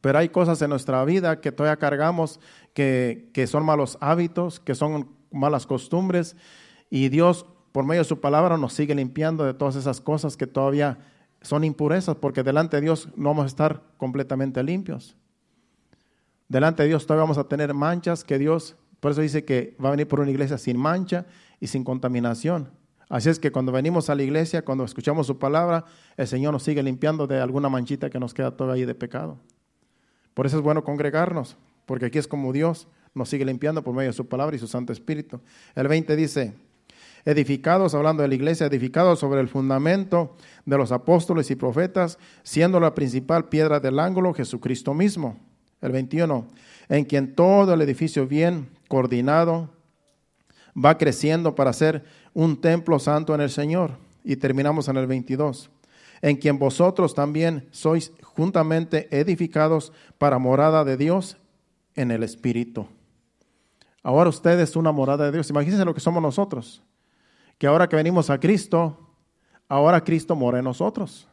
pero 0.00 0.18
hay 0.18 0.28
cosas 0.28 0.60
en 0.62 0.70
nuestra 0.70 1.04
vida 1.04 1.40
que 1.40 1.52
todavía 1.52 1.78
cargamos 1.78 2.40
que, 2.72 3.30
que 3.32 3.46
son 3.46 3.64
malos 3.64 3.96
hábitos, 4.00 4.60
que 4.60 4.74
son 4.74 5.08
malas 5.30 5.66
costumbres, 5.66 6.36
y 6.90 7.08
Dios 7.08 7.46
por 7.72 7.84
medio 7.84 8.02
de 8.02 8.08
su 8.08 8.20
palabra 8.20 8.56
nos 8.56 8.72
sigue 8.72 8.94
limpiando 8.94 9.44
de 9.44 9.54
todas 9.54 9.74
esas 9.74 10.00
cosas 10.00 10.36
que 10.36 10.46
todavía 10.46 10.98
son 11.40 11.64
impurezas, 11.64 12.16
porque 12.16 12.42
delante 12.42 12.76
de 12.76 12.82
Dios 12.82 13.08
no 13.16 13.30
vamos 13.30 13.44
a 13.44 13.46
estar 13.48 13.82
completamente 13.96 14.62
limpios. 14.62 15.16
Delante 16.48 16.82
de 16.82 16.90
Dios 16.90 17.06
todavía 17.06 17.24
vamos 17.24 17.38
a 17.38 17.48
tener 17.48 17.74
manchas 17.74 18.22
que 18.22 18.38
Dios, 18.38 18.76
por 19.00 19.10
eso 19.10 19.20
dice 19.20 19.44
que 19.44 19.76
va 19.82 19.88
a 19.88 19.90
venir 19.90 20.06
por 20.06 20.20
una 20.20 20.30
iglesia 20.30 20.56
sin 20.56 20.78
mancha 20.78 21.26
y 21.58 21.66
sin 21.66 21.82
contaminación. 21.82 22.70
Así 23.08 23.28
es 23.28 23.38
que 23.38 23.52
cuando 23.52 23.72
venimos 23.72 24.08
a 24.10 24.14
la 24.14 24.22
iglesia, 24.22 24.64
cuando 24.64 24.84
escuchamos 24.84 25.26
su 25.26 25.38
palabra, 25.38 25.84
el 26.16 26.26
Señor 26.26 26.52
nos 26.52 26.62
sigue 26.62 26.82
limpiando 26.82 27.26
de 27.26 27.40
alguna 27.40 27.68
manchita 27.68 28.10
que 28.10 28.18
nos 28.18 28.34
queda 28.34 28.56
todavía 28.56 28.86
de 28.86 28.94
pecado. 28.94 29.38
Por 30.32 30.46
eso 30.46 30.56
es 30.56 30.62
bueno 30.62 30.82
congregarnos, 30.84 31.56
porque 31.86 32.06
aquí 32.06 32.18
es 32.18 32.26
como 32.26 32.52
Dios 32.52 32.88
nos 33.14 33.28
sigue 33.28 33.44
limpiando 33.44 33.82
por 33.82 33.94
medio 33.94 34.10
de 34.10 34.16
su 34.16 34.26
palabra 34.26 34.56
y 34.56 34.58
su 34.58 34.66
Santo 34.66 34.92
Espíritu. 34.92 35.40
El 35.74 35.86
20 35.86 36.16
dice, 36.16 36.54
edificados, 37.24 37.94
hablando 37.94 38.22
de 38.22 38.28
la 38.28 38.34
iglesia, 38.34 38.66
edificados 38.66 39.20
sobre 39.20 39.40
el 39.40 39.48
fundamento 39.48 40.36
de 40.66 40.76
los 40.76 40.92
apóstoles 40.92 41.50
y 41.50 41.56
profetas, 41.56 42.18
siendo 42.42 42.80
la 42.80 42.94
principal 42.94 43.48
piedra 43.48 43.80
del 43.80 43.98
ángulo 43.98 44.34
Jesucristo 44.34 44.94
mismo. 44.94 45.38
El 45.80 45.92
21, 45.92 46.46
en 46.88 47.04
quien 47.04 47.34
todo 47.34 47.74
el 47.74 47.82
edificio 47.82 48.26
bien 48.26 48.68
coordinado 48.88 49.70
va 50.76 50.98
creciendo 50.98 51.54
para 51.54 51.72
ser 51.72 52.04
un 52.34 52.60
templo 52.60 52.98
santo 52.98 53.34
en 53.34 53.40
el 53.40 53.50
Señor. 53.50 53.92
Y 54.22 54.36
terminamos 54.36 54.88
en 54.88 54.96
el 54.96 55.06
22. 55.06 55.70
En 56.20 56.36
quien 56.36 56.58
vosotros 56.58 57.14
también 57.14 57.68
sois 57.70 58.12
juntamente 58.22 59.08
edificados 59.16 59.92
para 60.18 60.38
morada 60.38 60.84
de 60.84 60.96
Dios 60.96 61.36
en 61.94 62.10
el 62.10 62.22
Espíritu. 62.22 62.86
Ahora 64.02 64.30
usted 64.30 64.58
es 64.60 64.76
una 64.76 64.92
morada 64.92 65.26
de 65.26 65.32
Dios. 65.32 65.48
Imagínense 65.50 65.84
lo 65.84 65.94
que 65.94 66.00
somos 66.00 66.22
nosotros. 66.22 66.82
Que 67.58 67.66
ahora 67.66 67.88
que 67.88 67.96
venimos 67.96 68.30
a 68.30 68.38
Cristo, 68.38 68.98
ahora 69.68 70.02
Cristo 70.02 70.34
mora 70.34 70.58
en 70.58 70.64
nosotros. 70.64 71.28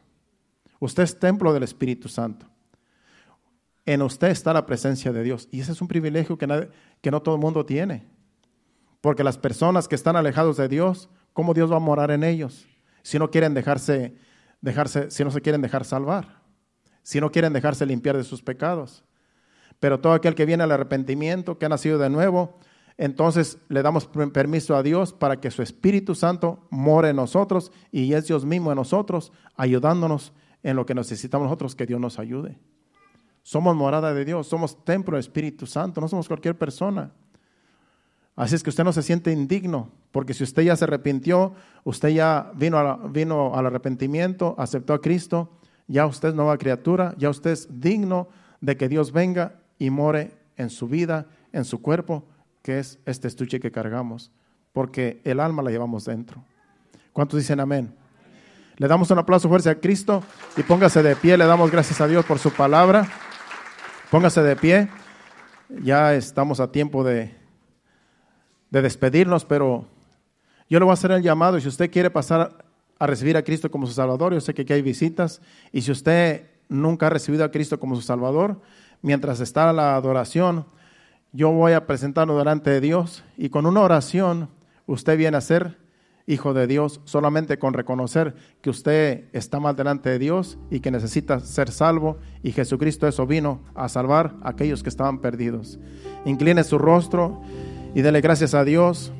Usted 0.78 1.02
es 1.02 1.18
templo 1.18 1.52
del 1.52 1.64
Espíritu 1.64 2.08
Santo. 2.08 2.46
En 3.84 4.02
usted 4.02 4.28
está 4.28 4.52
la 4.52 4.64
presencia 4.64 5.12
de 5.12 5.22
Dios. 5.22 5.48
Y 5.50 5.60
ese 5.60 5.72
es 5.72 5.80
un 5.80 5.88
privilegio 5.88 6.38
que, 6.38 6.68
que 7.00 7.10
no 7.10 7.20
todo 7.20 7.34
el 7.34 7.40
mundo 7.40 7.66
tiene. 7.66 8.06
Porque 9.02 9.24
las 9.24 9.36
personas 9.36 9.88
que 9.88 9.96
están 9.96 10.16
alejados 10.16 10.56
de 10.56 10.68
Dios, 10.68 11.10
¿cómo 11.32 11.52
Dios 11.52 11.70
va 11.70 11.76
a 11.76 11.80
morar 11.80 12.12
en 12.12 12.22
ellos? 12.22 12.66
Si 13.02 13.18
no 13.18 13.30
quieren 13.30 13.52
dejarse, 13.52 14.14
dejarse, 14.60 15.10
si 15.10 15.24
no 15.24 15.32
se 15.32 15.42
quieren 15.42 15.60
dejar 15.60 15.84
salvar, 15.84 16.40
si 17.02 17.20
no 17.20 17.32
quieren 17.32 17.52
dejarse 17.52 17.84
limpiar 17.84 18.16
de 18.16 18.22
sus 18.22 18.42
pecados. 18.42 19.04
Pero 19.80 19.98
todo 19.98 20.12
aquel 20.12 20.36
que 20.36 20.46
viene 20.46 20.62
al 20.62 20.70
arrepentimiento, 20.70 21.58
que 21.58 21.66
ha 21.66 21.68
nacido 21.68 21.98
de 21.98 22.10
nuevo, 22.10 22.60
entonces 22.96 23.58
le 23.68 23.82
damos 23.82 24.06
permiso 24.06 24.76
a 24.76 24.84
Dios 24.84 25.12
para 25.12 25.40
que 25.40 25.50
su 25.50 25.62
Espíritu 25.62 26.14
Santo 26.14 26.68
more 26.70 27.08
en 27.08 27.16
nosotros 27.16 27.72
y 27.90 28.12
es 28.12 28.28
Dios 28.28 28.44
mismo 28.44 28.70
en 28.70 28.76
nosotros, 28.76 29.32
ayudándonos 29.56 30.32
en 30.62 30.76
lo 30.76 30.86
que 30.86 30.94
necesitamos 30.94 31.46
nosotros, 31.46 31.74
que 31.74 31.86
Dios 31.86 32.00
nos 32.00 32.20
ayude. 32.20 32.56
Somos 33.42 33.74
morada 33.74 34.14
de 34.14 34.24
Dios, 34.24 34.46
somos 34.46 34.84
templo 34.84 35.16
del 35.16 35.20
Espíritu 35.20 35.66
Santo, 35.66 36.00
no 36.00 36.06
somos 36.06 36.28
cualquier 36.28 36.56
persona. 36.56 37.10
Así 38.34 38.54
es 38.54 38.62
que 38.62 38.70
usted 38.70 38.84
no 38.84 38.92
se 38.92 39.02
siente 39.02 39.30
indigno, 39.30 39.90
porque 40.10 40.32
si 40.32 40.42
usted 40.42 40.62
ya 40.62 40.76
se 40.76 40.84
arrepintió, 40.84 41.54
usted 41.84 42.08
ya 42.10 42.50
vino, 42.54 42.98
vino 43.10 43.54
al 43.54 43.66
arrepentimiento, 43.66 44.54
aceptó 44.58 44.94
a 44.94 45.00
Cristo, 45.00 45.50
ya 45.86 46.06
usted 46.06 46.30
es 46.30 46.34
nueva 46.34 46.56
criatura, 46.56 47.14
ya 47.18 47.28
usted 47.28 47.50
es 47.50 47.68
digno 47.80 48.28
de 48.60 48.76
que 48.76 48.88
Dios 48.88 49.12
venga 49.12 49.60
y 49.78 49.90
more 49.90 50.32
en 50.56 50.70
su 50.70 50.88
vida, 50.88 51.26
en 51.52 51.64
su 51.64 51.82
cuerpo, 51.82 52.24
que 52.62 52.78
es 52.78 52.98
este 53.04 53.28
estuche 53.28 53.60
que 53.60 53.70
cargamos, 53.70 54.32
porque 54.72 55.20
el 55.24 55.40
alma 55.40 55.62
la 55.62 55.70
llevamos 55.70 56.06
dentro. 56.06 56.42
¿Cuántos 57.12 57.38
dicen 57.38 57.60
amén? 57.60 57.94
Le 58.76 58.88
damos 58.88 59.10
un 59.10 59.18
aplauso 59.18 59.48
fuerte 59.48 59.68
a 59.68 59.78
Cristo 59.78 60.22
y 60.56 60.62
póngase 60.62 61.02
de 61.02 61.14
pie, 61.16 61.36
le 61.36 61.44
damos 61.44 61.70
gracias 61.70 62.00
a 62.00 62.08
Dios 62.08 62.24
por 62.24 62.38
su 62.38 62.50
palabra. 62.50 63.06
Póngase 64.10 64.42
de 64.42 64.56
pie, 64.56 64.88
ya 65.82 66.14
estamos 66.14 66.60
a 66.60 66.72
tiempo 66.72 67.04
de 67.04 67.41
de 68.72 68.82
despedirnos, 68.82 69.44
pero 69.44 69.84
yo 70.68 70.78
le 70.78 70.84
voy 70.84 70.92
a 70.92 70.94
hacer 70.94 71.12
el 71.12 71.22
llamado 71.22 71.60
si 71.60 71.68
usted 71.68 71.90
quiere 71.90 72.10
pasar 72.10 72.64
a 72.98 73.06
recibir 73.06 73.36
a 73.36 73.42
Cristo 73.42 73.70
como 73.70 73.86
su 73.86 73.92
Salvador, 73.92 74.32
yo 74.32 74.40
sé 74.40 74.54
que 74.54 74.62
aquí 74.62 74.72
hay 74.72 74.80
visitas, 74.82 75.42
y 75.72 75.82
si 75.82 75.92
usted 75.92 76.46
nunca 76.70 77.06
ha 77.06 77.10
recibido 77.10 77.44
a 77.44 77.50
Cristo 77.50 77.78
como 77.78 77.94
su 77.94 78.02
Salvador, 78.02 78.60
mientras 79.02 79.40
está 79.40 79.70
la 79.74 79.94
adoración, 79.94 80.64
yo 81.32 81.50
voy 81.50 81.72
a 81.72 81.86
presentarlo 81.86 82.38
delante 82.38 82.70
de 82.70 82.80
Dios 82.80 83.22
y 83.36 83.50
con 83.50 83.66
una 83.66 83.82
oración 83.82 84.48
usted 84.86 85.18
viene 85.18 85.36
a 85.36 85.42
ser 85.42 85.78
hijo 86.26 86.54
de 86.54 86.66
Dios 86.66 87.00
solamente 87.04 87.58
con 87.58 87.74
reconocer 87.74 88.34
que 88.60 88.70
usted 88.70 89.24
está 89.32 89.58
mal 89.58 89.74
delante 89.74 90.10
de 90.10 90.18
Dios 90.18 90.58
y 90.70 90.80
que 90.80 90.90
necesita 90.90 91.40
ser 91.40 91.70
salvo 91.70 92.18
y 92.42 92.52
Jesucristo 92.52 93.08
eso 93.08 93.26
vino 93.26 93.60
a 93.74 93.88
salvar 93.88 94.34
a 94.42 94.50
aquellos 94.50 94.82
que 94.82 94.88
estaban 94.88 95.20
perdidos. 95.20 95.78
Incline 96.24 96.64
su 96.64 96.78
rostro 96.78 97.42
y 97.94 98.02
dele 98.02 98.20
gracias 98.20 98.54
a 98.54 98.64
Dios. 98.64 99.12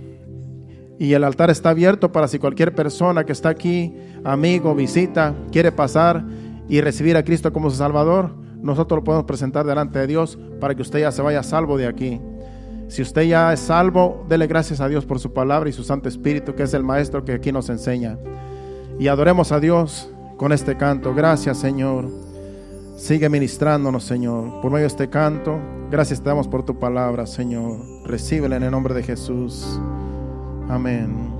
Y 0.98 1.14
el 1.14 1.24
altar 1.24 1.50
está 1.50 1.70
abierto 1.70 2.12
para 2.12 2.28
si 2.28 2.38
cualquier 2.38 2.74
persona 2.74 3.24
que 3.24 3.32
está 3.32 3.48
aquí, 3.48 3.94
amigo, 4.24 4.74
visita, 4.74 5.34
quiere 5.50 5.72
pasar 5.72 6.24
y 6.68 6.80
recibir 6.80 7.16
a 7.16 7.24
Cristo 7.24 7.52
como 7.52 7.70
su 7.70 7.76
Salvador, 7.76 8.34
nosotros 8.62 8.98
lo 8.98 9.04
podemos 9.04 9.26
presentar 9.26 9.66
delante 9.66 9.98
de 9.98 10.06
Dios 10.06 10.38
para 10.60 10.74
que 10.74 10.82
usted 10.82 11.00
ya 11.00 11.10
se 11.10 11.22
vaya 11.22 11.42
salvo 11.42 11.76
de 11.76 11.88
aquí. 11.88 12.20
Si 12.88 13.02
usted 13.02 13.22
ya 13.22 13.52
es 13.52 13.60
salvo, 13.60 14.24
dele 14.28 14.46
gracias 14.46 14.80
a 14.80 14.88
Dios 14.88 15.04
por 15.04 15.18
su 15.18 15.32
palabra 15.32 15.68
y 15.68 15.72
su 15.72 15.82
Santo 15.82 16.08
Espíritu, 16.08 16.54
que 16.54 16.62
es 16.62 16.74
el 16.74 16.84
Maestro 16.84 17.24
que 17.24 17.32
aquí 17.32 17.50
nos 17.50 17.68
enseña. 17.68 18.18
Y 18.98 19.08
adoremos 19.08 19.50
a 19.50 19.58
Dios 19.58 20.10
con 20.36 20.52
este 20.52 20.76
canto. 20.76 21.14
Gracias, 21.14 21.58
Señor. 21.58 22.31
Sigue 22.96 23.28
ministrándonos, 23.28 24.04
Señor, 24.04 24.60
por 24.60 24.70
medio 24.70 24.82
de 24.82 24.88
este 24.88 25.08
canto. 25.08 25.58
Gracias 25.90 26.20
te 26.22 26.28
damos 26.28 26.48
por 26.48 26.64
tu 26.64 26.78
palabra, 26.78 27.26
Señor. 27.26 27.80
Recíbela 28.04 28.56
en 28.56 28.62
el 28.62 28.70
nombre 28.70 28.94
de 28.94 29.02
Jesús. 29.02 29.80
Amén. 30.68 31.32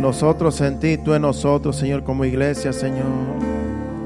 Nosotros 0.00 0.60
en 0.60 0.80
ti, 0.80 0.98
tú 0.98 1.14
en 1.14 1.22
nosotros, 1.22 1.76
Señor, 1.76 2.02
como 2.02 2.24
iglesia, 2.24 2.72
Señor. 2.72 3.04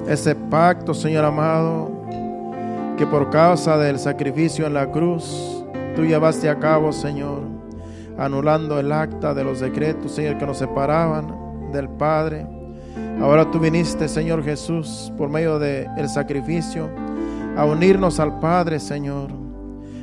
Ese 0.07 0.35
pacto, 0.35 0.93
Señor 0.95 1.25
amado, 1.25 1.91
que 2.97 3.07
por 3.07 3.31
causa 3.31 3.79
del 3.79 3.99
sacrificio 3.99 4.67
en 4.67 4.75
la 4.75 4.91
cruz, 4.91 5.65
tú 5.97 6.05
llevaste 6.05 6.51
a 6.51 6.59
cabo, 6.59 6.93
Señor, 6.93 7.41
anulando 8.19 8.79
el 8.79 8.93
acta 8.93 9.33
de 9.33 9.45
los 9.45 9.61
decretos, 9.61 10.13
Señor, 10.13 10.39
que 10.39 10.47
nos 10.47 10.59
separaban 10.59 11.71
del 11.73 11.89
Padre. 11.89 12.47
Ahora 13.21 13.51
tú 13.51 13.59
viniste, 13.59 14.09
Señor 14.09 14.45
Jesús, 14.45 15.13
por 15.17 15.29
medio 15.29 15.59
del 15.59 15.89
el 15.97 16.09
sacrificio, 16.09 16.89
a 17.57 17.65
unirnos 17.65 18.21
al 18.21 18.39
Padre, 18.39 18.79
Señor. 18.81 19.31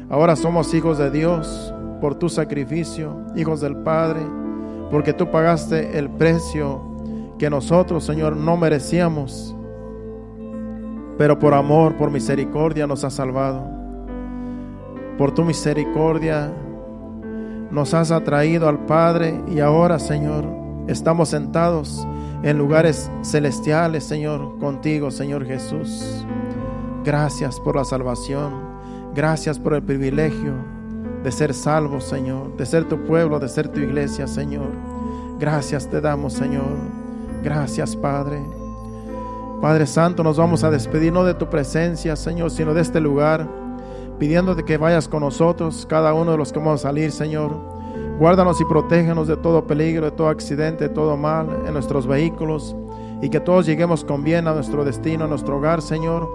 Ahora 0.09 0.35
somos 0.35 0.73
hijos 0.73 0.97
de 0.97 1.11
Dios 1.11 1.73
por 1.99 2.15
tu 2.15 2.29
sacrificio, 2.29 3.25
hijos 3.35 3.61
del 3.61 3.77
Padre 3.77 4.21
porque 4.91 5.13
tú 5.13 5.29
pagaste 5.29 5.97
el 5.97 6.09
precio 6.09 6.81
que 7.37 7.49
nosotros, 7.49 8.03
Señor, 8.03 8.35
no 8.35 8.55
merecíamos, 8.55 9.55
pero 11.17 11.39
por 11.39 11.53
amor, 11.53 11.95
por 11.97 12.11
misericordia 12.11 12.87
nos 12.87 13.03
has 13.03 13.13
salvado. 13.13 13.65
Por 15.17 15.33
tu 15.33 15.43
misericordia 15.43 16.51
nos 17.71 17.93
has 17.93 18.11
atraído 18.11 18.69
al 18.69 18.85
Padre 18.85 19.41
y 19.47 19.59
ahora, 19.59 19.97
Señor, 19.97 20.45
estamos 20.87 21.29
sentados 21.29 22.07
en 22.43 22.57
lugares 22.57 23.11
celestiales, 23.23 24.03
Señor, 24.03 24.59
contigo, 24.59 25.09
Señor 25.09 25.45
Jesús. 25.45 26.25
Gracias 27.03 27.59
por 27.59 27.75
la 27.75 27.85
salvación. 27.85 28.53
Gracias 29.13 29.57
por 29.57 29.73
el 29.73 29.83
privilegio 29.83 30.74
de 31.25 31.31
ser 31.31 31.55
salvo, 31.55 31.99
Señor, 32.01 32.55
de 32.55 32.67
ser 32.67 32.87
tu 32.87 33.03
pueblo, 33.03 33.39
de 33.39 33.49
ser 33.49 33.67
tu 33.67 33.79
iglesia, 33.79 34.27
Señor. 34.27 34.67
Gracias 35.39 35.89
te 35.89 35.99
damos, 35.99 36.33
Señor. 36.33 36.77
Gracias, 37.43 37.95
Padre. 37.95 38.43
Padre 39.59 39.87
Santo, 39.87 40.23
nos 40.23 40.37
vamos 40.37 40.63
a 40.63 40.69
despedir 40.69 41.11
no 41.11 41.23
de 41.23 41.33
tu 41.33 41.49
presencia, 41.49 42.15
Señor, 42.15 42.51
sino 42.51 42.75
de 42.75 42.81
este 42.81 43.01
lugar, 43.01 43.47
pidiéndote 44.19 44.65
que 44.65 44.77
vayas 44.77 45.07
con 45.07 45.21
nosotros, 45.21 45.87
cada 45.89 46.13
uno 46.13 46.33
de 46.33 46.37
los 46.37 46.53
que 46.53 46.59
vamos 46.59 46.81
a 46.81 46.89
salir, 46.89 47.11
Señor. 47.11 47.53
Guárdanos 48.19 48.61
y 48.61 48.65
protégenos 48.65 49.27
de 49.27 49.37
todo 49.37 49.65
peligro, 49.65 50.05
de 50.05 50.11
todo 50.11 50.29
accidente, 50.29 50.89
de 50.89 50.93
todo 50.93 51.17
mal 51.17 51.49
en 51.65 51.73
nuestros 51.73 52.05
vehículos 52.05 52.75
y 53.23 53.29
que 53.29 53.39
todos 53.39 53.65
lleguemos 53.65 54.05
con 54.05 54.23
bien 54.23 54.47
a 54.47 54.53
nuestro 54.53 54.85
destino, 54.85 55.25
a 55.25 55.27
nuestro 55.27 55.57
hogar, 55.57 55.81
Señor. 55.81 56.29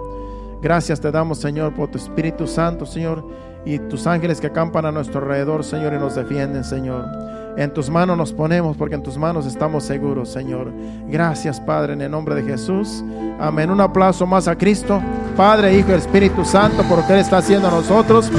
Gracias 0.61 0.99
te 0.99 1.11
damos, 1.11 1.37
Señor, 1.37 1.73
por 1.73 1.89
tu 1.89 1.97
Espíritu 1.97 2.45
Santo, 2.45 2.85
Señor, 2.85 3.23
y 3.65 3.79
tus 3.79 4.07
ángeles 4.07 4.41
que 4.41 4.47
acampan 4.47 4.85
a 4.85 4.91
nuestro 4.91 5.21
alrededor, 5.21 5.63
Señor, 5.63 5.93
y 5.93 5.97
nos 5.97 6.15
defienden, 6.15 6.63
Señor. 6.63 7.05
En 7.57 7.73
tus 7.73 7.89
manos 7.89 8.17
nos 8.17 8.31
ponemos 8.31 8.77
porque 8.77 8.95
en 8.95 9.03
tus 9.03 9.17
manos 9.17 9.45
estamos 9.45 9.83
seguros, 9.83 10.29
Señor. 10.29 10.71
Gracias, 11.07 11.59
Padre, 11.59 11.93
en 11.93 12.01
el 12.01 12.11
nombre 12.11 12.33
de 12.35 12.43
Jesús. 12.43 13.03
Amén. 13.39 13.69
Un 13.69 13.81
aplauso 13.81 14.25
más 14.25 14.47
a 14.47 14.57
Cristo, 14.57 15.01
Padre, 15.35 15.77
Hijo 15.77 15.91
y 15.91 15.95
Espíritu 15.95 16.45
Santo, 16.45 16.83
por 16.83 16.99
lo 16.99 17.07
que 17.07 17.13
Él 17.13 17.19
está 17.19 17.37
haciendo 17.37 17.67
a 17.67 17.71
nosotros. 17.71 18.31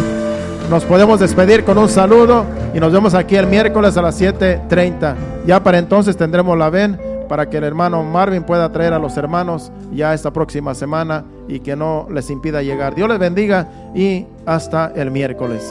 Nos 0.70 0.84
podemos 0.84 1.20
despedir 1.20 1.64
con 1.64 1.76
un 1.76 1.88
saludo 1.88 2.46
y 2.74 2.80
nos 2.80 2.92
vemos 2.92 3.12
aquí 3.14 3.36
el 3.36 3.46
miércoles 3.46 3.96
a 3.96 4.02
las 4.02 4.18
7:30. 4.18 5.14
Ya 5.46 5.62
para 5.62 5.78
entonces 5.78 6.16
tendremos 6.16 6.56
la 6.56 6.70
ven 6.70 7.11
para 7.32 7.48
que 7.48 7.56
el 7.56 7.64
hermano 7.64 8.02
Marvin 8.04 8.42
pueda 8.42 8.70
traer 8.72 8.92
a 8.92 8.98
los 8.98 9.16
hermanos 9.16 9.72
ya 9.90 10.12
esta 10.12 10.34
próxima 10.34 10.74
semana 10.74 11.24
y 11.48 11.60
que 11.60 11.74
no 11.74 12.06
les 12.10 12.28
impida 12.28 12.62
llegar. 12.62 12.94
Dios 12.94 13.08
les 13.08 13.18
bendiga 13.18 13.70
y 13.94 14.26
hasta 14.44 14.92
el 14.94 15.10
miércoles. 15.10 15.60